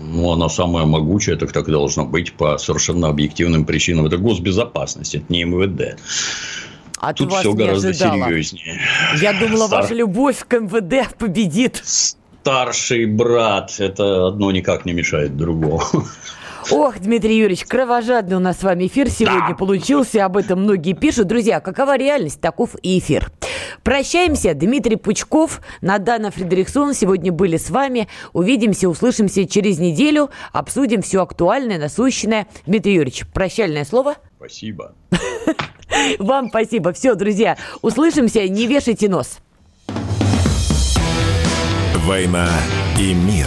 Ну, 0.00 0.32
она 0.32 0.48
самая 0.48 0.84
могучая, 0.84 1.36
так 1.36 1.52
так 1.52 1.66
должно 1.66 2.04
быть 2.04 2.32
по 2.34 2.58
совершенно 2.58 3.08
объективным 3.08 3.64
причинам. 3.64 4.06
Это 4.06 4.16
госбезопасность, 4.16 5.14
это 5.14 5.24
не 5.28 5.44
МВД. 5.44 5.98
А 6.98 7.12
Тут 7.12 7.32
все 7.32 7.52
гораздо 7.52 7.88
ожидала. 7.88 8.28
серьезнее. 8.28 8.80
Я 9.20 9.32
думала, 9.38 9.66
Стар... 9.66 9.82
ваша 9.82 9.94
любовь 9.94 10.44
к 10.46 10.58
МВД 10.58 11.14
победит 11.16 11.82
старший 11.84 13.06
брат. 13.06 13.74
Это 13.78 14.28
одно 14.28 14.50
никак 14.50 14.84
не 14.84 14.92
мешает 14.92 15.36
другому. 15.36 15.82
Ох, 16.70 16.98
Дмитрий 16.98 17.36
Юрьевич, 17.36 17.64
кровожадный 17.66 18.36
у 18.36 18.40
нас 18.40 18.58
с 18.58 18.62
вами 18.62 18.86
эфир 18.86 19.10
сегодня 19.10 19.50
да. 19.50 19.54
получился. 19.54 20.24
Об 20.24 20.36
этом 20.36 20.62
многие 20.62 20.94
пишут. 20.94 21.26
Друзья, 21.26 21.60
какова 21.60 21.96
реальность, 21.96 22.40
таков 22.40 22.70
и 22.82 22.98
эфир. 22.98 23.30
Прощаемся. 23.82 24.54
Дмитрий 24.54 24.96
Пучков, 24.96 25.60
Надана 25.80 26.30
Фредериксон 26.30 26.94
сегодня 26.94 27.32
были 27.32 27.56
с 27.56 27.70
вами. 27.70 28.08
Увидимся, 28.32 28.88
услышимся 28.88 29.46
через 29.46 29.78
неделю. 29.78 30.30
Обсудим 30.52 31.02
все 31.02 31.22
актуальное, 31.22 31.78
насущное. 31.78 32.46
Дмитрий 32.66 32.94
Юрьевич, 32.94 33.24
прощальное 33.32 33.84
слово? 33.84 34.14
Спасибо. 34.36 34.94
Вам 36.18 36.48
спасибо. 36.48 36.92
Все, 36.92 37.14
друзья, 37.14 37.56
услышимся. 37.82 38.48
Не 38.48 38.66
вешайте 38.66 39.08
нос. 39.08 39.38
«Война 42.06 42.50
и 43.00 43.14
мир». 43.14 43.46